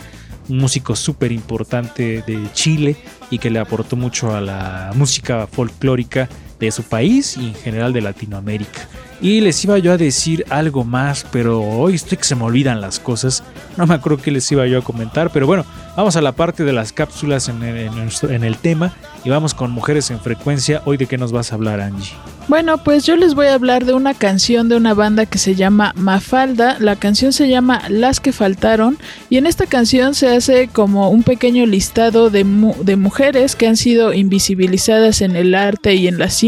Un 0.49 0.59
músico 0.59 0.95
súper 0.95 1.31
importante 1.31 2.23
de 2.25 2.47
Chile 2.53 2.95
y 3.29 3.39
que 3.39 3.49
le 3.49 3.59
aportó 3.59 3.95
mucho 3.95 4.35
a 4.35 4.41
la 4.41 4.91
música 4.95 5.47
folclórica 5.47 6.29
de 6.59 6.71
su 6.71 6.83
país 6.83 7.37
y 7.37 7.47
en 7.47 7.53
general 7.55 7.93
de 7.93 8.01
Latinoamérica. 8.01 8.87
Y 9.19 9.41
les 9.41 9.63
iba 9.63 9.79
yo 9.79 9.91
a 9.91 9.97
decir 9.97 10.45
algo 10.49 10.83
más, 10.83 11.25
pero 11.31 11.61
hoy 11.61 11.95
estoy 11.95 12.19
que 12.19 12.23
se 12.23 12.35
me 12.35 12.43
olvidan 12.43 12.81
las 12.81 12.99
cosas. 12.99 13.43
No 13.75 13.87
me 13.87 13.95
acuerdo 13.95 14.21
qué 14.21 14.29
les 14.29 14.51
iba 14.51 14.67
yo 14.67 14.77
a 14.77 14.83
comentar, 14.83 15.31
pero 15.31 15.47
bueno, 15.47 15.65
vamos 15.95 16.15
a 16.15 16.21
la 16.21 16.33
parte 16.33 16.63
de 16.63 16.71
las 16.71 16.93
cápsulas 16.93 17.49
en 17.49 17.63
el, 17.63 18.57
tema 18.57 18.93
y 19.23 19.29
vamos 19.29 19.55
con 19.55 19.71
Mujeres 19.71 20.11
en 20.11 20.19
Frecuencia. 20.19 20.83
Hoy 20.85 20.97
de 20.97 21.07
qué 21.07 21.17
nos 21.17 21.31
vas 21.31 21.51
a 21.51 21.55
hablar, 21.55 21.81
Angie. 21.81 22.13
Bueno, 22.47 22.77
pues 22.77 23.05
yo 23.05 23.17
les 23.17 23.33
voy 23.33 23.47
a 23.47 23.55
hablar 23.55 23.85
de 23.85 23.93
una 23.93 24.13
canción 24.13 24.69
de 24.69 24.77
una 24.77 24.93
banda 24.93 25.25
que 25.25 25.37
se 25.37 25.55
llama 25.55 25.93
Mafalda. 25.97 26.77
La 26.79 26.95
canción 26.95 27.33
se 27.33 27.49
llama 27.49 27.81
Las 27.89 28.19
que 28.19 28.31
faltaron 28.31 28.97
y 29.29 29.37
en 29.37 29.47
esta 29.47 29.65
canción 29.65 30.13
se 30.13 30.29
hace 30.29 30.67
como 30.67 31.09
un 31.09 31.23
pequeño 31.23 31.65
listado 31.65 32.29
de, 32.29 32.45
de 32.81 32.95
mujeres 32.95 33.55
que 33.55 33.67
han 33.67 33.77
sido 33.77 34.13
invisibilizadas 34.13 35.21
en 35.21 35.35
el 35.35 35.55
arte 35.55 35.95
y 35.95 36.07
en 36.07 36.19
la 36.19 36.29
ciencia. 36.29 36.46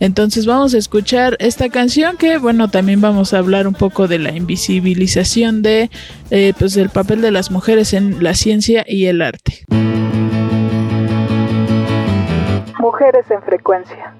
Entonces 0.00 0.46
vamos 0.46 0.74
a 0.74 0.78
escuchar 0.78 1.36
esta 1.40 1.68
canción 1.68 2.16
que 2.16 2.38
bueno 2.38 2.68
también 2.68 3.00
vamos 3.00 3.32
a 3.32 3.38
hablar 3.38 3.66
un 3.66 3.74
poco 3.74 4.08
de 4.08 4.18
la 4.18 4.32
invisibilización 4.32 5.62
de 5.62 5.90
eh, 6.30 6.52
pues 6.58 6.74
del 6.74 6.90
papel 6.90 7.20
de 7.20 7.30
las 7.30 7.50
mujeres 7.50 7.92
en 7.92 8.22
la 8.22 8.34
ciencia 8.34 8.84
y 8.86 9.06
el 9.06 9.22
arte. 9.22 9.64
Mujeres 12.78 13.30
en 13.30 13.42
frecuencia. 13.42 14.14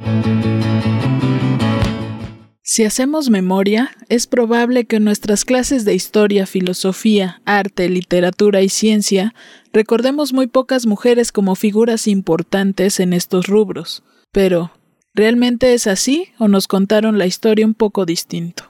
Si 2.67 2.83
hacemos 2.83 3.29
memoria, 3.29 3.91
es 4.09 4.27
probable 4.27 4.87
que 4.87 4.97
en 4.97 5.05
nuestras 5.05 5.45
clases 5.45 5.85
de 5.85 5.95
historia, 5.95 6.47
filosofía, 6.47 7.43
arte, 7.45 7.89
literatura 7.91 8.63
y 8.63 8.69
ciencia 8.69 9.35
recordemos 9.73 10.33
muy 10.33 10.47
pocas 10.47 10.87
mujeres 10.87 11.31
como 11.31 11.57
figuras 11.57 12.09
importantes 12.09 13.01
en 13.01 13.13
estos 13.13 13.47
rubros. 13.49 14.03
Pero, 14.35 14.73
¿realmente 15.15 15.75
es 15.75 15.87
así 15.87 16.31
o 16.41 16.49
nos 16.49 16.67
contaron 16.67 17.19
la 17.19 17.27
historia 17.27 17.65
un 17.65 17.75
poco 17.75 18.05
distinto? 18.05 18.65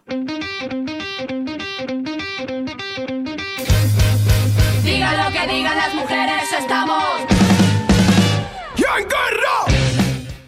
Digan 4.85 5.17
lo 5.17 5.33
que 5.33 5.55
digan 5.55 5.75
las 5.79 5.95
mujeres, 5.95 6.53
estamos. 6.61 7.03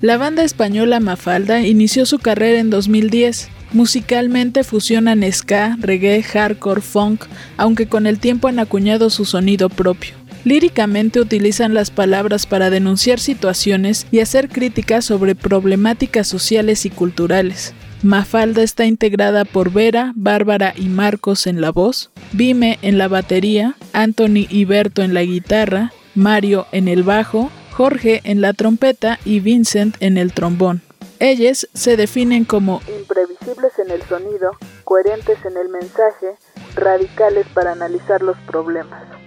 La 0.02 0.18
banda 0.18 0.44
española 0.44 1.00
Mafalda 1.00 1.62
inició 1.62 2.04
su 2.04 2.18
carrera 2.18 2.60
en 2.60 2.68
2010. 2.68 3.48
Musicalmente 3.72 4.64
fusionan 4.64 5.24
ska, 5.32 5.78
reggae, 5.80 6.22
hardcore, 6.22 6.82
funk, 6.82 7.24
aunque 7.56 7.88
con 7.88 8.06
el 8.06 8.18
tiempo 8.18 8.48
han 8.48 8.58
acuñado 8.58 9.08
su 9.08 9.24
sonido 9.24 9.70
propio. 9.70 10.25
Líricamente 10.46 11.18
utilizan 11.18 11.74
las 11.74 11.90
palabras 11.90 12.46
para 12.46 12.70
denunciar 12.70 13.18
situaciones 13.18 14.06
y 14.12 14.20
hacer 14.20 14.48
críticas 14.48 15.04
sobre 15.04 15.34
problemáticas 15.34 16.28
sociales 16.28 16.86
y 16.86 16.90
culturales. 16.90 17.74
Mafalda 18.04 18.62
está 18.62 18.84
integrada 18.84 19.44
por 19.44 19.72
Vera, 19.72 20.12
Bárbara 20.14 20.72
y 20.76 20.86
Marcos 20.86 21.48
en 21.48 21.60
la 21.60 21.72
voz, 21.72 22.12
Vime 22.30 22.78
en 22.82 22.96
la 22.96 23.08
batería, 23.08 23.74
Anthony 23.92 24.46
y 24.48 24.64
Berto 24.66 25.02
en 25.02 25.14
la 25.14 25.24
guitarra, 25.24 25.92
Mario 26.14 26.68
en 26.70 26.86
el 26.86 27.02
bajo, 27.02 27.50
Jorge 27.72 28.20
en 28.22 28.40
la 28.40 28.52
trompeta 28.52 29.18
y 29.24 29.40
Vincent 29.40 29.96
en 29.98 30.16
el 30.16 30.32
trombón. 30.32 30.80
Ellas 31.18 31.66
se 31.74 31.96
definen 31.96 32.44
como 32.44 32.82
imprevisibles 32.96 33.76
en 33.80 33.90
el 33.90 34.02
sonido, 34.02 34.52
coherentes 34.84 35.44
en 35.44 35.56
el 35.56 35.70
mensaje, 35.70 36.36
radicales 36.76 37.48
para 37.52 37.72
analizar 37.72 38.22
los 38.22 38.36
problemas. 38.46 39.25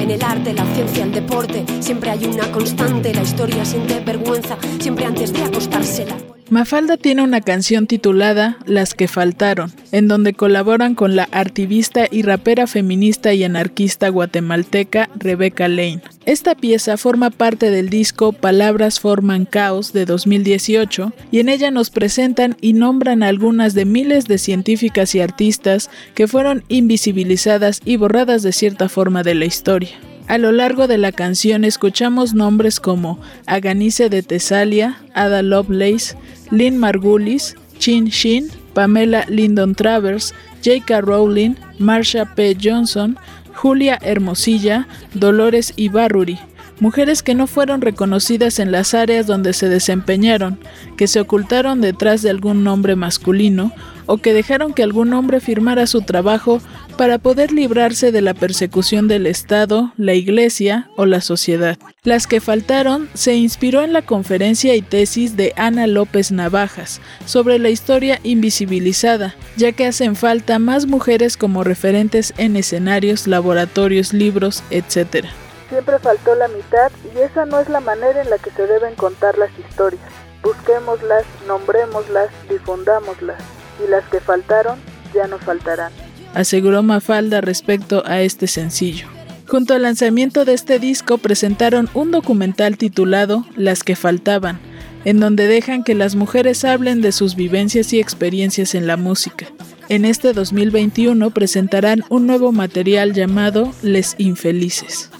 En 0.00 0.10
el 0.10 0.22
arte, 0.22 0.54
la 0.54 0.64
ciencia, 0.74 1.04
el 1.04 1.12
deporte, 1.12 1.64
siempre 1.80 2.10
hay 2.10 2.24
una 2.24 2.50
constante. 2.50 3.12
La 3.12 3.22
historia 3.22 3.64
siente 3.66 4.00
vergüenza, 4.00 4.56
siempre 4.80 5.04
antes 5.04 5.30
de 5.32 5.42
acostarse. 5.42 6.06
Mafalda 6.50 6.96
tiene 6.96 7.22
una 7.22 7.40
canción 7.40 7.86
titulada 7.86 8.58
Las 8.66 8.94
que 8.94 9.06
faltaron, 9.06 9.72
en 9.92 10.08
donde 10.08 10.34
colaboran 10.34 10.96
con 10.96 11.14
la 11.14 11.28
artivista 11.30 12.08
y 12.10 12.22
rapera 12.22 12.66
feminista 12.66 13.32
y 13.32 13.44
anarquista 13.44 14.08
guatemalteca 14.08 15.10
Rebecca 15.14 15.68
Lane. 15.68 16.02
Esta 16.26 16.56
pieza 16.56 16.96
forma 16.96 17.30
parte 17.30 17.70
del 17.70 17.88
disco 17.88 18.32
Palabras 18.32 18.98
forman 18.98 19.44
caos 19.44 19.92
de 19.92 20.06
2018 20.06 21.12
y 21.30 21.38
en 21.38 21.50
ella 21.50 21.70
nos 21.70 21.90
presentan 21.90 22.56
y 22.60 22.72
nombran 22.72 23.22
algunas 23.22 23.74
de 23.74 23.84
miles 23.84 24.24
de 24.24 24.38
científicas 24.38 25.14
y 25.14 25.20
artistas 25.20 25.88
que 26.16 26.26
fueron 26.26 26.64
invisibilizadas 26.66 27.80
y 27.84 27.96
borradas 27.96 28.42
de 28.42 28.50
cierta 28.50 28.88
forma 28.88 29.22
de 29.22 29.36
la 29.36 29.44
historia. 29.44 29.90
A 30.30 30.38
lo 30.38 30.52
largo 30.52 30.86
de 30.86 30.96
la 30.96 31.10
canción 31.10 31.64
escuchamos 31.64 32.34
nombres 32.34 32.78
como 32.78 33.18
Aganice 33.46 34.08
de 34.08 34.22
Tesalia, 34.22 35.02
Ada 35.12 35.42
Lovelace, 35.42 36.16
Lynn 36.52 36.78
Margulis, 36.78 37.56
Chin 37.78 38.04
Shin, 38.04 38.48
Pamela 38.72 39.24
Lyndon 39.26 39.74
Travers, 39.74 40.32
J.K. 40.64 41.00
Rowling, 41.00 41.56
Marsha 41.80 42.32
P. 42.32 42.56
Johnson, 42.62 43.18
Julia 43.54 43.98
Hermosilla, 44.02 44.86
Dolores 45.14 45.72
Ibarruri, 45.74 46.38
mujeres 46.80 47.22
que 47.22 47.34
no 47.34 47.46
fueron 47.46 47.80
reconocidas 47.80 48.58
en 48.58 48.72
las 48.72 48.94
áreas 48.94 49.26
donde 49.26 49.52
se 49.52 49.68
desempeñaron, 49.68 50.58
que 50.96 51.06
se 51.06 51.20
ocultaron 51.20 51.80
detrás 51.80 52.22
de 52.22 52.30
algún 52.30 52.64
nombre 52.64 52.96
masculino 52.96 53.72
o 54.06 54.18
que 54.18 54.32
dejaron 54.32 54.74
que 54.74 54.82
algún 54.82 55.12
hombre 55.12 55.38
firmara 55.38 55.86
su 55.86 56.02
trabajo 56.02 56.60
para 56.96 57.18
poder 57.18 57.52
librarse 57.52 58.10
de 58.10 58.22
la 58.22 58.34
persecución 58.34 59.06
del 59.06 59.26
Estado, 59.26 59.92
la 59.96 60.14
Iglesia 60.14 60.90
o 60.96 61.06
la 61.06 61.20
sociedad. 61.20 61.78
Las 62.02 62.26
que 62.26 62.40
faltaron 62.40 63.08
se 63.14 63.36
inspiró 63.36 63.82
en 63.82 63.92
la 63.92 64.02
conferencia 64.02 64.74
y 64.74 64.82
tesis 64.82 65.36
de 65.36 65.52
Ana 65.56 65.86
López 65.86 66.32
Navajas 66.32 67.00
sobre 67.24 67.58
la 67.58 67.70
historia 67.70 68.18
invisibilizada, 68.24 69.36
ya 69.56 69.72
que 69.72 69.86
hacen 69.86 70.16
falta 70.16 70.58
más 70.58 70.86
mujeres 70.86 71.36
como 71.36 71.62
referentes 71.62 72.34
en 72.36 72.56
escenarios, 72.56 73.26
laboratorios, 73.26 74.12
libros, 74.12 74.64
etc. 74.70 75.26
Siempre 75.70 75.98
faltó 76.00 76.34
la 76.34 76.48
mitad 76.48 76.90
y 77.14 77.18
esa 77.20 77.46
no 77.46 77.60
es 77.60 77.68
la 77.68 77.80
manera 77.80 78.20
en 78.20 78.28
la 78.28 78.38
que 78.38 78.50
se 78.50 78.66
deben 78.66 78.94
contar 78.96 79.38
las 79.38 79.50
historias. 79.58 80.02
Busquémoslas, 80.42 81.24
nombrémoslas, 81.46 82.28
difundámoslas 82.48 83.40
y 83.82 83.88
las 83.88 84.04
que 84.08 84.20
faltaron 84.20 84.78
ya 85.14 85.26
no 85.28 85.38
faltarán. 85.38 85.92
Aseguró 86.34 86.82
Mafalda 86.82 87.40
respecto 87.40 88.02
a 88.04 88.20
este 88.20 88.46
sencillo. 88.46 89.06
Junto 89.46 89.74
al 89.74 89.82
lanzamiento 89.82 90.44
de 90.44 90.54
este 90.54 90.78
disco 90.78 91.18
presentaron 91.18 91.88
un 91.94 92.10
documental 92.10 92.76
titulado 92.76 93.44
Las 93.56 93.82
que 93.82 93.96
faltaban, 93.96 94.60
en 95.04 95.18
donde 95.18 95.46
dejan 95.46 95.82
que 95.82 95.94
las 95.94 96.14
mujeres 96.14 96.64
hablen 96.64 97.00
de 97.00 97.12
sus 97.12 97.34
vivencias 97.34 97.92
y 97.92 98.00
experiencias 98.00 98.74
en 98.74 98.86
la 98.86 98.96
música. 98.96 99.46
En 99.88 100.04
este 100.04 100.32
2021 100.32 101.30
presentarán 101.30 102.04
un 102.10 102.28
nuevo 102.28 102.52
material 102.52 103.12
llamado 103.12 103.72
Les 103.82 104.14
Infelices. 104.18 105.10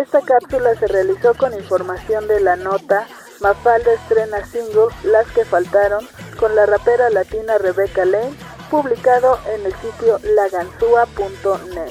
Esta 0.00 0.20
cápsula 0.20 0.76
se 0.76 0.86
realizó 0.86 1.34
con 1.34 1.52
información 1.54 2.28
de 2.28 2.38
la 2.38 2.54
nota 2.54 3.08
Mafalda 3.40 3.94
estrena 3.94 4.46
single 4.46 4.94
Las 5.02 5.26
que 5.32 5.44
faltaron 5.44 6.06
con 6.38 6.54
la 6.54 6.66
rapera 6.66 7.10
latina 7.10 7.58
Rebecca 7.58 8.04
Lane, 8.04 8.32
publicado 8.70 9.40
en 9.52 9.66
el 9.66 9.72
sitio 9.74 10.20
laganzúa.net, 10.22 11.90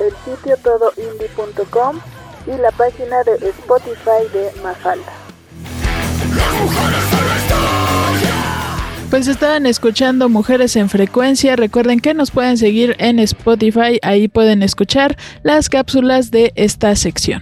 el 0.00 0.16
sitio 0.24 0.56
todoindie.com 0.56 2.00
y 2.46 2.56
la 2.56 2.70
página 2.70 3.22
de 3.24 3.34
Spotify 3.50 4.26
de 4.32 4.50
Mafalda. 4.62 5.12
Pues 9.14 9.28
estaban 9.28 9.64
escuchando 9.66 10.28
Mujeres 10.28 10.74
en 10.74 10.88
Frecuencia. 10.88 11.54
Recuerden 11.54 12.00
que 12.00 12.14
nos 12.14 12.32
pueden 12.32 12.58
seguir 12.58 12.96
en 12.98 13.20
Spotify. 13.20 14.00
Ahí 14.02 14.26
pueden 14.26 14.60
escuchar 14.64 15.16
las 15.44 15.68
cápsulas 15.68 16.32
de 16.32 16.52
esta 16.56 16.96
sección. 16.96 17.40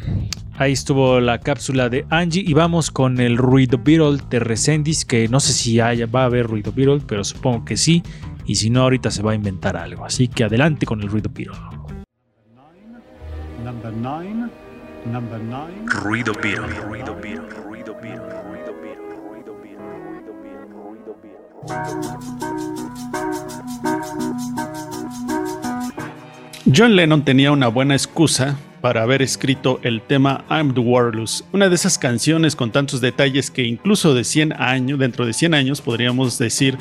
Ahí 0.59 0.73
estuvo 0.73 1.19
la 1.19 1.39
cápsula 1.39 1.89
de 1.89 2.05
Angie 2.11 2.45
y 2.47 2.53
vamos 2.53 2.91
con 2.91 3.19
el 3.21 3.39
ruido 3.39 3.81
Beetle 3.83 4.19
de 4.29 4.41
Resendis, 4.41 5.07
que 5.07 5.29
no 5.29 5.41
sé 5.41 5.55
si 5.55 5.81
haya, 5.81 6.05
va 6.05 6.25
a 6.25 6.27
haber 6.27 6.47
ruido 6.47 6.75
Beetle, 6.77 7.01
pero 7.07 7.25
supongo 7.25 7.65
que 7.65 7.79
sí. 7.79 8.03
Y 8.45 8.57
si 8.57 8.69
no, 8.69 8.83
ahorita 8.83 9.11
se 9.11 9.23
va 9.23 9.33
a 9.33 9.35
inventar 9.35 9.75
algo. 9.75 10.05
Así 10.05 10.29
que 10.29 10.45
adelante 10.45 10.85
con 10.85 11.01
el 11.01 11.09
ruido 11.09 11.31
Beetle. 11.33 11.57
Number 13.65 13.95
nine, 13.95 14.51
number 15.11 15.41
nine. 15.41 15.87
Ruido 15.87 16.35
Beetle. 16.35 16.67
Ruido 16.87 17.17
Beetle. 17.23 17.72
John 26.75 26.97
Lennon 26.97 27.25
tenía 27.25 27.53
una 27.53 27.69
buena 27.69 27.95
excusa 27.95 28.57
para 28.83 29.03
haber 29.03 29.23
escrito 29.23 29.79
el 29.85 30.03
tema 30.03 30.45
I'm 30.51 30.75
the 30.75 30.81
Warless, 30.81 31.45
una 31.53 31.69
de 31.69 31.75
esas 31.77 31.99
canciones 31.99 32.57
con 32.57 32.73
tantos 32.73 33.01
detalles 33.01 33.51
que 33.51 33.63
incluso 33.63 34.13
de 34.13 34.25
100 34.25 34.55
años, 34.61 34.99
dentro 34.99 35.25
de 35.25 35.33
100 35.33 35.55
años 35.55 35.81
podríamos 35.81 36.37
decir 36.37 36.77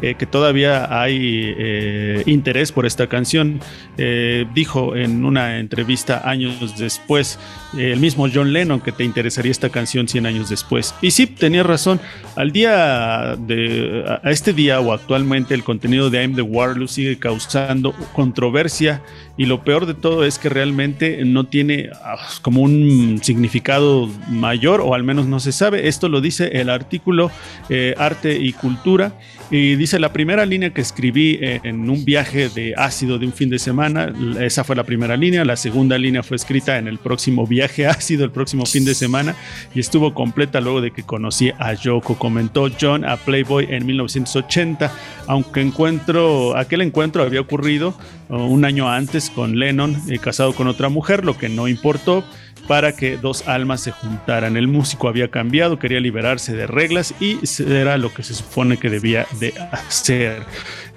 eh, 0.00 0.14
que 0.14 0.24
todavía 0.26 1.00
hay 1.00 1.54
eh, 1.56 2.22
interés 2.26 2.72
por 2.72 2.86
esta 2.86 3.06
canción. 3.06 3.60
Eh, 3.98 4.46
dijo 4.54 4.96
en 4.96 5.24
una 5.24 5.58
entrevista 5.58 6.28
años 6.28 6.78
después 6.78 7.38
el 7.76 8.00
mismo 8.00 8.26
John 8.32 8.52
Lennon 8.52 8.80
que 8.80 8.92
te 8.92 9.04
interesaría 9.04 9.52
esta 9.52 9.68
canción 9.68 10.08
100 10.08 10.26
años 10.26 10.48
después. 10.48 10.94
Y 11.02 11.10
sí, 11.10 11.26
tenía 11.26 11.62
razón. 11.62 12.00
Al 12.34 12.50
día 12.50 13.36
de 13.38 14.04
a 14.22 14.30
este 14.30 14.54
día 14.54 14.80
o 14.80 14.92
actualmente 14.92 15.54
el 15.54 15.64
contenido 15.64 16.08
de 16.08 16.22
I'm 16.22 16.34
the 16.34 16.42
Warless 16.42 16.92
sigue 16.92 17.18
causando 17.18 17.94
controversia 18.14 19.02
y 19.36 19.46
lo 19.46 19.64
peor 19.64 19.86
de 19.86 19.94
todo 19.94 20.24
es 20.24 20.38
que 20.38 20.48
realmente 20.48 21.24
no 21.24 21.44
tiene 21.44 21.90
ah, 22.04 22.16
como 22.42 22.60
un 22.60 23.20
significado 23.22 24.08
mayor 24.28 24.80
o 24.80 24.94
al 24.94 25.04
menos 25.04 25.26
no 25.26 25.40
se 25.40 25.52
sabe. 25.52 25.88
Esto 25.88 26.08
lo 26.08 26.20
dice 26.20 26.60
el 26.60 26.68
artículo 26.68 27.30
eh, 27.68 27.94
Arte 27.96 28.38
y 28.38 28.52
Cultura 28.52 29.12
y 29.52 29.76
dice 29.76 30.00
la 30.00 30.14
primera 30.14 30.46
línea 30.46 30.70
que 30.70 30.80
escribí 30.80 31.38
eh, 31.42 31.60
en 31.62 31.90
un 31.90 32.06
viaje 32.06 32.48
de 32.48 32.72
ácido 32.74 33.18
de 33.18 33.26
un 33.26 33.34
fin 33.34 33.50
de 33.50 33.58
semana, 33.58 34.10
esa 34.40 34.64
fue 34.64 34.74
la 34.74 34.84
primera 34.84 35.14
línea, 35.14 35.44
la 35.44 35.56
segunda 35.56 35.98
línea 35.98 36.22
fue 36.22 36.38
escrita 36.38 36.78
en 36.78 36.88
el 36.88 36.96
próximo 36.96 37.46
viaje 37.46 37.86
ácido, 37.86 38.24
el 38.24 38.30
próximo 38.30 38.64
fin 38.64 38.86
de 38.86 38.94
semana 38.94 39.36
y 39.74 39.80
estuvo 39.80 40.14
completa 40.14 40.62
luego 40.62 40.80
de 40.80 40.90
que 40.90 41.02
conocí 41.02 41.52
a 41.58 41.74
Yoko, 41.74 42.18
comentó 42.18 42.70
John 42.80 43.04
a 43.04 43.18
Playboy 43.18 43.66
en 43.68 43.84
1980, 43.84 44.90
aunque 45.26 45.60
encuentro, 45.60 46.56
aquel 46.56 46.80
encuentro 46.80 47.22
había 47.22 47.42
ocurrido 47.42 47.94
uh, 48.30 48.36
un 48.36 48.64
año 48.64 48.88
antes 48.88 49.28
con 49.28 49.58
Lennon, 49.58 49.94
eh, 50.08 50.18
casado 50.18 50.54
con 50.54 50.66
otra 50.66 50.88
mujer, 50.88 51.26
lo 51.26 51.36
que 51.36 51.50
no 51.50 51.68
importó 51.68 52.24
para 52.68 52.92
que 52.92 53.16
dos 53.16 53.46
almas 53.48 53.82
se 53.82 53.90
juntaran. 53.90 54.56
El 54.56 54.68
músico 54.68 55.08
había 55.08 55.28
cambiado, 55.28 55.78
quería 55.78 56.00
liberarse 56.00 56.54
de 56.54 56.66
reglas 56.66 57.14
y 57.20 57.38
era 57.60 57.98
lo 57.98 58.12
que 58.12 58.22
se 58.22 58.34
supone 58.34 58.76
que 58.76 58.90
debía 58.90 59.26
de 59.40 59.54
hacer. 59.70 60.42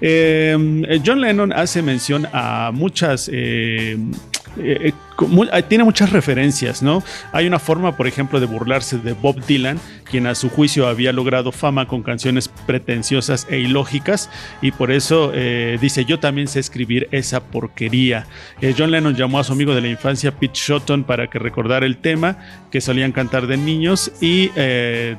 Eh, 0.00 1.00
John 1.04 1.20
Lennon 1.20 1.52
hace 1.52 1.82
mención 1.82 2.26
a 2.32 2.70
muchas... 2.72 3.30
Eh, 3.32 3.98
eh, 4.58 4.92
tiene 5.68 5.84
muchas 5.84 6.10
referencias, 6.10 6.82
¿no? 6.82 7.02
Hay 7.32 7.46
una 7.46 7.58
forma, 7.58 7.96
por 7.96 8.06
ejemplo, 8.06 8.40
de 8.40 8.46
burlarse 8.46 8.98
de 8.98 9.12
Bob 9.12 9.44
Dylan, 9.44 9.78
quien 10.10 10.26
a 10.26 10.34
su 10.34 10.48
juicio 10.48 10.86
había 10.86 11.12
logrado 11.12 11.52
fama 11.52 11.88
con 11.88 12.02
canciones 12.02 12.48
pretenciosas 12.48 13.46
e 13.50 13.58
ilógicas, 13.58 14.30
y 14.62 14.70
por 14.72 14.90
eso 14.90 15.32
eh, 15.34 15.78
dice, 15.80 16.04
yo 16.04 16.18
también 16.18 16.48
sé 16.48 16.60
escribir 16.60 17.08
esa 17.10 17.40
porquería. 17.40 18.26
Eh, 18.60 18.74
John 18.76 18.90
Lennon 18.90 19.16
llamó 19.16 19.38
a 19.38 19.44
su 19.44 19.52
amigo 19.52 19.74
de 19.74 19.80
la 19.80 19.88
infancia, 19.88 20.32
Pete 20.32 20.54
Shotton, 20.54 21.04
para 21.04 21.28
que 21.28 21.38
recordara 21.38 21.86
el 21.86 21.96
tema 21.96 22.38
que 22.70 22.80
solían 22.80 23.12
cantar 23.12 23.46
de 23.46 23.56
niños, 23.56 24.12
y 24.20 24.50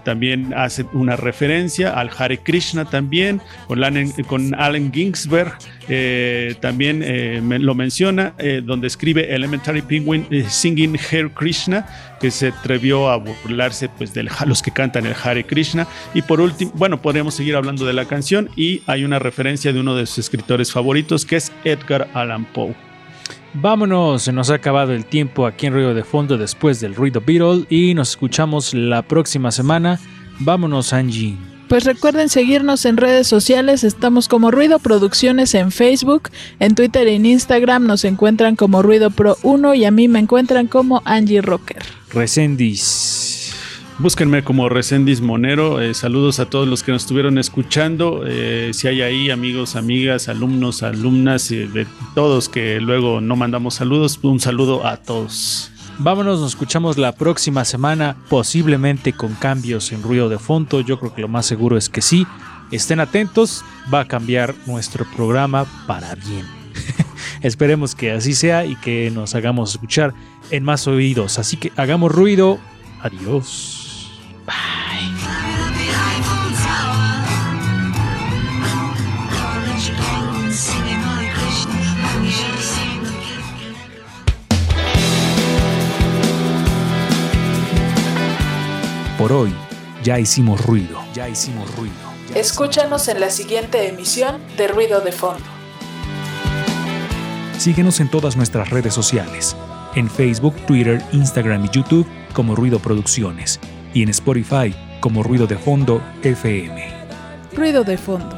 también 0.04 0.54
hace 0.56 0.86
una 0.94 1.16
referencia 1.16 1.92
al 1.92 2.12
Hare 2.16 2.40
Krishna 2.40 2.86
también, 2.86 3.42
con, 3.68 3.84
Allen, 3.84 4.12
con 4.28 4.54
Allen 4.56 4.92
Ginsberg, 4.94 5.58
también 6.60 7.04
lo 7.66 7.74
menciona, 7.74 8.34
donde 8.64 8.88
escribe 8.88 9.34
Elementary 9.34 9.82
Penguin 9.88 10.28
eh, 10.30 10.46
Singing 10.48 10.98
Hare 10.98 11.32
Krishna, 11.32 11.86
que 12.20 12.32
se 12.32 12.48
atrevió 12.48 13.10
a 13.10 13.18
burlarse 13.18 13.90
pues, 13.90 14.14
de 14.14 14.28
los 14.46 14.62
que 14.62 14.72
cantan 14.72 15.06
el 15.06 15.16
Hare 15.22 15.46
Krishna. 15.46 15.88
Y 16.14 16.22
por 16.22 16.42
último, 16.42 16.72
bueno, 16.76 17.02
podríamos 17.02 17.34
seguir 17.34 17.56
hablando 17.56 17.86
de 17.86 17.94
la 17.94 18.06
canción 18.06 18.50
y 18.56 18.82
hay 18.88 19.04
una 19.04 19.20
referencia 19.20 19.74
de 19.74 19.80
uno 19.80 19.96
de 19.96 20.06
sus 20.06 20.20
escritores 20.20 20.72
favoritos 20.72 21.26
que 21.26 21.38
es 21.38 21.52
Edgar 21.64 22.10
Allan 22.14 22.46
Poe. 22.46 22.76
Vámonos, 23.54 24.24
se 24.24 24.34
nos 24.34 24.52
ha 24.52 24.56
acabado 24.56 24.94
el 24.94 25.06
tiempo 25.06 25.48
aquí 25.48 25.66
en 25.66 25.74
Ruido 25.74 25.94
de 25.94 26.04
Fondo 26.04 26.38
después 26.38 26.80
del 26.80 26.96
Ruido 26.96 27.22
Beetle 27.26 27.66
y 27.70 27.94
nos 27.94 28.12
escuchamos 28.12 28.74
la 28.74 29.02
próxima 29.02 29.52
semana. 29.52 30.00
Vámonos, 30.40 30.94
Angie. 30.94 31.57
Pues 31.68 31.84
recuerden 31.84 32.30
seguirnos 32.30 32.86
en 32.86 32.96
redes 32.96 33.28
sociales, 33.28 33.84
estamos 33.84 34.30
como 34.30 34.52
Ruido 34.52 34.80
Producciones 34.80 35.54
en 35.54 35.72
Facebook, 35.72 36.30
en 36.60 36.76
Twitter 36.76 37.08
y 37.10 37.16
en 37.16 37.26
Instagram 37.26 37.86
nos 37.86 38.06
encuentran 38.06 38.56
como 38.56 38.82
Ruido 38.82 39.12
Pro 39.12 39.38
1 39.44 39.74
y 39.74 39.84
a 39.84 39.92
mí 39.92 40.08
me 40.08 40.20
encuentran 40.20 40.68
como 40.68 41.02
Angie 41.04 41.42
Rocker. 41.42 41.84
Resendis. 42.14 43.54
Búsquenme 44.00 44.44
como 44.44 44.70
Recendis 44.70 45.20
Monero. 45.22 45.82
Eh, 45.82 45.94
saludos 45.94 46.40
a 46.40 46.46
todos 46.46 46.68
los 46.68 46.84
que 46.84 46.92
nos 46.94 47.02
estuvieron 47.02 47.38
escuchando. 47.38 48.24
Eh, 48.26 48.70
si 48.74 48.88
hay 48.88 49.02
ahí 49.02 49.30
amigos, 49.30 49.76
amigas, 49.76 50.30
alumnos, 50.30 50.84
alumnas, 50.84 51.52
eh, 51.52 51.68
de 51.68 51.86
todos 52.16 52.48
que 52.48 52.80
luego 52.80 53.20
no 53.20 53.36
mandamos 53.36 53.74
saludos, 53.74 54.20
un 54.22 54.40
saludo 54.40 54.86
a 54.86 54.98
todos. 54.98 55.72
Vámonos, 56.00 56.42
nos 56.42 56.52
escuchamos 56.52 57.00
la 57.00 57.12
próxima 57.12 57.66
semana, 57.66 58.16
posiblemente 58.30 59.14
con 59.14 59.34
cambios 59.34 59.92
en 59.92 60.04
ruido 60.04 60.30
de 60.30 60.38
fondo. 60.38 60.82
Yo 60.82 61.00
creo 61.00 61.14
que 61.14 61.22
lo 61.22 61.28
más 61.28 61.48
seguro 61.48 61.76
es 61.76 61.90
que 61.90 62.02
sí. 62.02 62.28
Estén 62.72 63.00
atentos, 63.00 63.66
va 63.92 64.02
a 64.02 64.08
cambiar 64.08 64.54
nuestro 64.68 65.06
programa 65.16 65.66
para 65.88 66.14
bien. 66.14 66.46
Esperemos 67.42 67.96
que 67.96 68.12
así 68.12 68.36
sea 68.36 68.64
y 68.66 68.76
que 68.76 69.10
nos 69.10 69.34
hagamos 69.34 69.72
escuchar 69.72 70.14
en 70.52 70.64
más 70.64 70.88
oídos. 70.88 71.40
Así 71.40 71.58
que 71.58 71.72
hagamos 71.76 72.12
ruido. 72.12 72.60
Adiós. 73.02 74.12
Por 89.18 89.34
hoy 89.34 89.52
ya 90.04 90.20
hicimos 90.20 90.64
ruido. 90.64 91.00
Ya 91.16 91.28
hicimos 91.28 91.76
ruido. 91.76 91.96
Escúchanos 92.36 93.08
en 93.08 93.20
la 93.20 93.32
siguiente 93.32 93.88
emisión 93.88 94.40
de 94.58 94.68
Ruido 94.68 95.02
de 95.02 95.12
Fondo. 95.12 95.44
Síguenos 97.58 98.00
en 98.00 98.12
todas 98.12 98.38
nuestras 98.38 98.70
redes 98.70 98.94
sociales. 98.94 99.56
En 99.96 100.08
Facebook, 100.08 100.54
Twitter, 100.68 101.04
Instagram 101.14 101.66
y 101.66 101.70
YouTube 101.70 102.06
como 102.34 102.56
Ruido 102.56 102.78
Producciones. 102.78 103.60
Y 103.92 104.04
en 104.04 104.10
Spotify 104.10 104.76
como 105.00 105.24
Ruido 105.24 105.48
de 105.48 105.58
Fondo 105.58 106.00
FM. 106.22 106.94
Ruido 107.56 107.84
de 107.84 107.98
Fondo. 107.98 108.38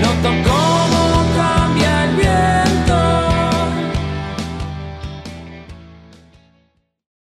No 0.00 0.10
tocó 0.22 0.67